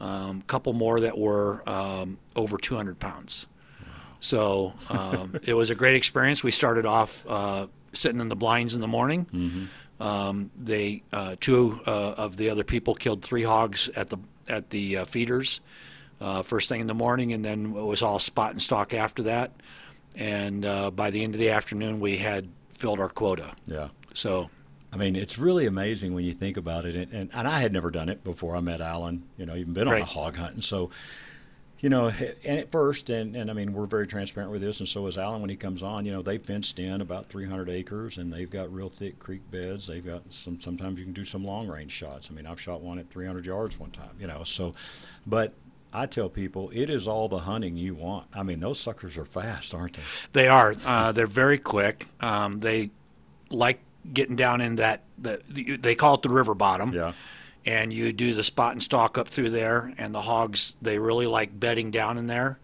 a 0.00 0.04
um, 0.04 0.42
couple 0.42 0.72
more 0.72 1.00
that 1.00 1.16
were 1.16 1.66
um, 1.68 2.18
over 2.36 2.58
200 2.58 2.98
pounds. 2.98 3.46
So 4.20 4.74
um, 4.90 5.36
it 5.44 5.54
was 5.54 5.70
a 5.70 5.74
great 5.74 5.96
experience. 5.96 6.44
We 6.44 6.50
started 6.50 6.84
off 6.84 7.24
uh, 7.26 7.68
sitting 7.92 8.20
in 8.20 8.28
the 8.28 8.36
blinds 8.36 8.74
in 8.74 8.80
the 8.80 8.88
morning. 8.88 9.26
Mm-hmm. 9.32 10.02
Um, 10.02 10.50
they 10.58 11.02
uh, 11.12 11.36
two 11.40 11.80
uh, 11.86 11.90
of 11.90 12.36
the 12.36 12.50
other 12.50 12.64
people 12.64 12.94
killed 12.94 13.22
three 13.22 13.42
hogs 13.42 13.88
at 13.94 14.08
the 14.08 14.18
at 14.48 14.70
the 14.70 14.98
uh, 14.98 15.04
feeders 15.04 15.60
uh, 16.20 16.42
first 16.42 16.68
thing 16.68 16.80
in 16.80 16.86
the 16.86 16.94
morning, 16.94 17.32
and 17.32 17.44
then 17.44 17.66
it 17.66 17.84
was 17.84 18.02
all 18.02 18.18
spot 18.18 18.52
and 18.52 18.62
stalk 18.62 18.94
after 18.94 19.24
that. 19.24 19.52
And 20.16 20.64
uh, 20.64 20.90
by 20.90 21.10
the 21.10 21.22
end 21.22 21.34
of 21.34 21.40
the 21.40 21.50
afternoon, 21.50 22.00
we 22.00 22.16
had 22.16 22.48
filled 22.72 22.98
our 23.00 23.08
quota. 23.08 23.52
Yeah. 23.66 23.88
So. 24.14 24.50
I 24.92 24.96
mean, 24.96 25.14
it's 25.14 25.38
really 25.38 25.66
amazing 25.66 26.14
when 26.14 26.24
you 26.24 26.32
think 26.32 26.56
about 26.56 26.84
it, 26.84 26.96
and, 26.96 27.12
and, 27.12 27.30
and 27.32 27.46
I 27.46 27.60
had 27.60 27.72
never 27.72 27.92
done 27.92 28.08
it 28.08 28.24
before 28.24 28.56
I 28.56 28.60
met 28.60 28.80
Alan. 28.80 29.22
You 29.38 29.46
know, 29.46 29.54
even 29.54 29.72
been 29.72 29.86
on 29.86 29.94
Right. 29.94 30.02
a 30.02 30.04
hog 30.04 30.34
hunt, 30.36 30.54
and 30.54 30.64
so 30.64 30.90
you 31.80 31.88
know, 31.88 32.08
and 32.44 32.58
at 32.58 32.70
first, 32.70 33.08
and, 33.08 33.34
and 33.34 33.50
I 33.50 33.54
mean, 33.54 33.72
we're 33.72 33.86
very 33.86 34.06
transparent 34.06 34.52
with 34.52 34.60
this, 34.60 34.80
and 34.80 34.88
so 34.88 35.06
is 35.06 35.16
Alan 35.16 35.40
when 35.40 35.48
he 35.50 35.56
comes 35.56 35.82
on. 35.82 36.04
You 36.04 36.12
know, 36.12 36.22
they 36.22 36.36
fenced 36.36 36.78
in 36.78 37.00
about 37.00 37.26
300 37.30 37.70
acres, 37.70 38.18
and 38.18 38.32
they've 38.32 38.50
got 38.50 38.72
real 38.72 38.90
thick 38.90 39.18
creek 39.18 39.40
beds. 39.50 39.86
They've 39.86 40.04
got 40.04 40.22
some. 40.30 40.60
Sometimes 40.60 40.98
you 40.98 41.04
can 41.04 41.14
do 41.14 41.24
some 41.24 41.44
long 41.44 41.68
range 41.68 41.92
shots. 41.92 42.28
I 42.30 42.34
mean, 42.34 42.46
I've 42.46 42.60
shot 42.60 42.82
one 42.82 42.98
at 42.98 43.08
300 43.08 43.46
yards 43.46 43.78
one 43.78 43.90
time. 43.90 44.10
You 44.18 44.26
know, 44.26 44.44
so, 44.44 44.74
but 45.26 45.54
I 45.92 46.06
tell 46.06 46.28
people 46.28 46.70
it 46.74 46.90
is 46.90 47.08
all 47.08 47.28
the 47.28 47.38
hunting 47.38 47.76
you 47.76 47.94
want. 47.94 48.26
I 48.34 48.42
mean, 48.42 48.60
those 48.60 48.78
suckers 48.78 49.16
are 49.16 49.24
fast, 49.24 49.74
aren't 49.74 49.94
they? 49.94 50.02
They 50.34 50.48
are. 50.48 50.74
Uh, 50.84 51.12
they're 51.12 51.26
very 51.26 51.58
quick. 51.58 52.06
Um, 52.20 52.60
they 52.60 52.90
like 53.50 53.80
getting 54.12 54.36
down 54.36 54.60
in 54.60 54.76
that. 54.76 55.02
The, 55.16 55.40
they 55.80 55.94
call 55.94 56.14
it 56.14 56.22
the 56.22 56.28
river 56.28 56.54
bottom. 56.54 56.92
Yeah. 56.92 57.12
And 57.66 57.92
you 57.92 58.12
do 58.12 58.34
the 58.34 58.42
spot 58.42 58.72
and 58.72 58.82
stalk 58.82 59.18
up 59.18 59.28
through 59.28 59.50
there, 59.50 59.92
and 59.98 60.14
the 60.14 60.20
hogs 60.22 60.74
they 60.80 60.98
really 60.98 61.26
like 61.26 61.58
bedding 61.60 61.90
down 61.90 62.16
in 62.18 62.26
there. 62.26 62.58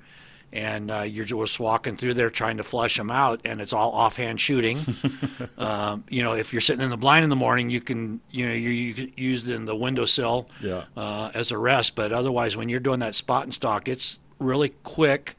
And 0.53 0.91
uh, 0.91 1.01
you're 1.03 1.27
just 1.27 1.61
walking 1.61 1.97
through 1.97 2.15
there 2.15 2.31
trying 2.31 2.57
to 2.57 2.65
flush 2.65 2.97
them 2.97 3.11
out, 3.11 3.41
and 3.45 3.61
it's 3.61 3.75
all 3.75 3.93
offhand 3.93 4.41
shooting. 4.41 4.79
um, 5.59 6.05
you 6.09 6.23
know, 6.23 6.33
if 6.35 6.53
you're 6.53 6.63
sitting 6.63 6.83
in 6.83 6.89
the 6.91 6.97
blind 6.97 7.25
in 7.25 7.31
the 7.31 7.37
morning, 7.37 7.69
you 7.69 7.81
can, 7.81 8.21
you 8.31 8.47
know, 8.47 8.55
you, 8.55 8.71
you 8.71 8.95
can 8.95 9.13
use 9.17 9.47
it 9.47 9.53
in 9.55 9.67
the 9.67 9.77
windowsill 9.77 10.49
Yeah. 10.63 10.85
uh, 10.97 11.31
as 11.35 11.51
a 11.51 11.59
rest. 11.59 11.95
But 11.95 12.13
otherwise, 12.13 12.57
when 12.57 12.69
you're 12.71 12.81
doing 12.81 13.01
that 13.01 13.15
spot 13.15 13.43
and 13.43 13.53
stalk, 13.53 13.89
it's 13.89 14.19
really 14.39 14.71
quick 14.85 15.37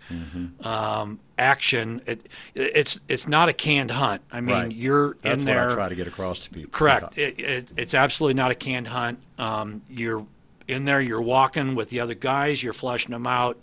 um, 0.63 1.19
action. 1.37 2.01
It, 2.05 2.27
it's 2.55 2.99
it's 3.07 3.27
not 3.27 3.49
a 3.49 3.53
canned 3.53 3.91
hunt. 3.91 4.21
I 4.31 4.41
mean, 4.41 4.55
Right. 4.55 4.71
you're 4.71 5.17
That's 5.21 5.43
in 5.43 5.47
what 5.49 5.53
there. 5.53 5.69
I 5.71 5.73
try 5.73 5.89
to 5.89 5.95
get 5.95 6.07
across 6.07 6.39
to 6.41 6.49
people. 6.49 6.71
Correct. 6.71 7.17
It, 7.17 7.39
it, 7.39 7.71
it's 7.77 7.93
absolutely 7.93 8.35
not 8.35 8.51
a 8.51 8.55
canned 8.55 8.87
hunt. 8.87 9.19
Um, 9.37 9.81
you're 9.89 10.25
in 10.67 10.85
there. 10.85 10.99
You're 11.01 11.21
walking 11.21 11.75
with 11.75 11.89
the 11.89 11.99
other 11.99 12.15
guys. 12.15 12.61
You're 12.61 12.73
flushing 12.73 13.11
them 13.11 13.27
out. 13.27 13.61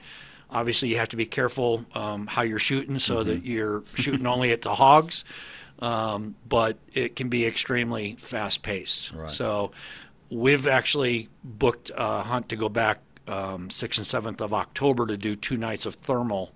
Obviously, 0.50 0.88
you 0.88 0.96
have 0.98 1.08
to 1.08 1.16
be 1.16 1.26
careful 1.26 1.84
um, 1.94 2.26
how 2.26 2.42
you're 2.42 2.58
shooting 2.60 2.98
so 2.98 3.16
Mm-hmm. 3.16 3.28
that 3.30 3.44
you're 3.44 3.82
shooting 3.96 4.26
only 4.26 4.52
at 4.52 4.62
the 4.62 4.74
hogs. 4.74 5.24
Um, 5.80 6.36
but 6.48 6.78
it 6.92 7.16
can 7.16 7.28
be 7.28 7.44
extremely 7.44 8.14
fast 8.20 8.62
paced. 8.62 9.12
Right. 9.12 9.30
So 9.30 9.72
we've 10.30 10.68
actually 10.68 11.28
booked 11.42 11.90
a 11.94 12.22
hunt 12.22 12.50
to 12.50 12.56
go 12.56 12.68
back 12.68 13.00
um, 13.26 13.68
6th 13.68 13.98
and 13.98 14.36
7th 14.36 14.40
of 14.40 14.52
October 14.52 15.06
to 15.06 15.16
do 15.16 15.36
two 15.36 15.56
nights 15.56 15.86
of 15.86 15.94
thermal 15.96 16.52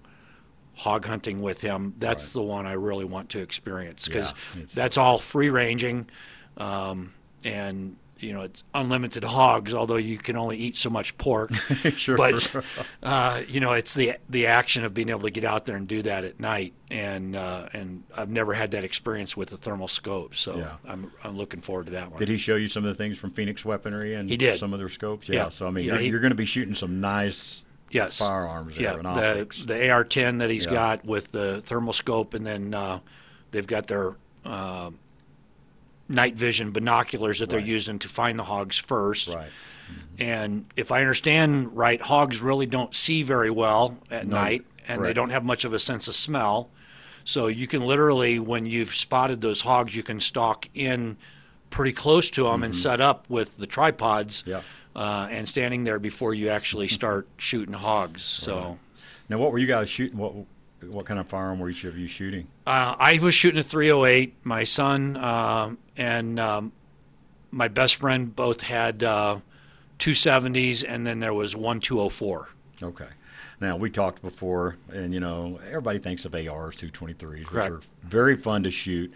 hog 0.75 1.05
hunting 1.05 1.43
with 1.43 1.61
him. 1.61 1.95
That's 1.99 2.27
right. 2.27 2.33
the 2.35 2.43
one 2.43 2.67
I 2.67 2.73
really 2.73 3.05
want 3.05 3.31
to 3.31 3.41
experience 3.41 4.07
because 4.07 4.33
yeah, 4.57 4.65
that's 4.75 4.97
all 4.97 5.19
free 5.19 5.51
ranging. 5.51 6.09
Um, 6.57 7.13
and 7.45 7.97
you 8.23 8.33
know 8.33 8.43
it's 8.43 8.65
unlimited 8.75 9.25
hogs, 9.25 9.75
although 9.75 9.97
you 9.97 10.19
can 10.19 10.37
only 10.37 10.57
eat 10.57 10.77
so 10.77 10.91
much 10.91 11.17
pork. 11.19 11.55
sure. 11.97 12.17
But 12.17 12.65
uh, 13.03 13.43
you 13.49 13.61
know 13.61 13.73
it's 13.73 13.95
the 13.95 14.15
the 14.29 14.47
action 14.47 14.85
of 14.85 14.95
being 14.95 15.09
able 15.09 15.23
to 15.23 15.31
get 15.31 15.45
out 15.45 15.65
there 15.65 15.77
and 15.77 15.87
do 15.87 16.03
that 16.03 16.25
at 16.25 16.41
night, 16.41 16.75
and 16.91 17.37
uh, 17.37 17.69
and 17.73 18.05
I've 18.17 18.31
never 18.31 18.55
had 18.55 18.73
that 18.73 18.85
experience 18.85 19.37
with 19.37 19.51
the 19.51 19.57
thermal 19.57 19.89
scope, 19.89 20.35
so 20.35 20.57
yeah. 20.57 20.77
I'm 20.87 21.13
I'm 21.25 21.37
looking 21.37 21.61
forward 21.61 21.87
to 21.87 21.93
that 21.93 22.11
one. 22.11 22.19
Did 22.19 22.29
he 22.29 22.39
show 22.39 22.57
you 22.57 22.69
some 22.69 22.85
of 22.85 22.89
the 22.89 23.03
things 23.03 23.19
from 23.19 23.31
Phoenix 23.31 23.65
Weaponry 23.65 24.15
and 24.15 24.29
he 24.29 24.37
did. 24.37 24.59
some 24.59 24.73
of 24.73 24.79
their 24.79 24.89
scopes? 24.89 25.29
Yeah. 25.29 25.35
yeah. 25.37 25.49
So 25.49 25.67
I 25.67 25.71
mean, 25.71 25.85
yeah, 25.85 25.95
you're, 25.95 26.13
you're 26.13 26.21
going 26.21 26.31
to 26.31 26.37
be 26.37 26.45
shooting 26.45 26.75
some 26.75 27.01
nice 27.01 27.65
yes. 27.91 28.19
firearms 28.19 28.75
there 28.75 28.85
yeah, 28.85 28.99
and 28.99 29.07
optics. 29.07 29.61
The, 29.61 29.75
the 29.75 29.91
AR-10 29.91 30.39
that 30.41 30.51
he's 30.51 30.67
yeah. 30.67 30.73
got 30.73 31.05
with 31.05 31.31
the 31.33 31.61
thermal 31.63 31.93
scope, 31.93 32.35
and 32.35 32.47
then 32.47 32.75
uh, 32.75 33.01
they've 33.51 33.67
got 33.67 33.87
their 33.87 34.17
uh, 34.45 34.91
night 36.09 36.35
vision 36.35 36.73
binoculars 36.73 37.39
that 37.41 37.51
they're 37.51 37.59
using 37.59 37.99
to 37.99 38.09
find 38.09 38.39
the 38.39 38.45
hogs 38.45 38.77
first. 38.77 39.29
Right. 39.29 39.49
Mm-hmm. 39.49 40.23
And 40.23 40.65
if 40.77 40.91
I 40.91 41.01
understand 41.01 41.77
right, 41.77 42.01
hogs 42.01 42.41
really 42.41 42.67
don't 42.67 42.95
see 42.95 43.23
very 43.23 43.51
well 43.51 43.97
at 44.11 44.27
no, 44.27 44.37
night, 44.37 44.65
and 44.87 44.99
correct. 44.99 45.03
they 45.03 45.13
don't 45.13 45.31
have 45.31 45.45
much 45.45 45.65
of 45.65 45.73
a 45.73 45.79
sense 45.79 46.09
of 46.09 46.15
smell. 46.15 46.71
So 47.25 47.49
you 47.49 47.67
can 47.67 47.83
literally, 47.83 48.39
when 48.39 48.65
you've 48.65 48.95
spotted 48.95 49.41
those 49.41 49.61
hogs, 49.61 49.95
you 49.95 50.03
can 50.03 50.19
stalk 50.19 50.67
in 50.75 51.17
pretty 51.71 51.93
close 51.93 52.31
to 52.31 52.45
them 52.45 52.53
mm-hmm. 52.55 52.65
and 52.65 52.77
set 52.77 53.01
up 53.01 53.29
with 53.29 53.57
the 53.59 53.67
tripods. 53.67 54.45
Yeah. 54.47 54.63
Uh, 54.97 55.29
and 55.31 55.49
standing 55.49 55.85
there 55.85 56.01
before 56.01 56.35
you 56.35 56.49
actually 56.49 56.89
start 57.01 57.29
shooting 57.37 57.75
hogs. 57.75 58.23
So, 58.23 58.57
right. 58.57 58.79
now 59.29 59.39
what 59.39 59.53
were 59.53 59.59
you 59.59 59.67
guys 59.67 59.89
shooting? 59.89 60.19
What 60.19 60.35
what 60.83 61.07
kind 61.07 61.19
of 61.19 61.29
firearm 61.29 61.59
were 61.59 61.71
each 61.71 61.85
of 61.85 61.99
you 61.99 62.09
shooting? 62.09 62.47
Uh, 62.67 62.95
I 62.99 63.19
was 63.21 63.35
shooting 63.35 63.61
a 63.61 63.65
308. 63.65 64.35
My 64.45 64.65
son 64.65 65.17
uh, 65.17 65.75
and 65.97 66.39
um, 66.39 66.73
my 67.51 67.69
best 67.69 67.97
friend 67.97 68.35
both 68.35 68.61
had 68.61 69.03
uh, 69.03 69.39
270s, 69.99 70.85
and 70.87 71.07
then 71.07 71.21
there 71.21 71.35
was 71.35 71.57
one 71.57 71.81
204. 71.81 72.49
Okay. 72.83 73.07
Now 73.61 73.77
we 73.77 73.91
talked 73.91 74.23
before, 74.23 74.77
and 74.93 75.13
you 75.13 75.19
know 75.21 75.59
everybody 75.67 75.99
thinks 75.99 76.25
of 76.25 76.35
ARs, 76.35 76.77
223s, 76.77 77.45
Correct. 77.47 77.73
which 77.75 77.85
are 77.85 77.87
very 78.05 78.37
fun 78.37 78.63
to 78.63 78.71
shoot. 78.71 79.13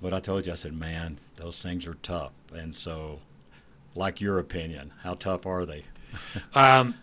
But 0.00 0.14
I 0.14 0.20
told 0.20 0.46
you, 0.46 0.52
I 0.52 0.54
said, 0.54 0.72
man, 0.74 1.18
those 1.36 1.62
things 1.62 1.86
are 1.86 1.94
tough. 2.02 2.32
And 2.54 2.74
so, 2.74 3.18
like 3.94 4.20
your 4.20 4.38
opinion, 4.38 4.92
how 5.02 5.14
tough 5.14 5.46
are 5.46 5.66
they? 5.66 5.84
um, 6.54 6.94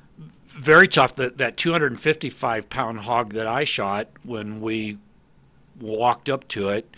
very 0.48 0.88
tough. 0.88 1.16
That 1.16 1.38
that 1.38 1.58
255 1.58 2.70
pound 2.70 3.00
hog 3.00 3.34
that 3.34 3.48
I 3.48 3.64
shot 3.64 4.08
when 4.24 4.62
we 4.62 4.98
walked 5.80 6.30
up 6.30 6.48
to 6.50 6.70
it, 6.70 6.96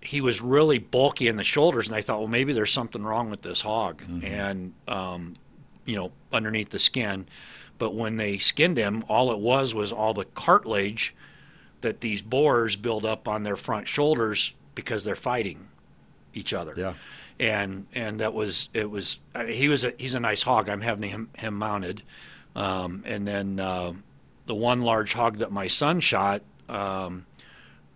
he 0.00 0.20
was 0.20 0.40
really 0.40 0.78
bulky 0.78 1.28
in 1.28 1.36
the 1.36 1.44
shoulders, 1.44 1.86
and 1.88 1.96
I 1.96 2.00
thought, 2.00 2.18
well, 2.18 2.28
maybe 2.28 2.52
there's 2.52 2.72
something 2.72 3.02
wrong 3.02 3.30
with 3.30 3.42
this 3.42 3.60
hog, 3.60 4.02
mm-hmm. 4.02 4.24
and 4.24 4.72
um, 4.88 5.34
you 5.84 5.96
know, 5.96 6.12
underneath 6.32 6.70
the 6.70 6.78
skin. 6.78 7.26
But 7.78 7.94
when 7.94 8.16
they 8.16 8.38
skinned 8.38 8.78
him, 8.78 9.04
all 9.08 9.30
it 9.32 9.38
was 9.38 9.74
was 9.74 9.92
all 9.92 10.14
the 10.14 10.24
cartilage 10.24 11.14
that 11.82 12.00
these 12.00 12.22
boars 12.22 12.74
build 12.74 13.04
up 13.04 13.28
on 13.28 13.42
their 13.42 13.56
front 13.56 13.86
shoulders 13.86 14.52
because 14.74 15.04
they're 15.04 15.14
fighting 15.14 15.68
each 16.34 16.52
other. 16.52 16.74
Yeah. 16.76 16.94
And 17.38 17.86
and 17.94 18.20
that 18.20 18.32
was 18.32 18.70
it 18.72 18.90
was 18.90 19.18
he 19.46 19.68
was 19.68 19.84
a 19.84 19.92
he's 19.98 20.14
a 20.14 20.20
nice 20.20 20.42
hog. 20.42 20.68
I'm 20.68 20.80
having 20.80 21.10
him 21.10 21.28
him 21.36 21.54
mounted. 21.54 22.02
Um, 22.56 23.04
and 23.06 23.28
then 23.28 23.60
uh, 23.60 23.92
the 24.46 24.54
one 24.54 24.82
large 24.82 25.12
hog 25.12 25.38
that 25.38 25.52
my 25.52 25.68
son 25.68 26.00
shot, 26.00 26.42
um, 26.68 27.26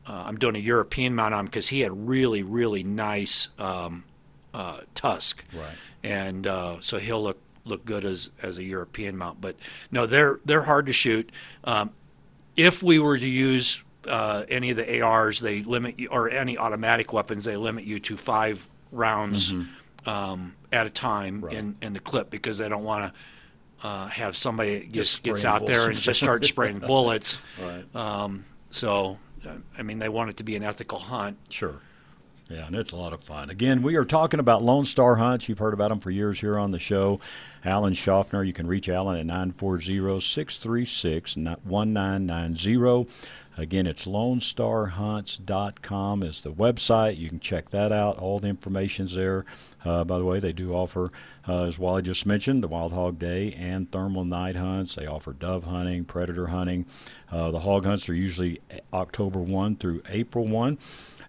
uh, 0.06 0.24
I'm 0.26 0.36
doing 0.36 0.54
a 0.54 0.60
European 0.60 1.14
mount 1.14 1.34
on 1.34 1.46
because 1.46 1.68
he 1.68 1.80
had 1.80 2.06
really, 2.06 2.42
really 2.42 2.84
nice 2.84 3.48
um, 3.58 4.04
uh, 4.52 4.80
tusk. 4.94 5.42
Right. 5.54 5.64
And 6.04 6.46
uh, 6.46 6.80
so 6.80 6.98
he'll 6.98 7.22
look 7.22 7.40
look 7.64 7.84
good 7.84 8.04
as 8.04 8.30
as 8.42 8.58
a 8.58 8.64
European 8.64 9.16
mount. 9.16 9.40
But 9.40 9.56
no, 9.90 10.06
they're 10.06 10.40
they're 10.44 10.62
hard 10.62 10.86
to 10.86 10.92
shoot. 10.92 11.32
Um, 11.64 11.90
if 12.56 12.82
we 12.82 12.98
were 12.98 13.18
to 13.18 13.26
use 13.26 13.82
uh, 14.06 14.44
any 14.48 14.70
of 14.70 14.76
the 14.76 15.00
ARs, 15.00 15.40
they 15.40 15.62
limit 15.62 15.98
you, 15.98 16.08
or 16.08 16.28
any 16.28 16.58
automatic 16.58 17.12
weapons, 17.12 17.44
they 17.44 17.56
limit 17.56 17.84
you 17.84 17.98
to 18.00 18.16
five 18.16 18.66
rounds 18.92 19.52
mm-hmm. 19.52 20.08
um, 20.08 20.54
at 20.72 20.86
a 20.86 20.90
time 20.90 21.42
right. 21.42 21.54
in, 21.54 21.76
in 21.80 21.92
the 21.92 22.00
clip 22.00 22.28
because 22.28 22.58
they 22.58 22.68
don't 22.68 22.84
want 22.84 23.04
to 23.04 23.18
uh, 23.82 24.06
have 24.08 24.36
somebody 24.36 24.88
just, 24.90 25.22
gets 25.22 25.44
out 25.44 25.60
bullets. 25.60 25.70
there 25.70 25.86
and 25.86 26.00
just 26.00 26.20
start 26.20 26.44
spraying 26.44 26.78
bullets. 26.86 27.38
Right. 27.60 27.96
Um, 27.96 28.44
so, 28.70 29.18
I 29.78 29.82
mean, 29.82 29.98
they 29.98 30.08
want 30.08 30.30
it 30.30 30.36
to 30.38 30.44
be 30.44 30.56
an 30.56 30.62
ethical 30.62 30.98
hunt. 30.98 31.38
Sure. 31.48 31.80
Yeah, 32.50 32.66
and 32.66 32.74
it's 32.74 32.90
a 32.90 32.96
lot 32.96 33.12
of 33.12 33.22
fun. 33.22 33.48
Again, 33.48 33.80
we 33.80 33.94
are 33.94 34.04
talking 34.04 34.40
about 34.40 34.60
Lone 34.60 34.84
Star 34.84 35.14
Hunts. 35.14 35.48
You've 35.48 35.60
heard 35.60 35.72
about 35.72 35.90
them 35.90 36.00
for 36.00 36.10
years 36.10 36.40
here 36.40 36.58
on 36.58 36.72
the 36.72 36.80
show. 36.80 37.20
Alan 37.64 37.92
Schaffner. 37.92 38.42
You 38.42 38.52
can 38.52 38.66
reach 38.66 38.88
Alan 38.88 39.16
at 39.16 39.24
940 39.24 40.18
636 40.18 41.36
1990. 41.36 43.08
Again, 43.56 43.86
it's 43.86 44.04
LoneStarHunts.com 44.06 46.22
is 46.24 46.40
the 46.40 46.52
website. 46.52 47.18
You 47.18 47.28
can 47.28 47.38
check 47.38 47.70
that 47.70 47.92
out. 47.92 48.18
All 48.18 48.40
the 48.40 48.48
information's 48.48 49.14
there. 49.14 49.44
Uh, 49.84 50.02
by 50.02 50.18
the 50.18 50.24
way, 50.24 50.40
they 50.40 50.52
do 50.52 50.72
offer, 50.72 51.12
uh, 51.46 51.62
as 51.64 51.78
Wally 51.78 52.02
just 52.02 52.26
mentioned, 52.26 52.64
the 52.64 52.68
Wild 52.68 52.92
Hog 52.92 53.20
Day 53.20 53.52
and 53.52 53.88
thermal 53.92 54.24
night 54.24 54.56
hunts. 54.56 54.96
They 54.96 55.06
offer 55.06 55.34
dove 55.34 55.62
hunting, 55.64 56.04
predator 56.04 56.48
hunting. 56.48 56.86
Uh, 57.30 57.52
the 57.52 57.60
hog 57.60 57.84
hunts 57.84 58.08
are 58.08 58.14
usually 58.14 58.60
October 58.92 59.38
1 59.38 59.76
through 59.76 60.02
April 60.08 60.48
1 60.48 60.76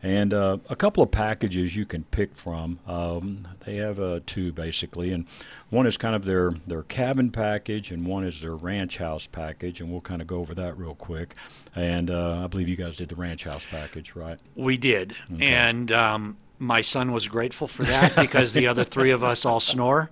and 0.04 0.34
uh, 0.34 0.58
a 0.70 0.76
couple 0.76 1.04
of 1.04 1.12
packages 1.12 1.76
you 1.76 1.86
can 1.86 2.04
pick 2.06 2.36
from. 2.36 2.80
Um, 2.88 3.48
they 3.66 3.76
have 3.78 4.00
uh, 4.00 4.22
two 4.26 4.52
basically, 4.52 5.12
and 5.12 5.26
one 5.70 5.86
is 5.86 5.98
kind 5.98 6.16
of 6.16 6.26
their 6.26 6.52
their 6.68 6.84
cabin 6.84 7.32
package, 7.32 7.92
and 7.92 8.06
one 8.06 8.24
is 8.24 8.42
their 8.42 8.56
ranch 8.56 8.98
house 8.98 9.28
package, 9.28 9.80
and 9.80 9.92
we'll 9.92 10.02
kind 10.02 10.22
of 10.22 10.28
go 10.28 10.40
over 10.40 10.56
that 10.56 10.78
real 10.78 10.96
quick. 10.96 11.36
And 11.76 12.10
uh, 12.10 12.44
I 12.44 12.48
believe 12.48 12.68
you 12.68 12.76
guys 12.76 12.98
did 12.98 13.10
the 13.10 13.16
ranch 13.16 13.44
house 13.44 13.66
package, 13.70 14.16
right? 14.16 14.40
We 14.56 14.78
did, 14.78 15.16
okay. 15.34 15.48
and. 15.48 15.92
Um, 15.92 16.38
my 16.62 16.82
son 16.82 17.12
was 17.12 17.28
grateful 17.28 17.68
for 17.68 17.82
that 17.82 18.16
because 18.22 18.54
the 18.54 18.68
other 18.68 18.84
three 18.84 19.10
of 19.10 19.24
us 19.24 19.46
all 19.46 19.60
snore, 19.60 20.12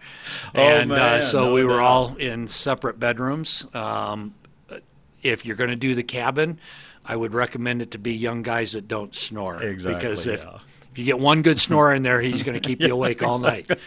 oh, 0.55 0.59
and 0.59 0.91
oh, 0.91 0.95
man, 0.95 1.21
so 1.21 1.45
no 1.45 1.53
we 1.53 1.63
were 1.63 1.79
all 1.79 2.15
in 2.15 2.47
separate 2.47 2.99
bedrooms. 2.99 3.67
Um, 3.75 4.33
if 5.21 5.45
you're 5.45 5.55
going 5.55 5.69
to 5.69 5.75
do 5.75 5.93
the 5.93 6.01
cabin, 6.01 6.59
I 7.09 7.15
would 7.15 7.33
recommend 7.33 7.81
it 7.81 7.91
to 7.91 7.97
be 7.97 8.13
young 8.13 8.43
guys 8.43 8.73
that 8.73 8.87
don't 8.87 9.15
snore. 9.15 9.63
Exactly. 9.63 9.95
Because 9.95 10.27
if 10.27 10.43
yeah. 10.43 10.59
if 10.91 10.97
you 10.99 11.05
get 11.05 11.17
one 11.17 11.41
good 11.41 11.59
snore 11.59 11.91
in 11.91 12.03
there, 12.03 12.21
he's 12.21 12.43
going 12.43 12.53
to 12.53 12.65
keep 12.65 12.81
you 12.81 12.93
awake 12.93 13.23
all 13.23 13.39
night. 13.39 13.69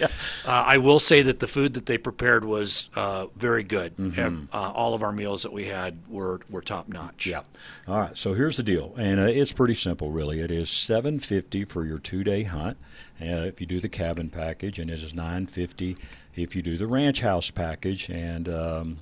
Uh, 0.45 0.51
I 0.51 0.79
will 0.79 0.99
say 0.99 1.23
that 1.23 1.39
the 1.39 1.47
food 1.47 1.75
that 1.75 1.87
they 1.87 1.97
prepared 1.97 2.45
was 2.45 2.91
uh, 2.97 3.27
very 3.37 3.63
good. 3.63 3.97
Mm-hmm. 3.97 4.47
Uh, 4.53 4.73
all 4.73 4.93
of 4.93 5.05
our 5.05 5.13
meals 5.13 5.45
that 5.45 5.53
we 5.53 5.65
had 5.65 5.97
were 6.09 6.41
were 6.51 6.61
top 6.61 6.89
notch. 6.89 7.27
Yeah. 7.27 7.43
All 7.87 8.01
right. 8.01 8.17
So 8.17 8.35
here's 8.35 8.57
the 8.57 8.65
deal, 8.65 8.93
and 8.99 9.21
uh, 9.21 9.25
it's 9.25 9.53
pretty 9.53 9.75
simple, 9.75 10.11
really. 10.11 10.41
It 10.41 10.51
is 10.51 10.69
seven 10.69 11.21
fifty 11.21 11.65
for 11.65 11.85
your 11.85 11.99
two 11.99 12.25
day 12.25 12.43
hunt. 12.43 12.77
Uh, 13.21 13.47
if 13.47 13.61
you 13.61 13.67
do 13.69 13.79
the 13.79 13.89
cabin 13.89 14.31
package, 14.31 14.81
and 14.81 14.91
it 14.91 15.01
is 15.01 15.15
nine 15.15 15.47
fifty 15.47 15.97
if 16.35 16.57
you 16.57 16.63
do 16.63 16.77
the 16.77 16.87
ranch 16.89 17.21
house 17.21 17.51
package, 17.51 18.09
and 18.11 18.49
um, 18.49 18.99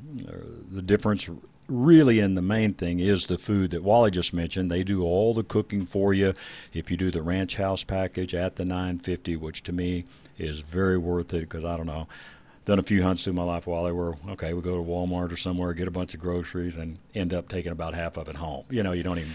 the 0.70 0.83
difference 0.83 1.30
really 1.70 2.18
in 2.18 2.35
the 2.35 2.42
main 2.42 2.74
thing 2.74 3.00
is 3.00 3.26
the 3.26 3.38
food 3.38 3.70
that 3.70 3.83
Wally 3.83 4.11
just 4.11 4.35
mentioned. 4.35 4.70
They 4.70 4.83
do 4.83 5.02
all 5.02 5.33
the 5.33 5.44
cooking 5.44 5.87
for 5.87 6.12
you 6.12 6.35
if 6.72 6.90
you 6.90 6.96
do 6.96 7.11
the 7.11 7.22
ranch 7.22 7.56
house 7.56 7.85
package 7.85 8.35
at 8.35 8.56
the 8.56 8.64
950, 8.64 9.37
which 9.37 9.62
to 9.64 9.72
me 9.72 10.04
is 10.38 10.61
very 10.61 10.98
worth 10.98 11.33
it 11.33 11.40
because 11.40 11.64
I 11.64 11.76
don't 11.76 11.87
know. 11.87 12.09
Done 12.66 12.78
a 12.78 12.83
few 12.83 13.02
hunts 13.02 13.24
through 13.24 13.33
my 13.33 13.42
life, 13.42 13.66
Wally, 13.66 13.90
where 13.90 14.14
okay, 14.30 14.52
we 14.52 14.61
go 14.61 14.76
to 14.76 14.83
Walmart 14.83 15.33
or 15.33 15.37
somewhere, 15.37 15.72
get 15.72 15.88
a 15.88 15.90
bunch 15.90 16.12
of 16.12 16.20
groceries, 16.20 16.76
and 16.76 16.99
end 17.14 17.32
up 17.32 17.49
taking 17.49 17.72
about 17.72 17.94
half 17.94 18.18
of 18.18 18.28
it 18.28 18.36
home. 18.36 18.64
You 18.68 18.82
know, 18.82 18.92
you 18.92 19.03
don't 19.03 19.18
even. 19.18 19.32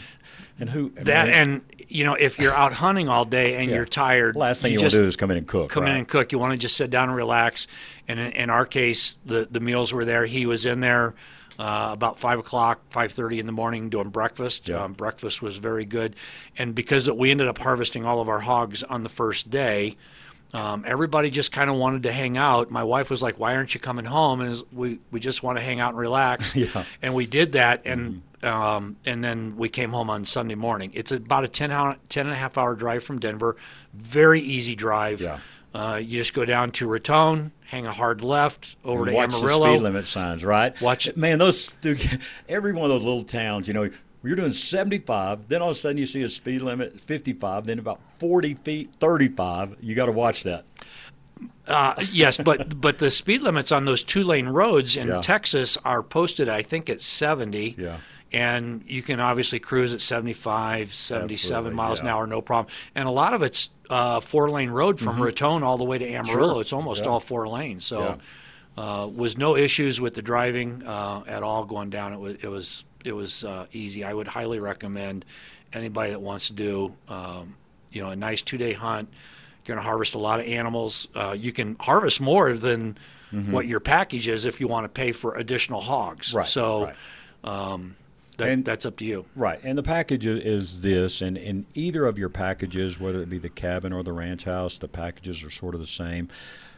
And 0.60 0.70
who 0.70 0.92
I 1.00 1.04
that 1.04 1.26
mean, 1.26 1.34
and 1.34 1.62
you 1.88 2.04
know 2.04 2.14
if 2.14 2.38
you're 2.38 2.56
out 2.56 2.72
hunting 2.72 3.10
all 3.10 3.26
day 3.26 3.56
and 3.56 3.70
yeah. 3.70 3.78
you're 3.78 3.86
tired, 3.86 4.36
last 4.36 4.62
thing 4.62 4.72
you, 4.72 4.78
you 4.78 4.84
want 4.84 4.92
to 4.94 5.00
do 5.00 5.06
is 5.06 5.16
come 5.16 5.32
in 5.32 5.38
and 5.38 5.48
cook. 5.48 5.72
Come 5.72 5.84
right? 5.84 5.92
in 5.92 5.98
and 5.98 6.08
cook. 6.08 6.32
You 6.32 6.40
want 6.40 6.52
to 6.52 6.58
just 6.58 6.78
sit 6.78 6.92
down 6.92 7.10
and 7.10 7.18
relax. 7.18 7.66
And 8.08 8.20
in, 8.20 8.32
in 8.34 8.50
our 8.52 8.66
case, 8.66 9.16
the 9.26 9.48
the 9.50 9.60
meals 9.60 9.92
were 9.92 10.06
there. 10.06 10.28
He 10.28 10.46
was 10.46 10.66
in 10.66 10.80
there 10.80 11.16
uh, 11.60 11.90
about 11.92 12.20
five 12.20 12.40
o'clock, 12.40 12.82
five 12.90 13.12
thirty 13.12 13.40
in 13.40 13.46
the 13.46 13.52
morning 13.52 13.90
doing 13.90 14.10
breakfast. 14.10 14.68
Yeah. 14.68 14.84
Um, 14.84 14.94
breakfast 14.94 15.42
was 15.42 15.58
very 15.58 15.86
good, 15.86 16.16
and 16.58 16.76
because 16.76 17.10
we 17.10 17.32
ended 17.32 17.48
up 17.48 17.58
harvesting 17.58 18.06
all 18.06 18.22
of 18.22 18.30
our 18.30 18.40
hogs 18.40 18.84
on 18.84 19.04
the 19.04 19.10
first 19.10 19.50
day. 19.50 19.98
Um, 20.54 20.86
everybody 20.88 21.32
just 21.32 21.52
kind 21.52 21.70
of 21.70 21.76
wanted 21.76 22.04
to 22.04 22.14
hang 22.14 22.38
out. 22.38 22.72
My 22.72 22.84
wife 22.84 23.10
was 23.10 23.22
like, 23.22 23.38
"Why 23.38 23.56
aren't 23.56 23.74
you 23.74 23.82
coming 23.82 24.06
home?" 24.06 24.40
And 24.40 24.64
we 24.72 25.00
we 25.12 25.20
just 25.20 25.44
want 25.44 25.58
to 25.58 25.62
hang 25.62 25.82
out 25.82 25.90
and 25.90 25.98
relax. 25.98 26.56
yeah. 26.56 26.86
And 27.02 27.14
we 27.14 27.26
did 27.26 27.54
that, 27.54 27.82
and 27.84 28.22
mm-hmm. 28.42 28.48
um, 28.48 28.96
and 29.06 29.22
then 29.22 29.58
we 29.58 29.68
came 29.68 29.92
home 29.92 30.10
on 30.10 30.24
Sunday 30.24 30.56
morning. 30.56 30.92
It's 30.94 31.12
about 31.12 31.44
a 31.44 31.50
10, 31.50 31.72
hour, 31.72 31.98
10 32.08 32.28
and 32.28 32.34
a 32.34 32.38
half 32.38 32.58
hour 32.58 32.74
drive 32.74 33.04
from 33.04 33.20
Denver. 33.20 33.58
Very 33.94 34.40
easy 34.40 34.76
drive. 34.76 35.20
Yeah. 35.20 35.40
Uh, 35.76 35.98
you 35.98 36.20
just 36.20 36.34
go 36.34 36.46
down 36.46 36.72
to 36.72 36.88
Raton, 36.88 37.52
hang 37.66 37.86
a 37.86 37.92
hard 37.92 38.24
left 38.24 38.78
over 38.86 39.04
And 39.04 39.12
to 39.12 39.14
watch 39.16 39.34
Amarillo. 39.34 39.66
the 39.68 39.74
speed 39.76 39.84
limit 39.84 40.08
signs, 40.08 40.46
right? 40.46 40.80
Watch 40.82 41.06
it. 41.08 41.18
Man, 41.18 41.38
those 41.38 41.68
dude, 41.82 42.00
every 42.50 42.72
one 42.72 42.86
of 42.86 42.90
those 42.92 43.04
little 43.04 43.24
towns, 43.24 43.68
you 43.68 43.74
know, 43.74 43.90
you're 44.24 44.36
doing 44.38 44.54
75, 44.54 45.50
then 45.50 45.62
all 45.62 45.70
of 45.70 45.76
a 45.76 45.80
sudden 45.80 45.98
you 45.98 46.06
see 46.06 46.24
a 46.24 46.30
speed 46.30 46.62
limit 46.62 47.00
55, 47.00 47.66
then 47.66 47.78
about 47.78 48.00
40 48.20 48.54
feet 48.56 48.90
35. 49.00 49.76
You 49.82 49.94
got 49.96 50.06
to 50.08 50.12
watch 50.14 50.44
that. 50.44 50.64
Uh, 51.68 51.94
yes, 52.12 52.38
but 52.38 52.80
but 52.82 52.98
the 53.00 53.12
speed 53.12 53.44
limits 53.44 53.72
on 53.72 53.86
those 53.86 54.04
two 54.04 54.24
lane 54.24 54.48
roads 54.48 54.96
in 54.96 55.10
Yeah. 55.10 55.22
Texas 55.22 55.78
are 55.84 56.02
posted, 56.02 56.48
I 56.48 56.62
think, 56.62 56.90
at 56.90 57.02
70. 57.02 57.76
Yeah. 57.78 57.98
And 58.36 58.84
you 58.88 59.02
can 59.02 59.20
obviously 59.20 59.60
cruise 59.60 59.94
at 59.94 60.02
75, 60.02 60.94
77 60.94 61.58
Absolutely, 61.58 61.76
miles 61.76 62.02
an 62.02 62.08
hour, 62.08 62.28
no 62.28 62.42
problem. 62.42 62.74
And 62.94 63.08
a 63.08 63.12
lot 63.12 63.34
of 63.34 63.42
it's 63.44 63.70
uh, 63.90 64.20
four 64.20 64.50
lane 64.50 64.70
road 64.70 65.00
from 65.00 65.22
Raton 65.22 65.64
all 65.64 65.78
the 65.78 65.84
way 65.84 65.98
to 65.98 66.06
Amarillo. 66.06 66.38
Mm-hmm. 66.40 66.52
Sure. 66.54 66.62
It's 66.62 66.74
almost 66.74 67.04
Yeah. 67.06 67.12
all 67.12 67.20
four 67.20 67.48
lanes. 67.48 67.86
So 67.86 68.18
uh, 68.78 69.10
was 69.16 69.38
no 69.38 69.56
issues 69.56 70.02
with 70.02 70.16
the 70.16 70.22
driving 70.22 70.84
uh, 70.86 71.24
at 71.28 71.44
all 71.44 71.64
going 71.66 71.90
down. 71.90 72.12
It 72.14 72.20
was 72.20 72.36
it 72.44 72.48
was 72.50 72.86
it 73.06 73.14
was 73.14 73.44
uh, 73.46 73.68
easy. 73.72 74.04
I 74.04 74.14
would 74.14 74.28
highly 74.28 74.60
recommend 74.60 75.24
anybody 75.74 76.10
that 76.12 76.20
wants 76.22 76.48
to 76.48 76.54
do 76.54 76.94
um, 77.08 77.56
you 77.92 78.04
know 78.04 78.10
a 78.10 78.16
nice 78.16 78.42
two 78.42 78.58
day 78.58 78.74
hunt. 78.74 79.08
You're 79.66 79.76
going 79.76 79.84
to 79.84 79.90
harvest 79.90 80.14
a 80.16 80.20
lot 80.20 80.40
of 80.42 80.46
animals. 80.48 81.08
Uh, 81.16 81.36
you 81.40 81.52
can 81.54 81.76
harvest 81.80 82.20
more 82.20 82.54
than 82.54 82.98
what 83.50 83.66
your 83.68 83.80
package 83.82 84.28
is 84.30 84.46
if 84.46 84.62
you 84.62 84.68
want 84.70 84.86
to 84.86 84.90
pay 84.90 85.12
for 85.12 85.36
additional 85.36 85.82
hogs. 85.82 86.30
Mm-hmm. 86.30 86.38
Right, 86.38 86.48
So 86.48 86.86
right. 86.86 86.96
Um, 87.44 87.96
that, 88.38 88.50
And- 88.50 88.66
that's 88.66 88.86
up 88.86 88.98
to 88.98 89.06
you. 89.06 89.26
Right, 89.36 89.60
and 89.64 89.78
the 89.78 89.84
package 89.84 90.26
is 90.26 90.82
this, 90.82 91.22
and 91.22 91.38
in 91.38 91.66
either 91.74 92.06
of 92.06 92.18
your 92.18 92.30
packages, 92.30 93.00
whether 93.00 93.22
it 93.22 93.30
be 93.30 93.38
the 93.38 93.50
cabin 93.50 93.94
or 93.94 94.04
the 94.04 94.14
ranch 94.14 94.44
house, 94.44 94.78
the 94.78 94.88
packages 94.88 95.44
are 95.44 95.52
sort 95.52 95.74
of 95.76 95.82
the 95.82 95.88
same. 95.88 96.30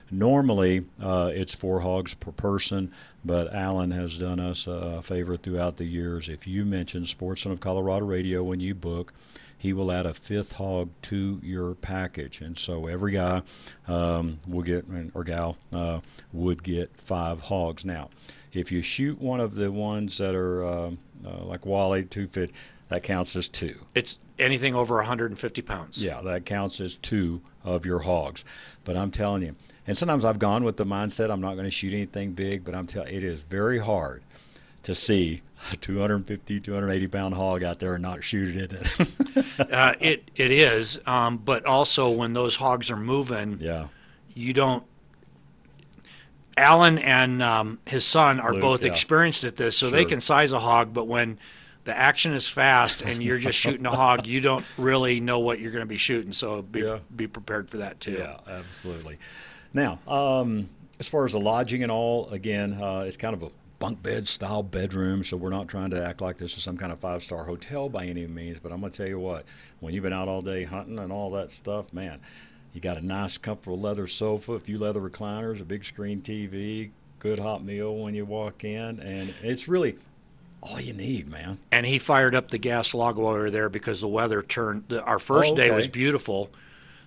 Normally, 0.10 0.86
uh, 1.02 1.32
it's 1.34 1.54
four 1.54 1.82
hogs 1.82 2.14
per 2.14 2.32
person, 2.32 2.92
but 3.26 3.54
Alan 3.54 3.92
has 3.92 4.18
done 4.18 4.40
us 4.40 4.66
a 4.68 5.02
favor 5.02 5.36
throughout 5.36 5.76
the 5.76 5.84
years. 5.84 6.30
If 6.30 6.48
you 6.48 6.64
mention 6.64 7.06
Sportsman 7.06 7.54
of 7.54 7.60
Colorado 7.60 8.06
Radio 8.06 8.42
when 8.44 8.62
you 8.62 8.74
book, 8.74 9.12
he 9.58 9.74
will 9.74 9.92
add 9.92 10.06
a 10.06 10.14
fifth 10.14 10.54
hog 10.54 10.90
to 11.02 11.40
your 11.44 11.74
package, 11.76 12.40
and 12.42 12.58
so 12.58 12.88
every 12.88 13.12
guy 13.14 13.42
um, 13.88 14.38
will 14.48 14.62
get 14.62 14.86
or 15.14 15.24
gal 15.26 15.58
uh, 15.74 16.00
would 16.32 16.64
get 16.64 16.90
five 17.02 17.42
hogs. 17.42 17.84
Now, 17.84 18.10
if 18.54 18.72
you 18.72 18.82
shoot 18.82 19.20
one 19.22 19.40
of 19.40 19.56
the 19.56 19.72
ones 19.72 20.18
that 20.18 20.36
are 20.36 20.66
uh, 20.66 20.92
uh, 21.26 21.44
like 21.44 21.66
Wally 21.66 22.04
two 22.04 22.28
fit, 22.28 22.52
that 22.90 23.04
counts 23.04 23.36
as 23.36 23.48
two. 23.48 23.76
It's 23.96 24.18
anything 24.40 24.76
over 24.76 24.96
150 24.96 25.62
pounds. 25.62 26.02
Yeah, 26.02 26.22
that 26.22 26.46
counts 26.46 26.80
as 26.80 26.96
two 26.96 27.42
of 27.64 27.86
your 27.86 28.00
hogs. 28.00 28.44
But 28.86 28.96
I'm 28.96 29.12
telling 29.12 29.44
you, 29.44 29.56
and 29.86 29.98
sometimes 29.98 30.26
I've 30.26 30.40
gone 30.40 30.64
with 30.64 30.78
the 30.78 30.86
mindset 30.86 31.30
I'm 31.30 31.42
not 31.42 31.54
going 31.54 31.66
to 31.66 31.72
shoot 31.72 31.94
anything 31.94 32.34
big, 32.34 32.64
but 32.64 32.76
I'm 32.76 32.88
telling 32.88 33.14
it 33.14 33.24
is 33.24 33.42
very 33.42 33.80
hard 33.80 34.24
to 34.84 34.96
see 34.96 35.42
a 35.72 35.76
250, 35.76 36.60
280 36.60 37.08
pound 37.08 37.34
hog 37.34 37.64
out 37.64 37.80
there 37.80 37.96
and 37.96 38.02
not 38.02 38.24
shoot 38.24 38.56
it. 38.56 38.72
In. 38.72 39.46
uh, 39.72 39.94
it 40.00 40.30
it 40.36 40.52
is, 40.52 41.00
um, 41.06 41.38
but 41.38 41.66
also 41.66 42.10
when 42.10 42.34
those 42.34 42.56
hogs 42.56 42.90
are 42.90 42.98
moving, 42.98 43.58
yeah, 43.60 43.88
you 44.34 44.54
don't. 44.54 44.84
Alan 46.58 46.98
and 46.98 47.42
um, 47.42 47.80
his 47.86 48.04
son 48.04 48.40
are 48.40 48.52
Luke, 48.54 48.62
both 48.62 48.84
yeah. 48.84 48.92
experienced 48.92 49.44
at 49.44 49.56
this, 49.56 49.78
so 49.78 49.90
they 49.90 50.06
can 50.06 50.20
size 50.20 50.52
a 50.52 50.60
hog. 50.60 50.94
But 50.94 51.06
when 51.06 51.38
the 51.84 51.98
action 51.98 52.34
is 52.34 52.48
fast 52.48 53.02
and 53.02 53.24
you're 53.24 53.38
just 53.38 53.58
shooting 53.58 53.86
a 53.86 53.96
hog, 53.96 54.28
you 54.28 54.42
don't 54.42 54.66
really 54.78 55.20
know 55.20 55.40
what 55.40 55.60
you're 55.60 55.72
going 55.72 55.84
to 55.84 55.86
be 55.86 55.98
shooting. 55.98 56.34
So 56.34 56.62
be 56.62 56.82
Yeah. 56.82 57.00
be 57.16 57.28
prepared 57.28 57.70
for 57.70 57.78
that 57.78 58.00
too. 58.00 58.18
Yeah, 58.20 58.38
absolutely. 58.48 59.18
Now, 59.74 60.00
um, 60.08 60.70
as 61.00 61.08
far 61.08 61.26
as 61.26 61.32
the 61.32 61.40
lodging 61.40 61.84
and 61.84 61.92
all, 61.92 62.28
again, 62.30 62.74
uh, 62.74 63.06
it's 63.08 63.18
kind 63.18 63.36
of 63.36 63.44
a 63.44 63.50
bunk 63.80 64.02
bed 64.02 64.28
style 64.28 64.64
bedroom, 64.64 65.24
so 65.24 65.38
we're 65.38 65.50
not 65.50 65.68
trying 65.68 65.92
to 65.92 66.04
act 66.04 66.20
like 66.20 66.38
this 66.38 66.58
is 66.58 66.64
some 66.64 66.78
kind 66.78 66.92
of 66.92 67.00
five 67.00 67.22
star 67.22 67.44
hotel 67.44 67.88
by 67.90 68.06
any 68.06 68.26
means. 68.26 68.60
But 68.60 68.72
I'm 68.72 68.80
going 68.80 68.92
to 68.92 68.98
tell 68.98 69.08
you 69.08 69.20
what, 69.20 69.46
when 69.80 69.94
you've 69.94 70.04
been 70.04 70.14
out 70.14 70.28
all 70.28 70.42
day 70.42 70.64
hunting 70.64 70.98
and 71.00 71.12
all 71.12 71.32
that 71.32 71.52
stuff, 71.52 71.94
man, 71.94 72.20
you 72.78 72.82
got 72.82 72.98
a 72.98 73.04
nice, 73.04 73.40
comfortable 73.40 73.80
leather 73.80 74.06
sofa, 74.06 74.54
a 74.54 74.60
few 74.60 74.78
leather 74.78 75.02
recliners, 75.02 75.60
a 75.60 75.66
big 75.66 75.84
screen 75.84 76.22
TV, 76.22 76.92
good 77.18 77.40
hot 77.40 77.64
meal 77.64 77.98
when 77.98 78.14
you 78.14 78.24
walk 78.24 78.64
in, 78.64 79.00
and 79.00 79.34
it's 79.42 79.68
really 79.68 79.98
all 80.62 80.80
you 80.80 80.94
need, 80.94 81.28
man. 81.28 81.58
And 81.72 81.88
he 81.88 81.98
fired 81.98 82.36
up 82.36 82.52
the 82.52 82.60
gas 82.60 82.94
log 82.94 83.18
while 83.18 83.34
we 83.34 83.40
were 83.40 83.50
there 83.50 83.70
because 83.70 84.00
the 84.02 84.08
weather 84.08 84.44
turned. 84.44 84.84
The, 84.90 85.04
our 85.04 85.18
first 85.18 85.54
Oh, 85.54 85.56
day 85.56 85.72
was 85.72 85.88
beautiful. 85.88 86.52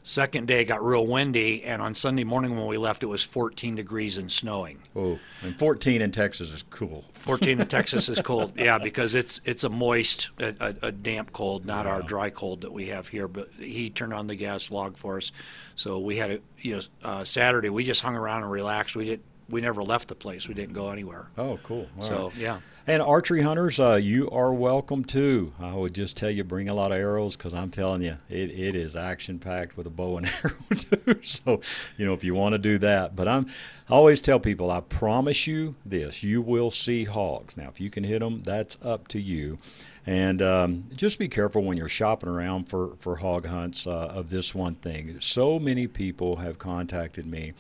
Second 0.02 0.48
day 0.48 0.64
got 0.64 0.82
real 0.82 1.06
windy, 1.06 1.62
and 1.64 1.82
on 1.82 1.94
Sunday 1.94 2.24
morning 2.24 2.56
when 2.56 2.66
we 2.66 2.78
left, 2.78 3.02
it 3.02 3.06
was 3.06 3.22
14 3.22 3.74
degrees 3.74 4.16
and 4.16 4.32
snowing. 4.32 4.78
Oh, 4.96 5.18
and 5.42 5.58
14 5.58 6.00
in 6.00 6.10
Texas 6.10 6.50
is 6.50 6.64
cool. 6.70 7.04
14 7.12 7.60
in 7.60 7.66
Texas 7.66 8.08
is 8.08 8.18
cold, 8.20 8.54
yeah, 8.56 8.78
because 8.78 9.14
it's 9.14 9.42
it's 9.44 9.62
a 9.62 9.68
moist, 9.68 10.30
a, 10.38 10.54
a, 10.58 10.86
a 10.86 10.92
damp 10.92 11.32
cold, 11.32 11.66
not 11.66 11.86
our 11.86 12.02
dry 12.02 12.30
cold 12.30 12.62
that 12.62 12.72
we 12.72 12.86
have 12.86 13.08
here. 13.08 13.28
But 13.28 13.50
he 13.58 13.90
turned 13.90 14.14
on 14.14 14.26
the 14.26 14.36
gas 14.36 14.70
log 14.70 14.96
for 14.96 15.18
us, 15.18 15.32
so 15.74 15.98
we 15.98 16.16
had 16.16 16.30
a 16.30 16.40
you 16.60 16.76
know 16.76 16.82
uh, 17.04 17.24
Saturday 17.24 17.68
we 17.68 17.84
just 17.84 18.00
hung 18.00 18.16
around 18.16 18.42
and 18.42 18.50
relaxed. 18.50 18.96
We 18.96 19.04
did 19.04 19.20
we 19.50 19.60
never 19.60 19.82
left 19.82 20.08
the 20.08 20.14
place. 20.14 20.48
We 20.48 20.54
didn't 20.54 20.74
go 20.74 20.90
anywhere. 20.90 21.28
Oh, 21.36 21.58
cool. 21.62 21.88
All 21.98 22.04
so 22.04 22.24
right. 22.28 22.36
yeah, 22.36 22.60
And 22.86 23.02
archery 23.02 23.42
hunters, 23.42 23.78
uh, 23.80 23.94
you 23.94 24.30
are 24.30 24.54
welcome 24.54 25.04
too. 25.04 25.52
I 25.60 25.74
would 25.74 25.94
just 25.94 26.16
tell 26.16 26.30
you, 26.30 26.44
bring 26.44 26.68
a 26.68 26.74
lot 26.74 26.92
of 26.92 26.98
arrows 26.98 27.36
because 27.36 27.52
I'm 27.54 27.70
telling 27.70 28.02
you, 28.02 28.16
it, 28.28 28.50
it 28.50 28.74
is 28.74 28.96
action 28.96 29.38
packed 29.38 29.76
with 29.76 29.86
a 29.86 29.90
bow 29.90 30.18
and 30.18 30.26
arrow 30.44 30.54
too. 30.76 31.20
So, 31.22 31.60
you 31.96 32.06
know, 32.06 32.14
if 32.14 32.22
you 32.24 32.34
want 32.34 32.52
to 32.52 32.58
do 32.58 32.78
that, 32.78 33.16
but 33.16 33.28
I'm, 33.28 33.46
I 33.88 33.94
always 33.94 34.22
tell 34.22 34.38
people, 34.40 34.70
I 34.70 34.80
promise 34.80 35.46
you 35.46 35.74
this: 35.84 36.22
you 36.22 36.40
will 36.40 36.70
see 36.70 37.04
hogs. 37.04 37.56
Now, 37.56 37.68
if 37.68 37.80
you 37.80 37.90
can 37.90 38.04
hit 38.04 38.20
them, 38.20 38.42
that's 38.44 38.78
up 38.82 39.08
to 39.08 39.20
you. 39.20 39.58
And 40.06 40.40
um, 40.40 40.84
just 40.96 41.18
be 41.18 41.28
careful 41.28 41.62
when 41.62 41.76
you're 41.76 41.88
shopping 41.88 42.28
around 42.28 42.68
for 42.68 42.96
for 43.00 43.16
hog 43.16 43.46
hunts 43.46 43.86
uh, 43.86 43.90
of 43.90 44.30
this 44.30 44.54
one 44.54 44.76
thing. 44.76 45.16
So 45.20 45.58
many 45.58 45.86
people 45.86 46.36
have 46.36 46.58
contacted 46.58 47.26
me 47.26 47.52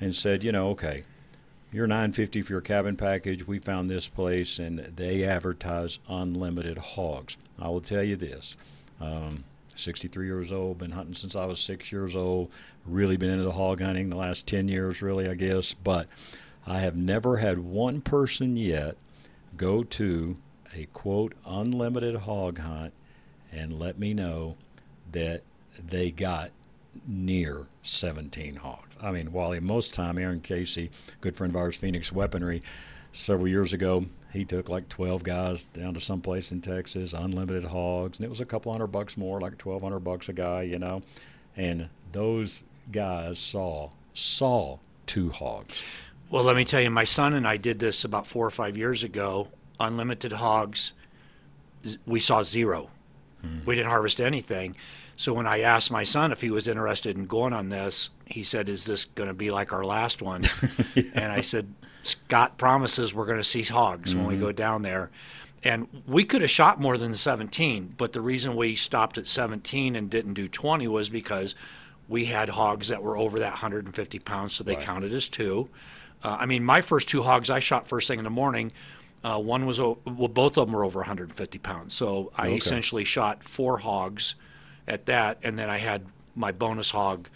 and 0.00 0.14
said, 0.14 0.42
you 0.44 0.52
know, 0.52 0.68
okay, 0.70 1.02
you're 1.72 1.86
950 1.86 2.42
for 2.42 2.52
your 2.52 2.60
cabin 2.60 2.96
package. 2.96 3.46
We 3.46 3.58
found 3.58 3.88
this 3.88 4.08
place 4.08 4.58
and 4.58 4.78
they 4.96 5.24
advertise 5.24 6.00
unlimited 6.08 6.78
hogs. 6.78 7.36
I 7.58 7.68
will 7.68 7.80
tell 7.80 8.02
you 8.02 8.16
this. 8.16 8.56
Um, 9.00 9.44
63 9.76 10.26
years 10.26 10.52
old, 10.52 10.78
been 10.78 10.90
hunting 10.90 11.14
since 11.14 11.36
I 11.36 11.46
was 11.46 11.60
six 11.60 11.92
years 11.92 12.16
old. 12.16 12.52
Really 12.84 13.16
been 13.16 13.30
into 13.30 13.44
the 13.44 13.52
hog 13.52 13.80
hunting 13.80 14.10
the 14.10 14.16
last 14.16 14.46
10 14.46 14.68
years, 14.68 15.00
really, 15.00 15.28
I 15.28 15.34
guess. 15.34 15.74
But 15.74 16.08
I 16.66 16.80
have 16.80 16.96
never 16.96 17.38
had 17.38 17.58
one 17.58 18.00
person 18.00 18.56
yet 18.56 18.96
go 19.56 19.82
to 19.84 20.36
a 20.74 20.86
quote 20.86 21.34
unlimited 21.46 22.16
hog 22.16 22.58
hunt 22.58 22.92
and 23.52 23.78
let 23.78 23.98
me 23.98 24.12
know 24.12 24.56
that 25.12 25.42
they 25.78 26.10
got 26.10 26.50
near 27.06 27.66
17 27.82 28.56
hogs. 28.56 28.96
I 29.00 29.10
mean, 29.10 29.32
Wally, 29.32 29.60
most 29.60 29.94
time, 29.94 30.18
Aaron 30.18 30.40
Casey, 30.40 30.90
good 31.20 31.36
friend 31.36 31.52
of 31.52 31.56
ours, 31.56 31.76
Phoenix 31.76 32.12
Weaponry, 32.12 32.62
several 33.12 33.48
years 33.48 33.72
ago, 33.72 34.04
he 34.32 34.44
took 34.44 34.68
like 34.68 34.88
12 34.88 35.22
guys 35.22 35.64
down 35.64 35.94
to 35.94 36.00
some 36.00 36.20
place 36.20 36.52
in 36.52 36.60
Texas, 36.60 37.12
unlimited 37.12 37.64
hogs, 37.64 38.18
and 38.18 38.24
it 38.24 38.28
was 38.28 38.40
a 38.40 38.44
couple 38.44 38.70
hundred 38.72 38.88
bucks 38.88 39.16
more, 39.16 39.40
like 39.40 39.52
1200 39.52 40.00
bucks 40.00 40.28
a 40.28 40.32
guy, 40.32 40.62
you 40.62 40.78
know. 40.78 41.02
And 41.56 41.88
those 42.12 42.62
guys 42.92 43.38
saw 43.38 43.90
saw 44.12 44.78
two 45.06 45.30
hogs. 45.30 45.82
Well, 46.30 46.44
let 46.44 46.56
me 46.56 46.64
tell 46.64 46.80
you, 46.80 46.90
my 46.90 47.04
son 47.04 47.34
and 47.34 47.46
I 47.46 47.56
did 47.56 47.78
this 47.78 48.04
about 48.04 48.26
four 48.26 48.46
or 48.46 48.50
five 48.50 48.76
years 48.76 49.02
ago. 49.02 49.48
Unlimited 49.80 50.32
hogs, 50.32 50.92
we 52.06 52.20
saw 52.20 52.42
zero. 52.42 52.88
Hmm. 53.40 53.58
We 53.64 53.74
didn't 53.74 53.90
harvest 53.90 54.20
anything. 54.20 54.76
So 55.20 55.34
when 55.34 55.46
I 55.46 55.60
asked 55.60 55.90
my 55.90 56.04
son 56.04 56.32
if 56.32 56.40
he 56.40 56.50
was 56.50 56.66
interested 56.66 57.14
in 57.14 57.26
going 57.26 57.52
on 57.52 57.68
this, 57.68 58.08
he 58.24 58.42
said, 58.42 58.70
"Is 58.70 58.86
this 58.86 59.04
going 59.04 59.28
to 59.28 59.34
be 59.34 59.50
like 59.50 59.70
our 59.70 59.84
last 59.84 60.22
one?" 60.22 60.44
And 60.96 61.30
I 61.30 61.42
said, 61.42 61.74
"Scott 62.04 62.56
promises 62.56 63.12
we're 63.12 63.26
going 63.26 63.36
to 63.36 63.44
see 63.44 63.62
hogs 63.62 64.14
when 64.14 64.24
we 64.24 64.38
go 64.38 64.50
down 64.50 64.80
there." 64.80 65.10
And 65.62 65.88
we 66.06 66.24
could 66.24 66.40
have 66.40 66.48
shot 66.48 66.80
more 66.80 66.96
than 66.96 67.14
17, 67.14 67.96
but 67.98 68.14
the 68.14 68.22
reason 68.22 68.56
we 68.56 68.76
stopped 68.76 69.18
at 69.18 69.28
17 69.28 69.94
and 69.94 70.08
didn't 70.08 70.32
do 70.32 70.48
20 70.48 70.88
was 70.88 71.10
because 71.10 71.54
we 72.08 72.24
had 72.24 72.48
hogs 72.48 72.88
that 72.88 73.02
were 73.02 73.18
over 73.18 73.40
that 73.40 73.52
150 73.52 74.18
pounds, 74.20 74.54
so 74.54 74.64
they 74.64 74.76
counted 74.76 75.12
as 75.12 75.28
two. 75.28 75.68
Uh, 76.24 76.38
I 76.40 76.46
mean, 76.46 76.64
my 76.64 76.80
first 76.80 77.10
two 77.10 77.22
hogs 77.22 77.50
I 77.50 77.58
shot 77.58 77.88
first 77.88 78.08
thing 78.08 78.20
in 78.20 78.24
the 78.24 78.30
morning. 78.30 78.72
Uh, 79.22 79.38
one 79.38 79.66
was 79.66 79.78
well, 79.78 79.98
both 80.06 80.56
of 80.56 80.66
them 80.66 80.74
were 80.74 80.82
over 80.82 81.00
150 81.00 81.58
pounds. 81.58 81.94
So 81.94 82.32
I 82.38 82.52
essentially 82.52 83.04
shot 83.04 83.44
four 83.44 83.76
hogs 83.76 84.34
at 84.90 85.06
that, 85.06 85.38
and 85.42 85.58
then 85.58 85.70
I 85.70 85.78
had 85.78 86.04
my 86.34 86.52
bonus 86.52 86.90
hog 86.90 87.28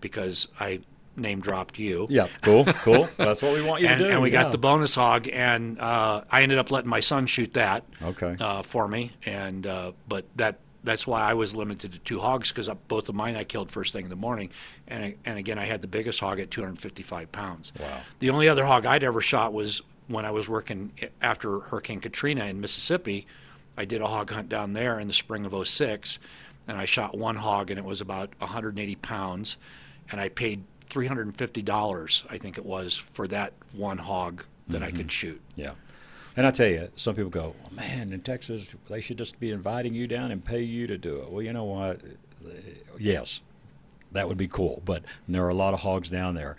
because 0.00 0.46
I 0.60 0.80
name 1.16 1.40
dropped 1.40 1.78
you. 1.80 2.06
Yeah, 2.08 2.28
cool, 2.42 2.64
cool. 2.64 3.08
That's 3.16 3.42
what 3.42 3.52
we 3.54 3.62
want 3.62 3.82
you 3.82 3.88
And, 3.88 3.98
to 3.98 4.04
do. 4.04 4.10
and 4.12 4.22
we 4.22 4.30
yeah. 4.30 4.42
got 4.44 4.52
the 4.52 4.58
bonus 4.58 4.94
hog, 4.94 5.28
and 5.32 5.80
uh, 5.80 6.22
I 6.30 6.42
ended 6.42 6.58
up 6.58 6.70
letting 6.70 6.88
my 6.90 7.00
son 7.00 7.26
shoot 7.26 7.54
that 7.54 7.84
Okay. 8.02 8.36
uh, 8.38 8.62
for 8.62 8.86
me. 8.86 9.10
And 9.26 9.66
uh, 9.66 9.92
but 10.06 10.26
that 10.36 10.60
that's 10.84 11.06
why 11.08 11.22
I 11.22 11.34
was 11.34 11.54
limited 11.56 11.92
to 11.92 11.98
two 11.98 12.20
hogs 12.20 12.50
because 12.52 12.68
both 12.86 13.08
of 13.08 13.14
mine 13.16 13.34
I 13.34 13.42
killed 13.44 13.72
first 13.72 13.92
thing 13.92 14.04
in 14.04 14.10
the 14.10 14.16
morning, 14.16 14.50
and 14.86 15.14
and 15.24 15.38
again 15.38 15.58
I 15.58 15.64
had 15.64 15.82
the 15.82 15.88
biggest 15.88 16.20
hog 16.20 16.38
at 16.38 16.50
255 16.52 17.32
pounds. 17.32 17.72
Wow. 17.80 18.00
The 18.20 18.30
only 18.30 18.48
other 18.48 18.64
hog 18.64 18.86
I'd 18.86 19.02
ever 19.02 19.20
shot 19.20 19.52
was 19.52 19.82
when 20.06 20.24
I 20.24 20.30
was 20.30 20.48
working 20.48 20.92
after 21.20 21.60
Hurricane 21.60 22.00
Katrina 22.00 22.44
in 22.44 22.60
Mississippi. 22.60 23.26
I 23.76 23.84
did 23.84 24.00
a 24.02 24.06
hog 24.06 24.30
hunt 24.30 24.48
down 24.48 24.72
there 24.72 24.98
in 25.00 25.06
the 25.08 25.14
spring 25.14 25.44
of 25.46 25.68
06, 25.68 26.18
and 26.68 26.78
I 26.78 26.84
shot 26.84 27.16
one 27.16 27.36
hog 27.36 27.70
and 27.70 27.78
it 27.78 27.84
was 27.84 28.00
about 28.00 28.30
180 28.38 28.94
pounds, 28.96 29.56
and 30.10 30.20
I 30.20 30.28
paid 30.28 30.62
$350 30.90 32.22
I 32.30 32.38
think 32.38 32.56
it 32.56 32.64
was 32.64 32.96
for 32.96 33.28
that 33.28 33.52
one 33.72 33.98
hog 33.98 34.44
that 34.68 34.82
I 34.82 34.90
could 34.90 35.00
mm-hmm. 35.00 35.08
shoot. 35.08 35.40
Yeah. 35.56 35.72
And 36.36 36.46
I 36.46 36.50
tell 36.50 36.68
you, 36.68 36.88
some 36.94 37.14
people 37.16 37.30
go, 37.30 37.54
oh, 37.64 37.74
man, 37.74 38.12
in 38.12 38.20
Texas, 38.20 38.74
they 38.88 39.00
should 39.00 39.18
just 39.18 39.40
be 39.40 39.50
inviting 39.50 39.94
you 39.94 40.06
down 40.06 40.30
and 40.30 40.44
pay 40.44 40.62
you 40.62 40.86
to 40.86 40.96
do 40.96 41.16
it. 41.16 41.30
Well, 41.30 41.42
you 41.42 41.52
know 41.52 41.64
what? 41.64 42.00
Yes, 42.98 43.40
that 44.12 44.28
would 44.28 44.36
be 44.36 44.46
cool. 44.46 44.82
But 44.84 45.02
there 45.26 45.44
are 45.44 45.48
a 45.48 45.54
lot 45.54 45.74
of 45.74 45.80
hogs 45.80 46.08
down 46.08 46.34
there. 46.34 46.56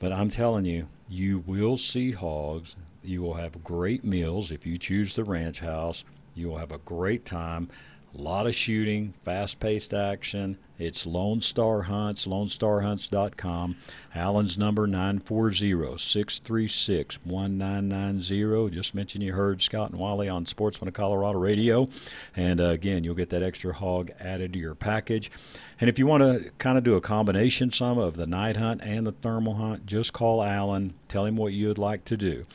But 0.00 0.12
I'm 0.12 0.28
telling 0.28 0.66
you, 0.66 0.88
you 1.08 1.42
will 1.46 1.78
see 1.78 2.12
hogs. 2.12 2.76
You 3.02 3.22
will 3.22 3.34
have 3.34 3.64
great 3.64 4.04
meals 4.04 4.50
if 4.50 4.66
you 4.66 4.76
choose 4.76 5.14
the 5.14 5.24
ranch 5.24 5.60
house. 5.60 6.04
You 6.34 6.48
will 6.48 6.58
have 6.58 6.72
a 6.72 6.78
great 6.78 7.24
time. 7.24 7.70
A 8.18 8.22
lot 8.22 8.46
of 8.46 8.54
shooting, 8.54 9.12
fast 9.24 9.60
paced 9.60 9.92
action. 9.92 10.56
It's 10.78 11.06
Lone 11.06 11.42
Star 11.42 11.82
Hunts, 11.82 12.26
lonestarhunts.com. 12.26 13.76
Alan's 14.14 14.56
number 14.56 14.86
940 14.86 15.98
636 15.98 17.18
1990. 17.24 18.74
Just 18.74 18.94
mention 18.94 19.20
you 19.20 19.34
heard 19.34 19.60
Scott 19.60 19.90
and 19.90 20.00
Wally 20.00 20.30
on 20.30 20.46
Sportsman 20.46 20.88
of 20.88 20.94
Colorado 20.94 21.38
Radio. 21.38 21.90
And 22.34 22.58
uh, 22.58 22.70
again, 22.70 23.04
you'll 23.04 23.14
get 23.14 23.28
that 23.30 23.42
extra 23.42 23.74
hog 23.74 24.10
added 24.18 24.54
to 24.54 24.58
your 24.58 24.74
package. 24.74 25.30
And 25.78 25.90
if 25.90 25.98
you 25.98 26.06
want 26.06 26.22
to 26.22 26.50
kind 26.56 26.78
of 26.78 26.84
do 26.84 26.94
a 26.94 27.02
combination 27.02 27.70
some 27.70 27.98
of 27.98 28.16
the 28.16 28.26
night 28.26 28.56
hunt 28.56 28.80
and 28.82 29.06
the 29.06 29.12
thermal 29.12 29.56
hunt, 29.56 29.84
just 29.84 30.14
call 30.14 30.42
Allen, 30.42 30.94
tell 31.08 31.26
him 31.26 31.36
what 31.36 31.52
you'd 31.52 31.76
like 31.76 32.06
to 32.06 32.16
do. 32.16 32.46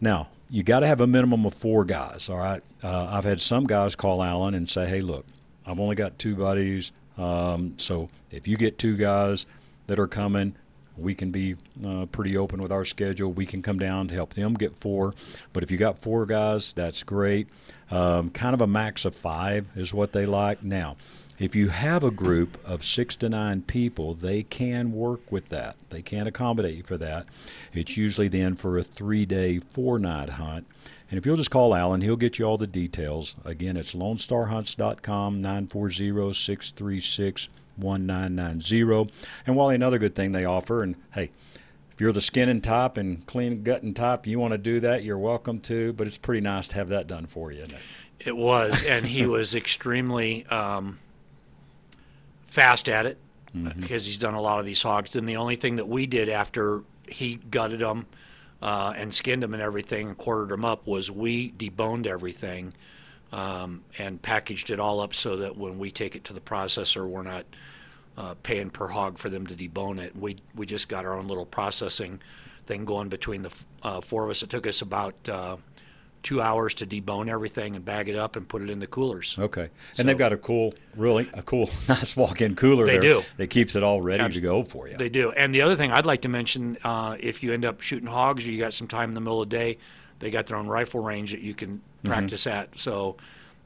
Now, 0.00 0.28
you 0.54 0.62
got 0.62 0.80
to 0.80 0.86
have 0.86 1.00
a 1.00 1.06
minimum 1.08 1.44
of 1.46 1.54
four 1.54 1.84
guys. 1.84 2.30
All 2.30 2.38
right. 2.38 2.62
Uh, 2.80 3.06
I've 3.10 3.24
had 3.24 3.40
some 3.40 3.66
guys 3.66 3.96
call 3.96 4.22
Alan 4.22 4.54
and 4.54 4.70
say, 4.70 4.86
"Hey, 4.86 5.00
look, 5.00 5.26
I've 5.66 5.80
only 5.80 5.96
got 5.96 6.16
two 6.16 6.36
buddies. 6.36 6.92
Um, 7.18 7.74
so 7.76 8.08
if 8.30 8.46
you 8.46 8.56
get 8.56 8.78
two 8.78 8.96
guys 8.96 9.46
that 9.88 9.98
are 9.98 10.06
coming, 10.06 10.54
we 10.96 11.12
can 11.12 11.32
be 11.32 11.56
uh, 11.84 12.06
pretty 12.06 12.36
open 12.36 12.62
with 12.62 12.70
our 12.70 12.84
schedule. 12.84 13.32
We 13.32 13.46
can 13.46 13.62
come 13.62 13.80
down 13.80 14.06
to 14.06 14.14
help 14.14 14.34
them 14.34 14.54
get 14.54 14.76
four. 14.76 15.12
But 15.52 15.64
if 15.64 15.72
you 15.72 15.76
got 15.76 15.98
four 15.98 16.24
guys, 16.24 16.72
that's 16.76 17.02
great. 17.02 17.48
Um, 17.90 18.30
kind 18.30 18.54
of 18.54 18.60
a 18.60 18.66
max 18.68 19.04
of 19.04 19.16
five 19.16 19.66
is 19.74 19.92
what 19.92 20.12
they 20.12 20.24
like. 20.24 20.62
Now, 20.62 20.96
if 21.38 21.56
you 21.56 21.68
have 21.68 22.04
a 22.04 22.10
group 22.10 22.58
of 22.64 22.84
six 22.84 23.16
to 23.16 23.28
nine 23.28 23.62
people, 23.62 24.14
they 24.14 24.42
can 24.42 24.92
work 24.92 25.32
with 25.32 25.48
that. 25.48 25.76
They 25.90 26.02
can 26.02 26.26
accommodate 26.26 26.76
you 26.76 26.82
for 26.82 26.96
that. 26.98 27.26
It's 27.72 27.96
usually 27.96 28.28
then 28.28 28.54
for 28.54 28.78
a 28.78 28.84
three 28.84 29.26
day, 29.26 29.58
four 29.58 29.98
night 29.98 30.30
hunt. 30.30 30.66
And 31.10 31.18
if 31.18 31.26
you'll 31.26 31.36
just 31.36 31.50
call 31.50 31.74
Alan, 31.74 32.00
he'll 32.00 32.16
get 32.16 32.38
you 32.38 32.44
all 32.44 32.56
the 32.56 32.66
details. 32.66 33.34
Again, 33.44 33.76
it's 33.76 33.94
lonestarhunts.com, 33.94 35.42
940 35.42 36.32
636 36.32 37.48
1990. 37.76 39.12
And 39.46 39.56
Wally, 39.56 39.74
another 39.74 39.98
good 39.98 40.14
thing 40.14 40.32
they 40.32 40.44
offer, 40.44 40.82
and 40.82 40.96
hey, 41.12 41.30
if 41.92 42.00
you're 42.00 42.12
the 42.12 42.20
skin 42.20 42.48
and 42.48 42.62
top 42.62 42.96
and 42.96 43.24
clean 43.26 43.62
gut 43.62 43.82
and 43.82 43.94
top, 43.94 44.26
you 44.26 44.38
want 44.38 44.52
to 44.52 44.58
do 44.58 44.80
that, 44.80 45.04
you're 45.04 45.18
welcome 45.18 45.60
to, 45.60 45.92
but 45.92 46.06
it's 46.06 46.18
pretty 46.18 46.40
nice 46.40 46.68
to 46.68 46.74
have 46.74 46.88
that 46.88 47.06
done 47.06 47.26
for 47.26 47.52
you, 47.52 47.62
it? 47.62 47.74
It 48.20 48.36
was, 48.36 48.82
and 48.82 49.06
he 49.06 49.26
was 49.26 49.54
extremely 49.54 50.46
um, 50.46 50.98
fast 52.54 52.88
at 52.88 53.06
it 53.06 53.18
Mm-hmm. 53.56 53.82
because 53.82 54.04
he's 54.04 54.18
done 54.18 54.34
a 54.34 54.40
lot 54.40 54.58
of 54.58 54.66
these 54.66 54.82
hogs. 54.82 55.14
And 55.14 55.28
the 55.28 55.36
only 55.36 55.54
thing 55.54 55.76
that 55.76 55.86
we 55.86 56.06
did 56.08 56.28
after 56.28 56.82
he 57.06 57.36
gutted 57.36 57.78
them 57.78 58.04
uh, 58.60 58.92
and 58.96 59.14
skinned 59.14 59.44
them 59.44 59.54
and 59.54 59.62
everything 59.62 60.08
and 60.08 60.18
quartered 60.18 60.48
them 60.48 60.64
up 60.64 60.88
was 60.88 61.08
we 61.08 61.52
deboned 61.52 62.08
everything 62.08 62.74
um, 63.30 63.84
and 63.96 64.20
packaged 64.20 64.70
it 64.70 64.80
all 64.80 64.98
up 64.98 65.14
so 65.14 65.36
that 65.36 65.56
when 65.56 65.78
we 65.78 65.92
take 65.92 66.16
it 66.16 66.24
to 66.24 66.32
the 66.32 66.40
processor, 66.40 67.06
we're 67.06 67.22
not 67.22 67.46
uh, 68.18 68.34
paying 68.42 68.70
per 68.70 68.88
hog 68.88 69.18
for 69.18 69.28
them 69.28 69.46
to 69.46 69.54
debone 69.54 70.00
it. 70.00 70.16
We 70.16 70.38
we 70.56 70.66
just 70.66 70.88
got 70.88 71.04
our 71.04 71.16
own 71.16 71.28
little 71.28 71.46
processing 71.46 72.20
thing 72.66 72.84
going 72.84 73.08
between 73.08 73.42
the 73.42 73.52
uh, 73.84 74.00
four 74.00 74.24
of 74.24 74.30
us. 74.30 74.42
It 74.42 74.50
took 74.50 74.66
us 74.66 74.82
about 74.82 75.14
uh, 75.28 75.58
two 76.24 76.40
hours 76.42 76.74
to 76.74 76.86
debone 76.86 77.28
everything 77.30 77.76
and 77.76 77.84
bag 77.84 78.08
it 78.08 78.16
up 78.16 78.34
and 78.34 78.48
put 78.48 78.62
it 78.62 78.68
in 78.70 78.80
the 78.80 78.86
coolers. 78.88 79.36
Okay. 79.38 79.68
And 79.98 80.08
they've 80.08 80.18
got 80.18 80.32
a 80.32 80.36
cool, 80.36 80.74
really 80.96 81.28
a 81.34 81.42
cool, 81.42 81.70
nice 81.88 82.16
walk-in 82.16 82.56
cooler. 82.56 82.84
They 82.86 82.92
there 82.94 83.00
do. 83.00 83.22
That 83.36 83.48
keeps 83.50 83.76
it 83.76 83.84
all 83.84 84.00
ready 84.02 84.22
Abs- 84.24 84.34
to 84.34 84.40
go 84.40 84.64
for 84.64 84.88
you. 84.88 84.96
They 84.96 85.08
do. 85.08 85.30
And 85.32 85.54
the 85.54 85.62
other 85.62 85.76
thing 85.76 85.92
I'd 85.92 86.06
like 86.06 86.22
to 86.22 86.28
mention, 86.28 86.76
uh, 86.82 87.16
if 87.20 87.42
you 87.42 87.52
end 87.52 87.64
up 87.64 87.80
shooting 87.80 88.08
hogs 88.08 88.44
or 88.46 88.50
you 88.50 88.58
got 88.58 88.74
some 88.74 88.88
time 88.88 89.10
in 89.10 89.14
the 89.14 89.20
middle 89.20 89.40
of 89.42 89.48
the 89.50 89.56
day, 89.56 89.78
they 90.18 90.30
got 90.32 90.46
their 90.46 90.56
own 90.56 90.66
rifle 90.66 91.00
range 91.00 91.30
that 91.30 91.40
you 91.40 91.54
can 91.54 91.80
Mm-hmm. 92.04 92.12
practice 92.12 92.46
at. 92.46 92.68
So 92.78 93.16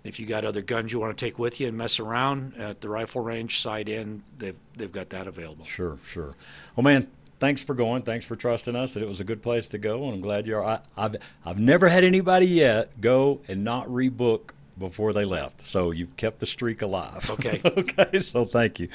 if 0.05 0.21
you 0.21 0.27
got 0.27 0.45
other 0.45 0.63
guns 0.63 0.93
you 0.93 1.01
want 1.01 1.19
to 1.19 1.25
take 1.27 1.41
with 1.41 1.59
you 1.59 1.67
and 1.67 1.77
mess 1.77 1.99
around 1.99 2.55
at 2.57 2.81
the 2.81 2.89
rifle 2.89 3.21
range 3.21 3.61
side 3.61 3.89
in, 3.89 4.23
they've 4.39 4.55
they've 4.77 4.93
got 4.93 5.11
that 5.11 5.27
available. 5.27 5.65
Sure, 5.65 5.99
sure. 6.09 6.37
Well, 6.77 6.85
man, 6.85 7.09
thanks 7.41 7.65
for 7.65 7.75
going. 7.75 8.03
Thanks 8.03 8.27
for 8.27 8.37
trusting 8.37 8.77
us 8.77 8.95
that 8.95 9.03
it 9.03 9.09
was 9.09 9.21
a 9.21 9.25
good 9.25 9.43
place 9.43 9.69
to 9.69 9.79
go, 9.79 10.05
and 10.05 10.15
I'm 10.15 10.21
glad 10.21 10.47
you're. 10.47 10.65
I, 10.65 10.81
I've 10.97 11.17
I've 11.45 11.59
never 11.59 11.89
had 11.89 12.05
anybody 12.05 12.47
yet 12.47 13.01
go 13.01 13.41
and 13.49 13.65
not 13.65 13.87
rebook 13.89 14.51
before 14.79 15.13
they 15.13 15.25
left. 15.25 15.67
So 15.67 15.91
you've 15.91 16.17
kept 16.17 16.39
the 16.39 16.47
streak 16.47 16.83
alive. 16.83 17.29
Okay. 17.39 17.61
okay. 17.65 18.19
So 18.19 18.45
thank 18.45 18.81
you. 18.81 18.89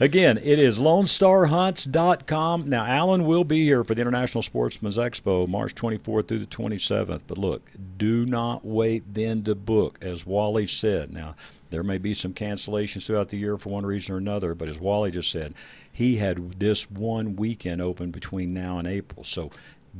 Again, 0.00 0.38
it 0.38 0.58
is 0.58 0.78
LoneStarHunts.com. 0.78 2.68
Now, 2.68 2.84
Alan 2.84 3.24
will 3.26 3.44
be 3.44 3.64
here 3.64 3.84
for 3.84 3.94
the 3.94 4.00
International 4.00 4.42
Sportsman's 4.42 4.96
Expo 4.96 5.46
March 5.46 5.74
24th 5.76 6.26
through 6.26 6.40
the 6.40 6.46
27th. 6.46 7.20
But 7.28 7.38
look, 7.38 7.70
do 7.96 8.24
not 8.24 8.64
wait 8.64 9.14
then 9.14 9.44
to 9.44 9.54
book, 9.54 9.98
as 10.02 10.26
Wally 10.26 10.66
said. 10.66 11.12
Now, 11.12 11.36
there 11.70 11.82
may 11.82 11.98
be 11.98 12.14
some 12.14 12.32
cancellations 12.32 13.06
throughout 13.06 13.28
the 13.28 13.38
year 13.38 13.58
for 13.58 13.70
one 13.70 13.86
reason 13.86 14.14
or 14.14 14.18
another, 14.18 14.54
but 14.54 14.68
as 14.68 14.78
Wally 14.78 15.10
just 15.10 15.30
said, 15.30 15.54
he 15.92 16.16
had 16.16 16.60
this 16.60 16.90
one 16.90 17.36
weekend 17.36 17.80
open 17.80 18.10
between 18.10 18.54
now 18.54 18.78
and 18.78 18.86
April. 18.86 19.24
So 19.24 19.50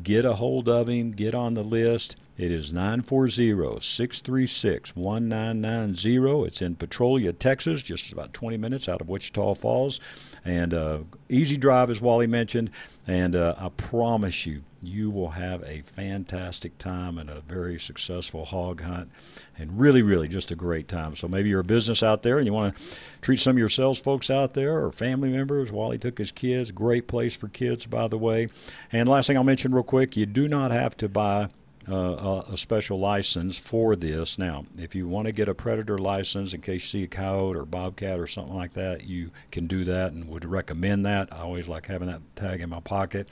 get 0.02 0.24
a 0.24 0.34
hold 0.34 0.68
of 0.68 0.88
him, 0.88 1.10
get 1.10 1.34
on 1.34 1.54
the 1.54 1.64
list. 1.64 2.16
It 2.36 2.50
is 2.50 2.72
940 2.72 3.80
636 3.80 4.94
1990. 4.94 6.46
It's 6.46 6.60
in 6.60 6.76
Petrolia, 6.76 7.32
Texas, 7.32 7.82
just 7.82 8.12
about 8.12 8.34
20 8.34 8.58
minutes 8.58 8.88
out 8.88 9.00
of 9.00 9.08
Wichita 9.08 9.54
Falls. 9.54 10.00
And 10.46 10.74
uh, 10.74 10.98
easy 11.28 11.56
drive, 11.56 11.90
as 11.90 12.00
Wally 12.00 12.28
mentioned. 12.28 12.70
And 13.08 13.34
uh, 13.34 13.56
I 13.58 13.68
promise 13.70 14.46
you, 14.46 14.62
you 14.80 15.10
will 15.10 15.30
have 15.30 15.64
a 15.64 15.82
fantastic 15.82 16.78
time 16.78 17.18
and 17.18 17.28
a 17.28 17.40
very 17.40 17.80
successful 17.80 18.44
hog 18.44 18.80
hunt. 18.80 19.10
And 19.58 19.76
really, 19.76 20.02
really 20.02 20.28
just 20.28 20.52
a 20.52 20.56
great 20.56 20.86
time. 20.86 21.16
So 21.16 21.26
maybe 21.26 21.48
you're 21.48 21.60
a 21.60 21.64
business 21.64 22.04
out 22.04 22.22
there 22.22 22.38
and 22.38 22.46
you 22.46 22.52
want 22.52 22.76
to 22.76 22.82
treat 23.22 23.40
some 23.40 23.56
of 23.56 23.58
your 23.58 23.68
sales 23.68 23.98
folks 23.98 24.30
out 24.30 24.54
there 24.54 24.84
or 24.84 24.92
family 24.92 25.30
members. 25.30 25.72
Wally 25.72 25.98
took 25.98 26.16
his 26.16 26.30
kids. 26.30 26.70
Great 26.70 27.08
place 27.08 27.34
for 27.34 27.48
kids, 27.48 27.84
by 27.84 28.06
the 28.06 28.18
way. 28.18 28.48
And 28.92 29.08
last 29.08 29.26
thing 29.26 29.36
I'll 29.36 29.42
mention 29.44 29.74
real 29.74 29.82
quick 29.82 30.16
you 30.16 30.26
do 30.26 30.46
not 30.46 30.70
have 30.70 30.96
to 30.98 31.08
buy 31.08 31.48
uh, 31.88 31.94
a, 31.94 32.52
a 32.52 32.56
special 32.56 32.98
license 32.98 33.56
for 33.56 33.94
this. 33.94 34.38
Now, 34.38 34.64
if 34.76 34.94
you 34.94 35.06
want 35.06 35.26
to 35.26 35.32
get 35.32 35.48
a 35.48 35.54
predator 35.54 35.98
license 35.98 36.52
in 36.52 36.60
case 36.60 36.82
you 36.82 36.88
see 36.88 37.04
a 37.04 37.08
coyote 37.08 37.56
or 37.56 37.64
bobcat 37.64 38.18
or 38.18 38.26
something 38.26 38.54
like 38.54 38.74
that, 38.74 39.04
you 39.04 39.30
can 39.52 39.66
do 39.66 39.84
that 39.84 40.12
and 40.12 40.28
would 40.28 40.44
recommend 40.44 41.06
that. 41.06 41.32
I 41.32 41.42
always 41.42 41.68
like 41.68 41.86
having 41.86 42.08
that 42.08 42.20
tag 42.34 42.60
in 42.60 42.70
my 42.70 42.80
pocket. 42.80 43.28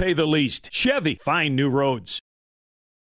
pay 0.00 0.12
the 0.14 0.26
least. 0.26 0.72
Chevy, 0.72 1.16
find 1.16 1.54
new 1.54 1.68
roads. 1.68 2.22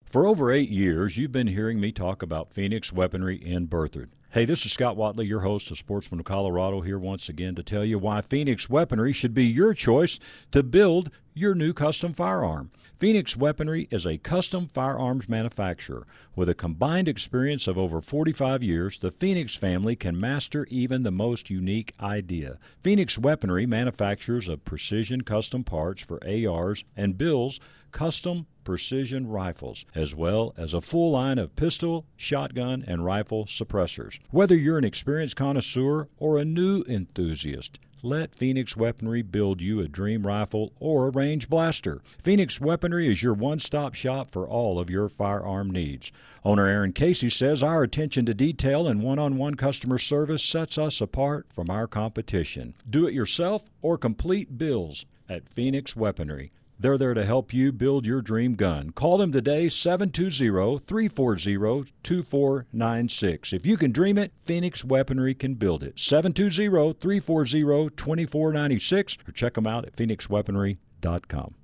For 0.03 0.25
over 0.25 0.51
eight 0.51 0.69
years, 0.69 1.17
you've 1.17 1.31
been 1.31 1.45
hearing 1.45 1.79
me 1.79 1.91
talk 1.91 2.23
about 2.23 2.51
Phoenix 2.51 2.91
Weaponry 2.91 3.35
in 3.35 3.67
Berthoud. 3.67 4.09
Hey, 4.31 4.45
this 4.45 4.63
is 4.63 4.71
Scott 4.71 4.95
Watley, 4.95 5.25
your 5.25 5.39
host 5.39 5.71
of 5.71 5.79
Sportsman 5.79 6.19
of 6.19 6.25
Colorado, 6.27 6.81
here 6.81 6.99
once 6.99 7.29
again 7.29 7.55
to 7.55 7.63
tell 7.63 7.83
you 7.83 7.97
why 7.97 8.21
Phoenix 8.21 8.69
Weaponry 8.69 9.11
should 9.11 9.33
be 9.33 9.43
your 9.43 9.73
choice 9.73 10.19
to 10.51 10.61
build 10.61 11.09
your 11.33 11.55
new 11.55 11.73
custom 11.73 12.13
firearm. 12.13 12.69
Phoenix 12.95 13.35
Weaponry 13.35 13.87
is 13.89 14.05
a 14.05 14.19
custom 14.19 14.67
firearms 14.67 15.27
manufacturer. 15.27 16.05
With 16.35 16.47
a 16.47 16.53
combined 16.53 17.07
experience 17.07 17.65
of 17.65 17.79
over 17.79 18.01
45 18.01 18.61
years, 18.61 18.99
the 18.99 19.09
Phoenix 19.09 19.55
family 19.55 19.95
can 19.95 20.19
master 20.19 20.67
even 20.69 21.01
the 21.01 21.09
most 21.09 21.49
unique 21.49 21.95
idea. 21.99 22.59
Phoenix 22.83 23.17
Weaponry 23.17 23.65
manufactures 23.65 24.47
of 24.47 24.63
precision 24.63 25.21
custom 25.21 25.63
parts 25.63 26.03
for 26.03 26.19
ARs 26.23 26.83
and 26.95 27.17
builds 27.17 27.59
custom 27.91 28.45
precision 28.69 29.27
rifles, 29.27 29.83
as 29.95 30.13
well 30.13 30.53
as 30.55 30.75
a 30.75 30.79
full 30.79 31.09
line 31.09 31.39
of 31.39 31.55
pistol, 31.55 32.05
shotgun, 32.15 32.83
and 32.85 33.03
rifle 33.03 33.45
suppressors. 33.45 34.19
Whether 34.29 34.55
you're 34.55 34.77
an 34.77 34.83
experienced 34.83 35.35
connoisseur 35.35 36.07
or 36.19 36.37
a 36.37 36.45
new 36.45 36.83
enthusiast, 36.87 37.79
let 38.03 38.35
Phoenix 38.35 38.77
Weaponry 38.77 39.23
build 39.23 39.59
you 39.59 39.79
a 39.79 39.87
dream 39.87 40.27
rifle 40.27 40.71
or 40.79 41.07
a 41.07 41.09
range 41.09 41.49
blaster. 41.49 42.03
Phoenix 42.21 42.61
Weaponry 42.61 43.11
is 43.11 43.23
your 43.23 43.33
one 43.33 43.59
stop 43.59 43.95
shop 43.95 44.29
for 44.29 44.47
all 44.47 44.77
of 44.77 44.91
your 44.91 45.09
firearm 45.09 45.71
needs. 45.71 46.11
Owner 46.45 46.67
Aaron 46.67 46.93
Casey 46.93 47.31
says 47.31 47.63
our 47.63 47.81
attention 47.81 48.27
to 48.27 48.35
detail 48.35 48.87
and 48.87 49.01
one 49.01 49.17
on 49.17 49.37
one 49.37 49.55
customer 49.55 49.97
service 49.97 50.43
sets 50.43 50.77
us 50.77 51.01
apart 51.01 51.47
from 51.51 51.71
our 51.71 51.87
competition. 51.87 52.75
Do 52.87 53.07
it 53.07 53.15
yourself 53.15 53.65
or 53.81 53.97
complete 53.97 54.59
bills 54.59 55.07
at 55.27 55.49
Phoenix 55.49 55.95
Weaponry. 55.95 56.51
They're 56.81 56.97
there 56.97 57.13
to 57.13 57.25
help 57.25 57.53
you 57.53 57.73
build 57.73 58.05
your 58.05 58.21
dream 58.21 58.55
gun. 58.55 58.91
Call 58.91 59.17
them 59.17 59.33
today, 59.33 59.67
720 59.67 60.79
340 60.79 61.93
2496. 62.01 63.51
If 63.51 63.65
you 63.65 63.75
can 63.75 63.91
dream 63.91 64.17
it, 64.17 64.31
Phoenix 64.45 64.85
Weaponry 64.85 65.35
can 65.35 65.55
build 65.55 65.83
it. 65.83 65.99
720 65.99 66.93
340 66.93 67.89
2496 67.97 69.17
or 69.27 69.31
check 69.33 69.55
them 69.55 69.67
out 69.67 69.85
at 69.85 69.95
phoenixweaponry.com. 69.97 71.55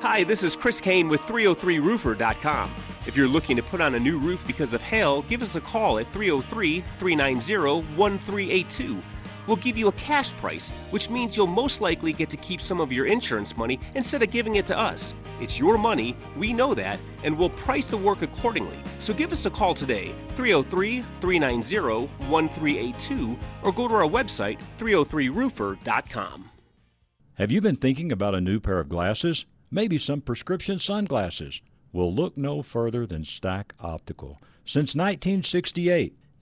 Hi, 0.00 0.22
this 0.22 0.44
is 0.44 0.54
Chris 0.54 0.80
Kane 0.80 1.08
with 1.08 1.22
303roofer.com. 1.22 2.70
If 3.06 3.16
you're 3.16 3.26
looking 3.26 3.56
to 3.56 3.62
put 3.62 3.80
on 3.80 3.96
a 3.96 4.00
new 4.00 4.18
roof 4.18 4.46
because 4.46 4.74
of 4.74 4.80
hail, 4.80 5.22
give 5.22 5.42
us 5.42 5.56
a 5.56 5.60
call 5.60 5.98
at 5.98 6.12
303 6.12 6.84
390 6.98 7.82
1382 7.96 9.02
we'll 9.46 9.56
give 9.56 9.76
you 9.76 9.88
a 9.88 9.92
cash 9.92 10.32
price, 10.34 10.70
which 10.90 11.10
means 11.10 11.36
you'll 11.36 11.46
most 11.46 11.80
likely 11.80 12.12
get 12.12 12.30
to 12.30 12.36
keep 12.36 12.60
some 12.60 12.80
of 12.80 12.92
your 12.92 13.06
insurance 13.06 13.56
money 13.56 13.78
instead 13.94 14.22
of 14.22 14.30
giving 14.30 14.56
it 14.56 14.66
to 14.66 14.78
us. 14.78 15.14
It's 15.40 15.58
your 15.58 15.78
money, 15.78 16.16
we 16.36 16.52
know 16.52 16.74
that, 16.74 16.98
and 17.24 17.36
we'll 17.36 17.50
price 17.50 17.86
the 17.86 17.96
work 17.96 18.22
accordingly. 18.22 18.78
So 18.98 19.12
give 19.12 19.32
us 19.32 19.46
a 19.46 19.50
call 19.50 19.74
today, 19.74 20.14
303 20.36 21.04
390 21.20 22.06
1382, 22.28 23.38
or 23.62 23.72
go 23.72 23.88
to 23.88 23.94
our 23.94 24.08
website, 24.08 24.58
303roofer.com. 24.78 26.50
Have 27.34 27.52
you 27.52 27.60
been 27.60 27.76
thinking 27.76 28.12
about 28.12 28.34
a 28.34 28.40
new 28.40 28.60
pair 28.60 28.80
of 28.80 28.88
glasses? 28.88 29.44
Maybe 29.70 29.98
some 29.98 30.22
prescription 30.22 30.78
sunglasses? 30.78 31.60
Well, 31.92 32.14
look 32.14 32.36
no 32.36 32.62
further 32.62 33.06
than 33.06 33.24
Stack 33.24 33.74
Optical. 33.78 34.40
Since 34.64 34.94
1968, 34.94 36.16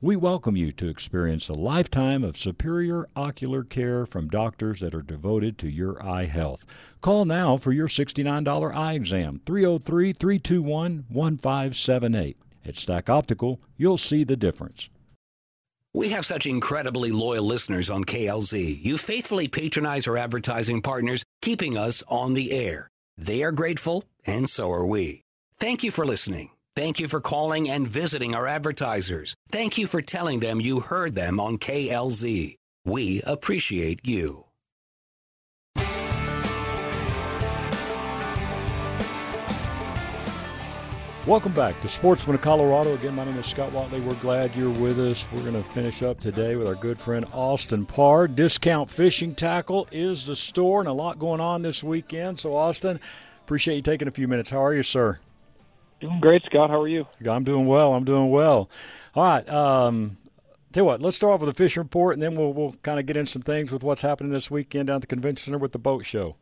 We 0.00 0.14
welcome 0.14 0.56
you 0.56 0.70
to 0.72 0.88
experience 0.88 1.48
a 1.48 1.54
lifetime 1.54 2.22
of 2.22 2.36
superior 2.36 3.08
ocular 3.16 3.64
care 3.64 4.06
from 4.06 4.28
doctors 4.28 4.78
that 4.78 4.94
are 4.94 5.02
devoted 5.02 5.58
to 5.58 5.68
your 5.68 6.00
eye 6.00 6.26
health. 6.26 6.64
Call 7.00 7.24
now 7.24 7.56
for 7.56 7.72
your 7.72 7.88
$69 7.88 8.72
eye 8.76 8.92
exam, 8.92 9.40
303 9.44 10.12
321 10.12 11.04
1578. 11.08 12.36
At 12.64 12.76
Stack 12.76 13.10
Optical, 13.10 13.60
you'll 13.76 13.98
see 13.98 14.22
the 14.22 14.36
difference. 14.36 14.88
We 15.92 16.10
have 16.10 16.24
such 16.24 16.46
incredibly 16.46 17.10
loyal 17.10 17.44
listeners 17.44 17.90
on 17.90 18.04
KLZ. 18.04 18.78
You 18.80 18.98
faithfully 18.98 19.48
patronize 19.48 20.06
our 20.06 20.16
advertising 20.16 20.80
partners, 20.80 21.24
keeping 21.42 21.76
us 21.76 22.04
on 22.06 22.34
the 22.34 22.52
air. 22.52 22.88
They 23.16 23.42
are 23.42 23.50
grateful, 23.50 24.04
and 24.24 24.48
so 24.48 24.70
are 24.70 24.86
we. 24.86 25.22
Thank 25.58 25.82
you 25.82 25.90
for 25.90 26.06
listening. 26.06 26.50
Thank 26.78 27.00
you 27.00 27.08
for 27.08 27.20
calling 27.20 27.68
and 27.68 27.88
visiting 27.88 28.36
our 28.36 28.46
advertisers. 28.46 29.34
Thank 29.50 29.78
you 29.78 29.88
for 29.88 30.00
telling 30.00 30.38
them 30.38 30.60
you 30.60 30.78
heard 30.78 31.16
them 31.16 31.40
on 31.40 31.58
KLZ. 31.58 32.54
We 32.84 33.20
appreciate 33.22 33.98
you. 34.04 34.44
Welcome 41.26 41.52
back 41.52 41.80
to 41.80 41.88
Sportsman 41.88 42.36
of 42.36 42.42
Colorado. 42.42 42.94
Again, 42.94 43.16
my 43.16 43.24
name 43.24 43.36
is 43.38 43.46
Scott 43.46 43.72
Watley. 43.72 43.98
We're 43.98 44.14
glad 44.20 44.54
you're 44.54 44.70
with 44.70 45.00
us. 45.00 45.26
We're 45.34 45.42
going 45.42 45.60
to 45.60 45.68
finish 45.68 46.04
up 46.04 46.20
today 46.20 46.54
with 46.54 46.68
our 46.68 46.76
good 46.76 47.00
friend 47.00 47.26
Austin 47.32 47.86
Parr. 47.86 48.28
Discount 48.28 48.88
Fishing 48.88 49.34
Tackle 49.34 49.88
is 49.90 50.24
the 50.24 50.36
store, 50.36 50.78
and 50.78 50.88
a 50.88 50.92
lot 50.92 51.18
going 51.18 51.40
on 51.40 51.62
this 51.62 51.82
weekend. 51.82 52.38
So, 52.38 52.54
Austin, 52.54 53.00
appreciate 53.42 53.74
you 53.74 53.82
taking 53.82 54.06
a 54.06 54.12
few 54.12 54.28
minutes. 54.28 54.50
How 54.50 54.64
are 54.64 54.74
you, 54.74 54.84
sir? 54.84 55.18
Doing 56.00 56.20
great, 56.20 56.42
Scott. 56.44 56.70
How 56.70 56.80
are 56.80 56.88
you? 56.88 57.06
I'm 57.28 57.44
doing 57.44 57.66
well. 57.66 57.94
I'm 57.94 58.04
doing 58.04 58.30
well. 58.30 58.70
All 59.14 59.24
right. 59.24 59.48
Um, 59.48 60.16
tell 60.72 60.82
you 60.82 60.86
what, 60.86 61.02
let's 61.02 61.16
start 61.16 61.34
off 61.34 61.40
with 61.40 61.48
the 61.48 61.54
fishing 61.54 61.82
report, 61.82 62.14
and 62.14 62.22
then 62.22 62.36
we'll 62.36 62.52
we'll 62.52 62.74
kind 62.82 63.00
of 63.00 63.06
get 63.06 63.16
in 63.16 63.26
some 63.26 63.42
things 63.42 63.72
with 63.72 63.82
what's 63.82 64.02
happening 64.02 64.32
this 64.32 64.50
weekend 64.50 64.86
down 64.88 64.96
at 64.96 65.00
the 65.00 65.06
convention 65.08 65.44
center 65.46 65.58
with 65.58 65.72
the 65.72 65.78
boat 65.78 66.06
show. 66.06 66.36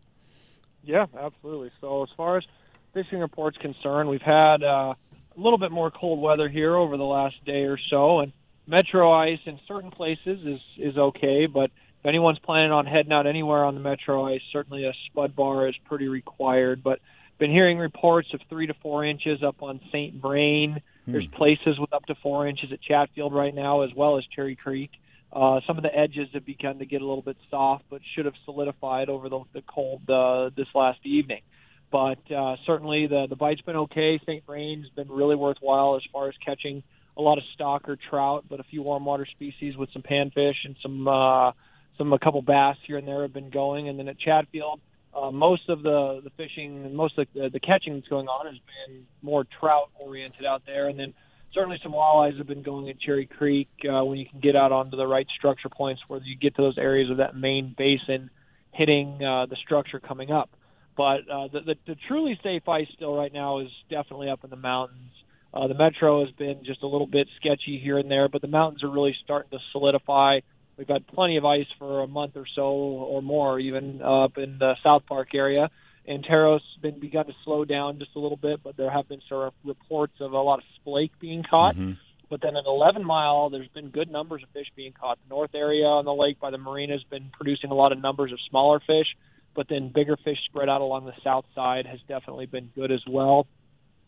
Yeah, 0.85 1.07
absolutely. 1.19 1.71
So 1.81 2.03
as 2.03 2.11
far 2.17 2.37
as 2.37 2.45
fishing 2.93 3.19
report's 3.19 3.57
concerned, 3.59 4.09
we've 4.09 4.21
had 4.21 4.63
uh, 4.63 4.95
a 4.95 5.41
little 5.41 5.59
bit 5.59 5.73
more 5.73 5.91
cold 5.91 6.21
weather 6.21 6.49
here 6.49 6.77
over 6.77 6.97
the 6.97 7.05
last 7.05 7.43
day 7.45 7.65
or 7.65 7.79
so, 7.91 8.21
and 8.21 8.33
metro 8.67 9.11
ice 9.13 9.41
in 9.47 9.59
certain 9.67 9.91
places 9.91 10.41
is 10.45 10.61
is 10.77 10.99
okay, 10.99 11.47
but 11.47 11.71
if 12.01 12.07
anyone's 12.07 12.39
planning 12.41 12.73
on 12.73 12.85
heading 12.85 13.13
out 13.13 13.27
anywhere 13.27 13.65
on 13.65 13.75
the 13.75 13.81
metro 13.81 14.27
ice, 14.27 14.43
certainly 14.53 14.85
a 14.85 14.93
spud 15.07 15.35
bar 15.35 15.67
is 15.67 15.75
pretty 15.87 16.09
required. 16.09 16.83
But 16.83 17.01
been 17.39 17.51
hearing 17.51 17.79
reports 17.79 18.29
of 18.35 18.41
three 18.49 18.67
to 18.67 18.75
four 18.75 19.05
inches 19.05 19.43
up 19.43 19.63
on 19.63 19.81
St. 19.89 20.15
Vrain. 20.21 20.81
Hmm. 21.05 21.13
There's 21.13 21.27
places 21.29 21.79
with 21.79 21.93
up 21.93 22.05
to 22.07 22.15
four 22.17 22.47
inches 22.47 22.73
at 22.73 22.81
Chatfield 22.81 23.35
right 23.35 23.55
now, 23.55 23.83
as 23.83 23.91
well 23.95 24.19
as 24.19 24.25
Cherry 24.35 24.57
Creek. 24.57 24.91
Uh, 25.33 25.61
some 25.67 25.77
of 25.77 25.83
the 25.83 25.95
edges 25.95 26.29
have 26.33 26.47
begun 26.47 26.79
to 26.79 26.87
get 26.87 27.03
a 27.03 27.07
little 27.07 27.23
bit 27.23 27.37
soft, 27.51 27.85
but 27.91 28.01
should 28.15 28.25
have 28.25 28.35
solidified 28.45 29.09
over 29.09 29.29
the, 29.29 29.41
the 29.53 29.63
cold 29.63 30.09
uh, 30.09 30.51
this 30.57 30.69
last 30.75 31.01
evening. 31.05 31.43
But 31.91 32.31
uh, 32.33 32.57
certainly 32.65 33.07
the 33.07 33.27
the 33.29 33.37
bite's 33.37 33.61
been 33.61 33.77
okay. 33.77 34.19
St. 34.19 34.45
Vrain's 34.45 34.89
been 34.91 35.09
really 35.09 35.37
worthwhile 35.37 35.97
as 35.97 36.03
far 36.13 36.29
as 36.29 36.35
catching 36.45 36.83
a 37.17 37.23
lot 37.23 37.39
of 37.39 37.45
stock 37.55 37.89
or 37.89 37.97
trout, 37.97 38.45
but 38.49 38.61
a 38.61 38.65
few 38.65 38.83
warm 38.83 39.05
water 39.05 39.27
species 39.27 39.77
with 39.77 39.91
some 39.93 40.03
panfish 40.03 40.57
and 40.65 40.77
some 40.83 41.07
uh, 41.07 41.53
some 41.97 42.13
a 42.13 42.19
couple 42.19 42.43
bass 42.43 42.77
here 42.87 42.99
and 42.99 43.07
there 43.07 43.23
have 43.23 43.33
been 43.33 43.51
going. 43.51 43.89
And 43.89 43.99
then 43.99 44.09
at 44.09 44.19
Chatfield, 44.19 44.81
uh, 45.17 45.31
most 45.31 45.69
of 45.69 45.83
the 45.83 46.21
the 46.23 46.31
fishing, 46.31 46.95
most 46.95 47.19
of 47.19 47.27
the, 47.35 47.49
the 47.49 47.61
catching 47.61 47.95
that's 47.95 48.09
going 48.09 48.29
on 48.29 48.47
has 48.47 48.57
been 48.87 49.07
more 49.23 49.45
trout 49.45 49.91
oriented 49.99 50.45
out 50.45 50.63
there, 50.67 50.89
and 50.89 50.99
then 50.99 51.15
certainly 51.53 51.79
some 51.83 51.93
walleyes 51.93 52.37
have 52.37 52.47
been 52.47 52.63
going 52.63 52.89
at 52.91 53.01
Cherry 53.01 53.27
Creek 53.27 53.69
uh, 53.91 54.05
when 54.05 54.19
you 54.19 54.27
can 54.27 54.41
get 54.41 54.57
out 54.57 54.73
onto 54.73 54.97
the 54.97 55.07
right 55.07 55.27
structure 55.35 55.71
points 55.71 56.03
where 56.07 56.21
you 56.23 56.37
get 56.37 56.55
to 56.57 56.63
those 56.63 56.77
areas 56.77 57.11
of 57.11 57.17
that 57.17 57.35
main 57.35 57.75
basin, 57.77 58.31
hitting 58.73 59.25
uh, 59.25 59.47
the 59.47 59.57
structure 59.57 60.01
coming 60.01 60.31
up. 60.31 60.51
But 60.97 61.29
uh, 61.31 61.49
the, 61.49 61.61
the 61.61 61.77
the 61.87 61.97
truly 62.09 62.39
safe 62.43 62.69
ice 62.69 62.89
still 62.95 63.17
right 63.17 63.33
now 63.33 63.61
is 63.61 63.71
definitely 63.89 64.29
up 64.29 64.45
in 64.45 64.51
the 64.51 64.57
mountains. 64.57 65.13
Uh, 65.55 65.67
the 65.67 65.75
metro 65.75 66.25
has 66.25 66.35
been 66.35 66.63
just 66.65 66.83
a 66.83 66.87
little 66.87 67.07
bit 67.07 67.29
sketchy 67.37 67.79
here 67.79 67.97
and 67.97 68.11
there, 68.11 68.29
but 68.29 68.43
the 68.43 68.49
mountains 68.49 68.85
are 68.85 68.91
really 68.91 69.17
starting 69.25 69.51
to 69.51 69.59
solidify. 69.73 70.41
We've 70.77 70.89
had 70.89 71.07
plenty 71.07 71.37
of 71.37 71.45
ice 71.45 71.67
for 71.79 72.03
a 72.03 72.07
month 72.07 72.37
or 72.37 72.47
so 72.55 72.63
or 72.63 73.23
more, 73.23 73.59
even 73.59 74.03
up 74.03 74.37
in 74.39 74.59
the 74.59 74.75
South 74.83 75.05
Park 75.07 75.35
area. 75.35 75.71
Antero's 76.07 76.63
been 76.83 77.01
begun 77.01 77.27
to 77.27 77.33
slow 77.45 77.65
down 77.65 77.99
just 77.99 78.15
a 78.15 78.19
little 78.19 78.37
bit, 78.37 78.61
but 78.63 78.77
there 78.77 78.91
have 78.91 79.09
been 79.09 79.21
sort 79.29 79.49
of 79.49 79.55
reports 79.65 80.15
of 80.21 80.33
a 80.33 80.39
lot 80.39 80.61
of 80.61 80.65
splake 80.85 81.11
being 81.19 81.43
caught, 81.43 81.75
mm-hmm. 81.75 81.93
But 82.29 82.41
then 82.41 82.57
at 82.57 82.65
11 82.67 83.05
Mile, 83.05 83.51
there's 83.51 83.69
been 83.69 83.91
good 83.91 84.11
numbers 84.11 84.43
of 84.43 84.49
fish 84.51 84.67
being 84.75 84.93
caught. 84.93 85.19
The 85.29 85.35
north 85.35 85.55
area 85.55 85.87
on 85.87 86.05
the 86.05 86.15
lake 86.15 86.41
by 86.41 86.51
the 86.51 86.59
marina 86.59 86.95
has 86.95 87.05
been 87.05 87.31
producing 87.33 87.71
a 87.71 87.75
lot 87.75 87.93
of 87.93 88.01
numbers 88.01 88.33
of 88.33 88.39
smaller 88.51 88.81
fish, 88.81 89.07
but 89.55 89.69
then 89.69 89.91
bigger 89.95 90.17
fish 90.17 90.39
spread 90.47 90.69
out 90.69 90.81
along 90.81 91.07
the 91.07 91.15
south 91.23 91.45
side 91.55 91.87
has 91.87 92.01
definitely 92.09 92.47
been 92.47 92.71
good 92.75 92.91
as 92.91 93.03
well. 93.07 93.47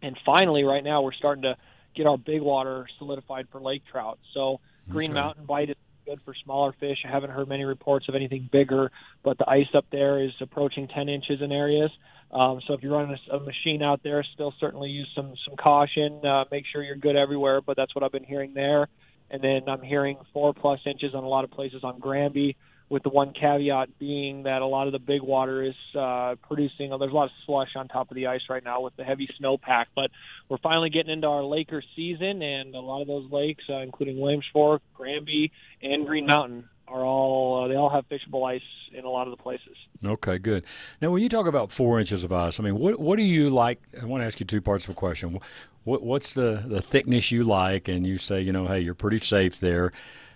And 0.03 0.19
finally, 0.27 0.65
right 0.65 0.83
now, 0.83 1.03
we're 1.03 1.13
starting 1.13 1.43
to 1.43 1.57
get 1.95 2.07
our 2.07 2.19
big 2.19 2.43
water 2.43 2.87
solidified 2.99 3.49
for 3.51 3.61
lake 3.61 3.83
trout. 3.91 4.19
So 4.35 4.61
Green 4.91 5.11
Okay. 5.11 5.21
Mountain 5.21 5.45
Bite 5.45 5.71
is 5.71 5.77
good 6.09 6.21
for 6.25 6.35
smaller 6.43 6.73
fish. 6.81 6.99
I 7.05 7.11
haven't 7.11 7.31
heard 7.31 7.49
many 7.49 7.65
reports 7.65 8.07
of 8.09 8.15
anything 8.15 8.49
bigger, 8.51 8.91
but 9.23 9.37
the 9.37 9.49
ice 9.49 9.69
up 9.75 9.85
there 9.93 10.23
is 10.23 10.31
approaching 10.41 10.89
10 10.89 11.09
inches 11.09 11.43
in 11.43 11.53
areas. 11.53 11.91
Um, 12.33 12.61
so 12.67 12.73
if 12.75 12.83
you're 12.83 12.93
running 12.93 13.17
a, 13.31 13.37
a 13.37 13.41
machine 13.41 13.83
out 13.83 14.03
there, 14.03 14.25
still 14.35 14.55
certainly 14.59 14.91
use 14.91 15.09
some 15.15 15.35
some 15.47 15.57
caution. 15.57 16.25
Uh, 16.25 16.45
make 16.51 16.65
sure 16.71 16.83
you're 16.83 16.97
good 16.97 17.17
everywhere, 17.17 17.61
but 17.61 17.77
that's 17.77 17.95
what 17.95 18.05
I've 18.05 18.13
been 18.13 18.25
hearing 18.25 18.55
there. 18.55 18.89
And 19.31 19.43
then 19.43 19.63
I'm 19.69 19.83
hearing 19.83 20.17
four 20.33 20.55
plus 20.55 20.81
inches 20.87 21.15
on 21.15 21.25
a 21.25 21.29
lot 21.29 21.45
of 21.45 21.51
places 21.51 21.85
on 21.85 21.99
Granby, 21.99 22.57
with 22.89 23.03
the 23.03 23.09
one 23.09 23.33
caveat 23.33 23.99
being 23.99 24.45
that 24.45 24.63
a 24.63 24.67
lot 24.67 24.87
of 24.87 24.93
the 24.93 24.99
big 24.99 25.23
water 25.23 25.63
is 25.63 25.75
uh, 25.95 26.37
producing. 26.47 26.91
There's 26.91 27.13
a 27.13 27.15
lot 27.15 27.25
of 27.25 27.31
slush 27.45 27.71
on 27.77 27.89
top 27.89 28.11
of 28.11 28.15
the 28.15 28.29
ice 28.29 28.41
right 28.49 28.65
now 28.65 28.81
with 28.81 28.97
the 28.97 29.05
heavy 29.05 29.29
snowpack, 29.41 29.87
but 29.95 30.11
we're 30.49 30.59
finally 30.59 30.91
getting 30.91 31.13
into 31.13 31.27
our 31.27 31.45
Laker 31.45 31.83
season, 31.95 32.43
and 32.43 32.75
a 32.75 32.81
lot 32.81 33.03
of 33.03 33.09
those 33.09 33.31
lakes, 33.31 33.65
uh, 33.69 33.79
including 33.79 34.19
Williams 34.19 34.47
Fork, 34.53 34.83
Granby, 34.95 35.53
and 35.83 36.07
Green 36.07 36.27
Mountain, 36.27 36.69
are 36.91 37.05
all 37.05 37.65
uh, 37.65 37.69
they 37.69 37.75
all 37.75 37.91
have 37.91 38.09
fishable 38.09 38.49
ice 38.49 38.63
in 38.93 39.05
a 39.05 39.11
lot 39.11 39.27
of 39.27 39.37
the 39.37 39.43
places. 39.43 39.77
Okay, 40.05 40.39
good. 40.39 40.65
Now, 41.03 41.11
when 41.11 41.23
you 41.23 41.29
talk 41.29 41.47
about 41.47 41.71
four 41.71 41.99
inches 41.99 42.25
of 42.25 42.33
ice, 42.33 42.59
I 42.59 42.63
mean, 42.63 42.79
what 42.79 42.99
what 42.99 43.17
do 43.17 43.23
you 43.23 43.51
like? 43.51 43.81
I 44.01 44.07
want 44.07 44.23
to 44.23 44.27
ask 44.27 44.41
you 44.41 44.47
two 44.47 44.63
parts 44.63 44.85
of 44.85 44.91
a 44.91 44.95
question. 44.95 45.39
What 45.85 46.03
what's 46.03 46.35
the 46.35 46.63
the 46.67 46.81
thickness 46.81 47.31
you 47.31 47.45
like? 47.45 47.89
And 47.89 48.07
you 48.07 48.19
say, 48.19 48.41
you 48.41 48.53
know, 48.53 48.67
hey, 48.67 48.81
you're 48.81 48.95
pretty 48.95 49.21
safe 49.21 49.61
there. 49.61 49.93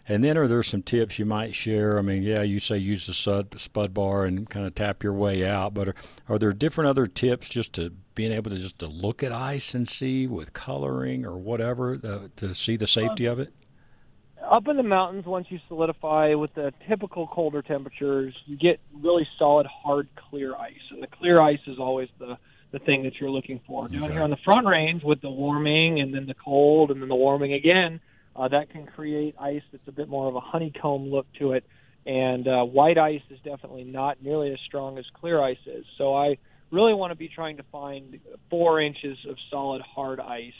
And 0.09 0.25
then, 0.25 0.37
are 0.37 0.49
there 0.49 0.63
some 0.63 0.83
tips 0.83 1.19
you 1.19 1.25
might 1.25 1.55
share? 1.55 1.99
I 1.99 2.03
mean, 2.03 2.23
yeah, 2.23 2.43
you 2.43 2.59
say 2.59 2.77
use 2.77 3.07
the 3.07 3.15
spud, 3.15 3.55
spud 3.61 3.95
bar 3.95 4.25
and 4.25 4.51
kind 4.51 4.67
of 4.67 4.75
tap 4.75 5.03
your 5.05 5.13
way 5.13 5.47
out, 5.47 5.75
but 5.75 5.89
are, 5.89 5.95
are 6.29 6.39
there 6.39 6.53
different 6.53 6.89
other 6.89 7.07
tips 7.07 7.49
just 7.49 7.73
to 7.75 7.93
being 8.15 8.33
able 8.33 8.51
to 8.51 8.59
just 8.59 8.81
to 8.81 8.87
look 8.87 9.23
at 9.23 9.33
ice 9.33 9.75
and 9.75 9.89
see 9.89 10.27
with 10.27 10.53
coloring 10.53 11.25
or 11.25 11.39
whatever 11.39 12.01
uh, 12.03 12.29
to 12.37 12.55
see 12.55 12.77
the 12.77 12.87
safety 12.87 13.27
of 13.27 13.39
it? 13.39 13.53
up 14.53 14.69
in 14.69 14.77
the 14.77 14.83
mountains, 14.83 15.25
once 15.25 15.47
you 15.51 15.59
solidify 15.69 16.35
with 16.35 16.55
the 16.55 16.73
typical 16.89 17.27
colder 17.27 17.63
temperatures, 17.63 18.35
you 18.47 18.57
get 18.57 18.81
really 19.01 19.27
solid, 19.39 19.67
hard, 19.67 20.09
clear 20.17 20.55
ice, 20.57 20.75
and 20.91 21.03
the 21.03 21.07
clear 21.07 21.41
ice 21.41 21.61
is 21.67 21.79
always 21.79 22.09
the 22.19 22.37
the 22.71 22.79
thing 22.79 23.03
that 23.03 23.21
you're 23.21 23.31
looking 23.31 23.61
for. 23.67 23.87
Down 23.87 24.11
here 24.11 24.23
on 24.23 24.31
the 24.31 24.39
front 24.39 24.67
range, 24.67 25.05
with 25.05 25.21
the 25.21 25.29
warming 25.29 26.01
and 26.01 26.15
then 26.15 26.25
the 26.25 26.33
cold 26.33 26.91
and 26.91 27.03
then 27.03 27.11
the 27.11 27.15
warming 27.15 27.53
again, 27.53 28.01
uh, 28.35 28.49
that 28.49 28.71
can 28.71 28.87
create 28.87 29.35
ice 29.39 29.63
that's 29.71 29.87
a 29.89 29.93
bit 29.93 30.09
more 30.09 30.29
of 30.29 30.35
a 30.35 30.41
honeycomb 30.41 31.11
look 31.11 31.27
to 31.39 31.53
it. 31.53 31.65
And 32.05 32.49
uh, 32.49 32.65
white 32.65 32.99
ice 32.99 33.23
is 33.31 33.39
definitely 33.45 33.85
not 33.85 34.23
nearly 34.23 34.53
as 34.53 34.59
strong 34.67 34.99
as 34.99 35.05
clear 35.15 35.41
ice 35.41 35.65
is. 35.67 35.85
So 35.99 36.15
I 36.15 36.39
really 36.71 36.95
want 36.95 37.13
to 37.13 37.17
be 37.17 37.29
trying 37.29 37.59
to 37.59 37.63
find 37.71 38.19
four 38.51 38.81
inches 38.81 39.19
of 39.29 39.37
solid, 39.51 39.83
hard 39.83 40.19
ice. 40.19 40.53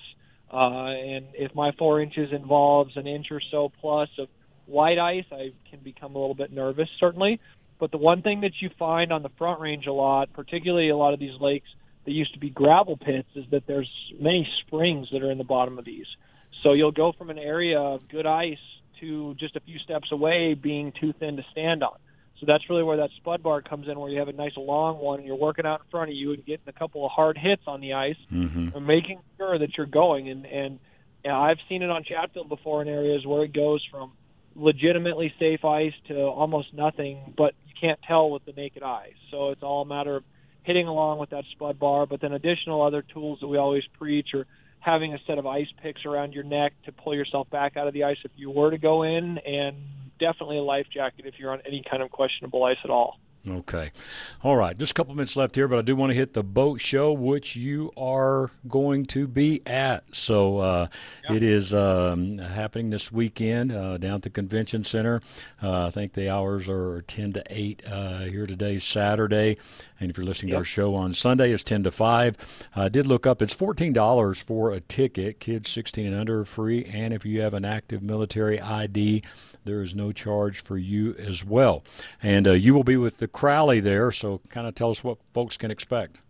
Uh, 0.53 0.91
and 0.91 1.27
if 1.35 1.55
my 1.55 1.73
four 1.73 2.01
inches 2.01 2.33
involves 2.33 2.97
an 2.97 3.07
inch 3.07 3.29
or 3.31 3.41
so 3.51 3.73
plus 3.81 4.11
of 4.19 4.29
white 4.67 4.99
ice, 4.99 5.25
I 5.33 5.53
can 5.71 5.81
become 5.81 6.15
a 6.15 6.19
little 6.19 6.35
bit 6.35 6.53
nervous, 6.53 6.89
certainly. 7.01 7.41
But 7.79 7.91
the 7.91 7.99
one 7.99 8.23
thing 8.23 8.43
that 8.43 8.61
you 8.61 8.71
find 8.79 9.13
on 9.13 9.23
the 9.23 9.31
front 9.31 9.61
range 9.61 9.87
a 9.87 9.93
lot, 9.93 10.33
particularly 10.33 10.91
a 10.91 10.97
lot 10.97 11.15
of 11.15 11.19
these 11.19 11.41
lakes 11.41 11.69
that 12.05 12.13
used 12.13 12.35
to 12.35 12.39
be 12.39 12.51
gravel 12.51 12.97
pits, 12.97 13.29
is 13.35 13.45
that 13.51 13.67
there's 13.67 13.91
many 14.21 14.49
springs 14.61 15.09
that 15.11 15.23
are 15.23 15.31
in 15.31 15.39
the 15.39 15.45
bottom 15.45 15.79
of 15.79 15.85
these. 15.85 16.07
So 16.63 16.73
you'll 16.73 16.93
go 16.93 17.13
from 17.13 17.31
an 17.31 17.39
area 17.39 17.79
of 17.79 18.09
good 18.09 18.27
ice 18.27 18.59
to 19.01 19.35
just 19.35 19.57
a 19.57 19.61
few 19.61 19.79
steps 19.79 20.13
away 20.13 20.55
being 20.55 20.93
too 21.01 21.13
thin 21.19 21.37
to 21.37 21.43
stand 21.51 21.83
on. 21.83 21.97
So 22.39 22.47
that's 22.47 22.69
really 22.69 22.83
where 22.83 22.97
that 22.97 23.11
spud 23.17 23.43
bar 23.43 23.63
comes 23.63 23.87
in, 23.89 23.99
where 23.99 24.11
you 24.11 24.19
have 24.19 24.29
a 24.29 24.33
nice 24.33 24.57
long 24.57 24.99
one 24.99 25.21
and 25.21 25.27
you're 25.27 25.37
working 25.37 25.65
out 25.65 25.81
in 25.81 25.91
front 25.91 26.11
of 26.11 26.17
you 26.17 26.33
and 26.33 26.45
getting 26.45 26.67
a 26.67 26.73
couple 26.73 27.05
of 27.05 27.13
hard 27.13 27.39
hits 27.39 27.63
on 27.67 27.81
the 27.81 27.93
ice 27.93 28.17
Mm-hmm. 28.33 28.77
and 28.77 28.87
making 28.87 29.21
sure 29.37 29.59
that 29.59 29.77
you're 29.77 29.87
going. 29.87 30.29
And 30.29 30.47
and 30.47 30.79
know, 31.25 31.41
I've 31.41 31.59
seen 31.69 31.83
it 31.83 31.91
on 31.91 32.05
Chatfield 32.05 32.49
before 32.49 32.83
in 32.83 32.89
areas 32.89 33.25
where 33.27 33.45
it 33.45 33.53
goes 33.53 33.85
from 33.91 34.13
legitimately 34.55 35.33
safe 35.39 35.65
ice 35.65 35.95
to 36.09 36.21
almost 36.21 36.75
nothing, 36.75 37.35
but 37.37 37.55
you 37.67 37.75
can't 37.81 37.99
tell 38.07 38.31
with 38.31 38.45
the 38.45 38.53
naked 38.53 38.83
eye. 38.83 39.13
So 39.31 39.51
it's 39.51 39.63
all 39.63 39.83
a 39.83 39.87
matter 39.87 40.17
of 40.17 40.25
hitting 40.63 40.87
along 40.87 41.19
with 41.19 41.31
that 41.31 41.45
spud 41.53 41.79
bar. 41.79 42.07
But 42.07 42.21
then 42.21 42.33
additional 42.33 42.83
other 42.83 43.03
tools 43.03 43.39
that 43.41 43.49
we 43.49 43.57
always 43.57 43.85
preach 43.99 44.35
are 44.35 44.47
having 44.83 45.15
a 45.15 45.19
set 45.27 45.39
of 45.39 45.47
ice 45.47 45.69
picks 45.81 46.05
around 46.05 46.35
your 46.35 46.45
neck 46.45 46.73
to 46.85 46.93
pull 46.93 47.15
yourself 47.15 47.49
back 47.51 47.77
out 47.77 47.87
of 47.87 47.95
the 47.95 48.05
ice 48.05 48.17
if 48.25 48.33
you 48.37 48.51
were 48.51 48.71
to 48.71 48.79
go 48.79 49.05
in, 49.05 49.39
and 49.39 49.77
definitely 50.19 50.59
a 50.59 50.63
life 50.63 50.87
jacket 50.93 51.25
if 51.25 51.35
you're 51.39 51.53
on 51.53 51.61
any 51.67 51.83
kind 51.89 52.03
of 52.03 52.11
questionable 52.11 52.65
ice 52.65 52.77
at 52.85 52.91
all. 52.91 53.19
Okay. 53.49 53.91
All 54.45 54.57
right. 54.57 54.79
Just 54.79 54.93
a 54.93 54.95
couple 54.95 55.15
minutes 55.15 55.35
left 55.35 55.57
here, 55.57 55.67
but 55.67 55.77
I 55.77 55.83
do 55.83 55.97
want 55.97 56.11
to 56.11 56.17
hit 56.17 56.33
the 56.33 56.45
boat 56.45 56.81
show, 56.81 57.13
which 57.13 57.57
you 57.57 57.91
are 57.97 58.53
going 58.69 59.05
to 59.07 59.27
be 59.27 59.61
at. 59.67 60.05
So 60.15 60.59
uh, 60.59 60.87
it 61.29 61.43
is 61.43 61.75
um, 61.75 62.39
happening 62.39 62.89
this 62.91 63.11
weekend 63.11 63.73
uh, 63.73 63.99
down 63.99 64.15
at 64.17 64.23
the 64.23 64.31
convention 64.31 64.85
center. 64.85 65.21
Uh, 65.61 65.87
I 65.87 65.91
think 65.91 66.13
the 66.13 66.29
hours 66.31 66.69
are 66.69 67.03
10 67.03 67.33
to 67.33 67.43
8 67.49 67.83
uh, 67.85 68.19
here 68.21 68.47
today, 68.47 68.79
Saturday. 68.79 69.59
And 69.99 70.11
if 70.11 70.17
you're 70.17 70.27
listening 70.27 70.51
to 70.51 70.59
our 70.59 70.65
show 70.65 70.95
on 70.95 71.13
Sunday, 71.13 71.53
it's 71.53 71.65
10 71.65 71.85
to 71.85 71.91
5. 71.91 72.37
I 72.77 72.89
did 72.89 73.09
look 73.09 73.27
up, 73.27 73.43
it's 73.43 73.55
$14 73.55 74.45
for 74.45 74.73
a 74.73 74.81
ticket. 74.81 75.41
Kids 75.41 75.69
16 75.71 76.07
and 76.07 76.17
under 76.17 76.41
are 76.41 76.45
free. 76.45 76.85
And 76.85 77.13
if 77.13 77.25
you 77.25 77.41
have 77.41 77.55
an 77.55 77.65
active 77.65 78.03
military 78.03 78.61
ID, 78.61 79.23
there 79.65 79.81
is 79.81 79.95
no 79.95 80.11
charge 80.11 80.63
for 80.63 80.77
you 80.77 81.15
as 81.15 81.45
well. 81.45 81.85
And 82.23 82.49
uh, 82.49 82.53
you 82.53 82.75
will 82.75 82.83
be 82.83 82.97
with 82.97 83.19
the 83.19 83.29
Crowley 83.33 83.81
there, 83.81 84.11
so 84.13 84.41
kind 84.49 84.67
of 84.67 84.75
tell 84.75 84.91
us 84.91 85.03
what 85.03 85.19
folks 85.33 85.57
can 85.57 85.71
expect. 85.71 86.21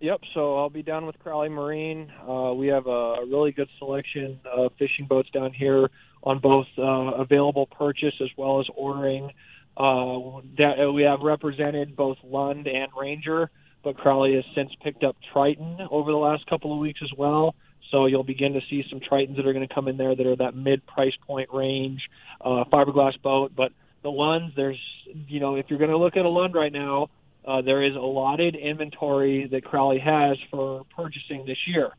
Yep. 0.00 0.20
So 0.32 0.56
I'll 0.56 0.70
be 0.70 0.82
down 0.82 1.06
with 1.06 1.18
Crowley 1.18 1.48
Marine. 1.48 2.12
Uh, 2.26 2.54
we 2.54 2.68
have 2.68 2.86
a, 2.86 3.16
really 3.28 3.50
good 3.50 3.68
selection 3.78 4.40
of 4.44 4.72
fishing 4.78 5.06
boats 5.06 5.28
down 5.30 5.52
here 5.52 5.90
on 6.22 6.38
both 6.38 6.66
uh, 6.78 6.82
available 6.82 7.66
purchase 7.66 8.14
as 8.20 8.28
well 8.36 8.60
as 8.60 8.66
ordering. 8.76 9.32
Uh, 9.76 10.40
that 10.56 10.92
we 10.92 11.02
have 11.02 11.20
represented 11.20 11.94
both 11.94 12.18
Lund 12.24 12.66
and 12.66 12.90
Ranger, 12.98 13.50
but 13.84 13.96
Crowley 13.96 14.34
has 14.34 14.44
since 14.54 14.72
picked 14.82 15.04
up 15.04 15.16
Triton 15.32 15.78
over 15.90 16.10
the 16.10 16.16
last 16.16 16.46
couple 16.46 16.72
of 16.72 16.78
weeks 16.78 17.00
as 17.02 17.10
well. 17.16 17.54
So 17.90 18.06
you'll 18.06 18.24
begin 18.24 18.52
to 18.54 18.60
see 18.68 18.84
some 18.90 19.00
Tritons 19.00 19.36
that 19.36 19.46
are 19.46 19.52
going 19.52 19.66
to 19.66 19.72
come 19.72 19.88
in 19.88 19.96
there 19.96 20.14
that 20.14 20.26
are 20.26 20.36
that 20.36 20.54
mid 20.54 20.86
price 20.86 21.14
point 21.26 21.48
range 21.52 22.08
uh, 22.40 22.64
fiberglass 22.72 23.20
boat. 23.22 23.52
But 23.56 23.72
the 24.02 24.10
Lunds, 24.10 24.54
there's 24.56 24.80
you 25.26 25.40
know 25.40 25.56
if 25.56 25.66
you're 25.68 25.78
going 25.78 25.90
to 25.90 25.98
look 25.98 26.16
at 26.16 26.24
a 26.24 26.28
Lund 26.28 26.54
right 26.54 26.72
now, 26.72 27.10
uh, 27.46 27.62
there 27.62 27.82
is 27.82 27.94
allotted 27.94 28.54
inventory 28.54 29.46
that 29.50 29.64
Crowley 29.64 29.98
has 29.98 30.36
for 30.50 30.84
purchasing 30.96 31.46
this 31.46 31.58
year. 31.66 31.90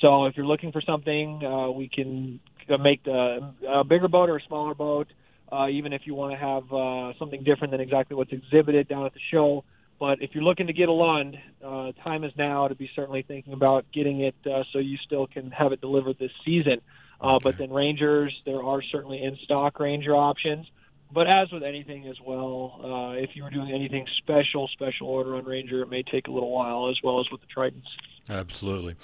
So 0.00 0.26
if 0.26 0.36
you're 0.36 0.46
looking 0.46 0.72
for 0.72 0.80
something, 0.80 1.44
uh, 1.44 1.70
we 1.70 1.88
can 1.88 2.40
uh, 2.68 2.76
make 2.76 3.02
the, 3.04 3.52
a 3.66 3.84
bigger 3.84 4.08
boat 4.08 4.28
or 4.28 4.36
a 4.36 4.42
smaller 4.42 4.74
boat, 4.74 5.06
uh, 5.50 5.68
even 5.68 5.92
if 5.92 6.02
you 6.04 6.14
want 6.14 6.32
to 6.32 6.38
have 6.38 6.72
uh, 6.72 7.18
something 7.18 7.42
different 7.44 7.70
than 7.70 7.80
exactly 7.80 8.16
what's 8.16 8.32
exhibited 8.32 8.88
down 8.88 9.06
at 9.06 9.14
the 9.14 9.20
show. 9.30 9.64
But 9.98 10.20
if 10.20 10.34
you're 10.34 10.44
looking 10.44 10.66
to 10.66 10.74
get 10.74 10.90
a 10.90 10.92
Lund, 10.92 11.38
uh, 11.64 11.92
time 12.04 12.24
is 12.24 12.32
now 12.36 12.68
to 12.68 12.74
be 12.74 12.90
certainly 12.94 13.22
thinking 13.22 13.54
about 13.54 13.86
getting 13.94 14.20
it 14.20 14.34
uh, 14.44 14.64
so 14.72 14.78
you 14.78 14.98
still 15.06 15.26
can 15.26 15.50
have 15.50 15.72
it 15.72 15.80
delivered 15.80 16.18
this 16.18 16.32
season. 16.44 16.82
Uh, 17.18 17.38
But 17.42 17.56
then 17.56 17.70
Rangers, 17.70 18.34
there 18.44 18.62
are 18.62 18.82
certainly 18.82 19.22
in 19.22 19.38
stock 19.44 19.80
Ranger 19.80 20.14
options. 20.14 20.66
But 21.12 21.28
as 21.28 21.50
with 21.52 21.62
anything 21.62 22.06
as 22.08 22.16
well, 22.26 22.80
uh, 22.82 23.22
if 23.22 23.30
you 23.34 23.44
were 23.44 23.50
doing 23.50 23.72
anything 23.72 24.06
special, 24.18 24.68
special 24.68 25.08
order 25.08 25.36
on 25.36 25.44
Ranger, 25.44 25.82
it 25.82 25.88
may 25.88 26.02
take 26.02 26.26
a 26.26 26.30
little 26.30 26.50
while, 26.50 26.88
as 26.90 26.96
well 27.02 27.20
as 27.20 27.26
with 27.30 27.40
the 27.40 27.46
Tritons. 27.46 27.84
Absolutely. 28.28 28.96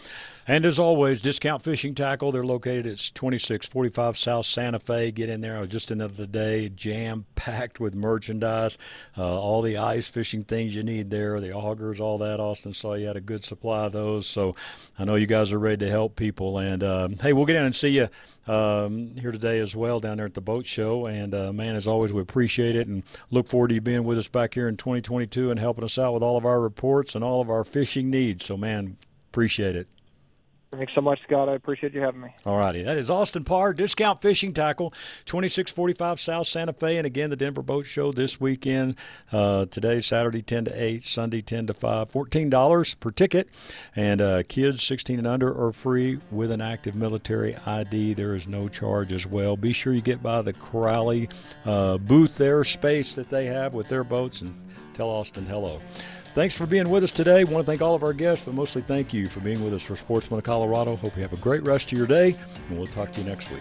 And 0.49 0.67
as 0.67 0.81
always, 0.81 1.21
Discount 1.21 1.63
Fishing 1.63 1.95
Tackle. 1.95 2.33
They're 2.33 2.43
located 2.43 2.89
at 2.89 2.99
2645 3.15 4.17
South 4.17 4.45
Santa 4.45 4.81
Fe. 4.81 5.13
Get 5.13 5.29
in 5.29 5.41
there. 5.41 5.65
Just 5.67 5.93
another 5.93 6.27
day, 6.27 6.69
jam 6.71 7.25
packed 7.37 7.79
with 7.79 7.95
merchandise, 7.95 8.77
uh, 9.17 9.41
all 9.41 9.63
the 9.63 9.77
ice 9.77 10.11
fishing 10.11 10.43
things 10.43 10.75
you 10.75 10.83
need 10.83 11.11
there, 11.11 11.39
the 11.39 11.53
augers, 11.53 12.01
all 12.01 12.19
that. 12.19 12.41
Austin 12.41 12.75
saw 12.75 12.95
you 12.95 13.07
had 13.07 13.15
a 13.15 13.21
good 13.21 13.45
supply 13.45 13.85
of 13.85 13.93
those. 13.93 14.27
So 14.27 14.57
I 14.99 15.05
know 15.05 15.15
you 15.15 15.27
guys 15.27 15.53
are 15.53 15.61
ready 15.61 15.85
to 15.87 15.91
help 15.91 16.17
people. 16.17 16.59
And 16.59 16.83
um, 16.83 17.17
hey, 17.19 17.33
we'll 17.33 17.47
get 17.47 17.57
in 17.57 17.65
and 17.65 17.77
see 17.77 17.91
you 17.91 18.09
um, 18.53 19.15
here 19.17 19.31
today 19.31 19.61
as 19.61 19.77
well 19.77 20.01
down 20.01 20.17
there 20.17 20.27
at 20.27 20.35
the 20.35 20.41
boat 20.41 20.67
show. 20.67 21.07
And 21.07 21.33
uh, 21.33 21.53
man, 21.53 21.77
as 21.77 21.87
always, 21.87 22.13
we 22.13 22.21
appreciate 22.21 22.75
it 22.75 22.89
and 22.89 23.05
look 23.31 23.47
forward 23.47 23.69
to 23.69 23.75
you 23.75 23.81
being 23.81 24.03
with 24.03 24.19
us 24.19 24.27
back 24.27 24.55
here 24.55 24.67
in 24.67 24.77
2022 24.77 25.53
and 25.53 25.61
helping 25.61 25.85
us 25.85 25.99
out 25.99 26.15
with 26.15 26.25
all 26.25 26.37
of 26.37 26.45
our 26.45 26.61
reports 26.61 27.15
and 27.15 27.23
all 27.23 27.41
of 27.41 27.49
our 27.49 27.63
fishing 27.63 28.11
needs. 28.11 28.45
So, 28.45 28.57
man, 28.57 28.97
appreciate 29.33 29.77
it. 29.77 29.89
Thanks 30.71 30.95
so 30.95 31.03
much, 31.03 31.21
Scott. 31.25 31.51
I 31.51 31.55
appreciate 31.55 31.93
you 31.93 32.01
having 32.01 32.23
me. 32.23 32.35
All 32.47 32.57
righty. 32.57 32.83
That 32.83 32.97
is 32.97 33.11
Austin 33.11 33.45
Parr, 33.45 33.75
Discount 33.75 34.23
Fishing 34.23 34.55
Tackle, 34.55 34.91
2645 35.27 36.19
South 36.19 36.47
Santa 36.47 36.73
Fe. 36.73 36.97
And 36.97 37.07
again, 37.07 37.29
the 37.29 37.37
Denver 37.37 37.63
Boat 37.63 37.85
Show 37.85 38.11
this 38.11 38.41
weekend. 38.41 38.97
Uh, 39.31 39.67
today, 39.67 40.01
Saturday, 40.01 40.41
10 40.41 40.67
to 40.67 40.83
8, 40.83 41.05
Sunday, 41.05 41.43
10 41.43 41.67
to 41.67 41.75
5. 41.75 42.11
$14 42.11 43.01
per 43.01 43.11
ticket. 43.11 43.51
And 43.97 44.23
uh, 44.23 44.43
kids 44.49 44.83
16 44.83 45.19
and 45.19 45.27
under 45.27 45.51
are 45.63 45.73
free 45.73 46.19
with 46.31 46.51
an 46.51 46.63
active 46.63 46.95
military 46.95 47.55
ID. 47.67 48.15
There 48.15 48.35
is 48.35 48.49
no 48.49 48.67
charge 48.67 49.13
as 49.13 49.27
well. 49.27 49.59
Be 49.59 49.75
sure 49.75 49.93
you 49.93 50.01
get 50.01 50.23
by 50.23 50.41
the 50.41 50.55
Crowley 50.55 51.29
uh, 51.67 51.99
booth 51.99 52.37
there, 52.37 52.65
space 52.65 53.15
that 53.15 53.29
they 53.29 53.45
have 53.45 53.75
with 53.75 53.89
their 53.89 54.05
boats, 54.05 54.41
and 54.41 54.55
tell 54.95 55.11
Austin 55.11 55.45
hello. 55.45 55.83
Thanks 56.35 56.55
for 56.55 56.67
being 56.67 56.89
with 56.89 57.05
us 57.05 57.11
today. 57.11 57.45
Want 57.45 57.67
to 57.67 57.71
thank 57.71 57.83
all 57.83 57.95
of 57.95 58.03
our 58.03 58.15
guests, 58.15 58.47
but 58.47 58.55
mostly 58.55 58.81
thank 58.81 59.13
you 59.13 59.29
for 59.29 59.41
being 59.41 59.63
with 59.63 59.75
us 59.75 59.83
for 59.83 59.97
Sportsman 59.97 60.39
of 60.39 60.45
Colorado. 60.45 60.97
Hope 60.97 61.15
you 61.15 61.23
have 61.23 61.35
a 61.35 61.37
great 61.37 61.63
rest 61.63 61.93
of 61.93 61.99
your 61.99 62.07
day, 62.07 62.35
and 62.69 62.79
we'll 62.79 62.87
talk 62.87 63.13
to 63.13 63.21
you 63.21 63.29
next 63.29 63.51
week. 63.51 63.61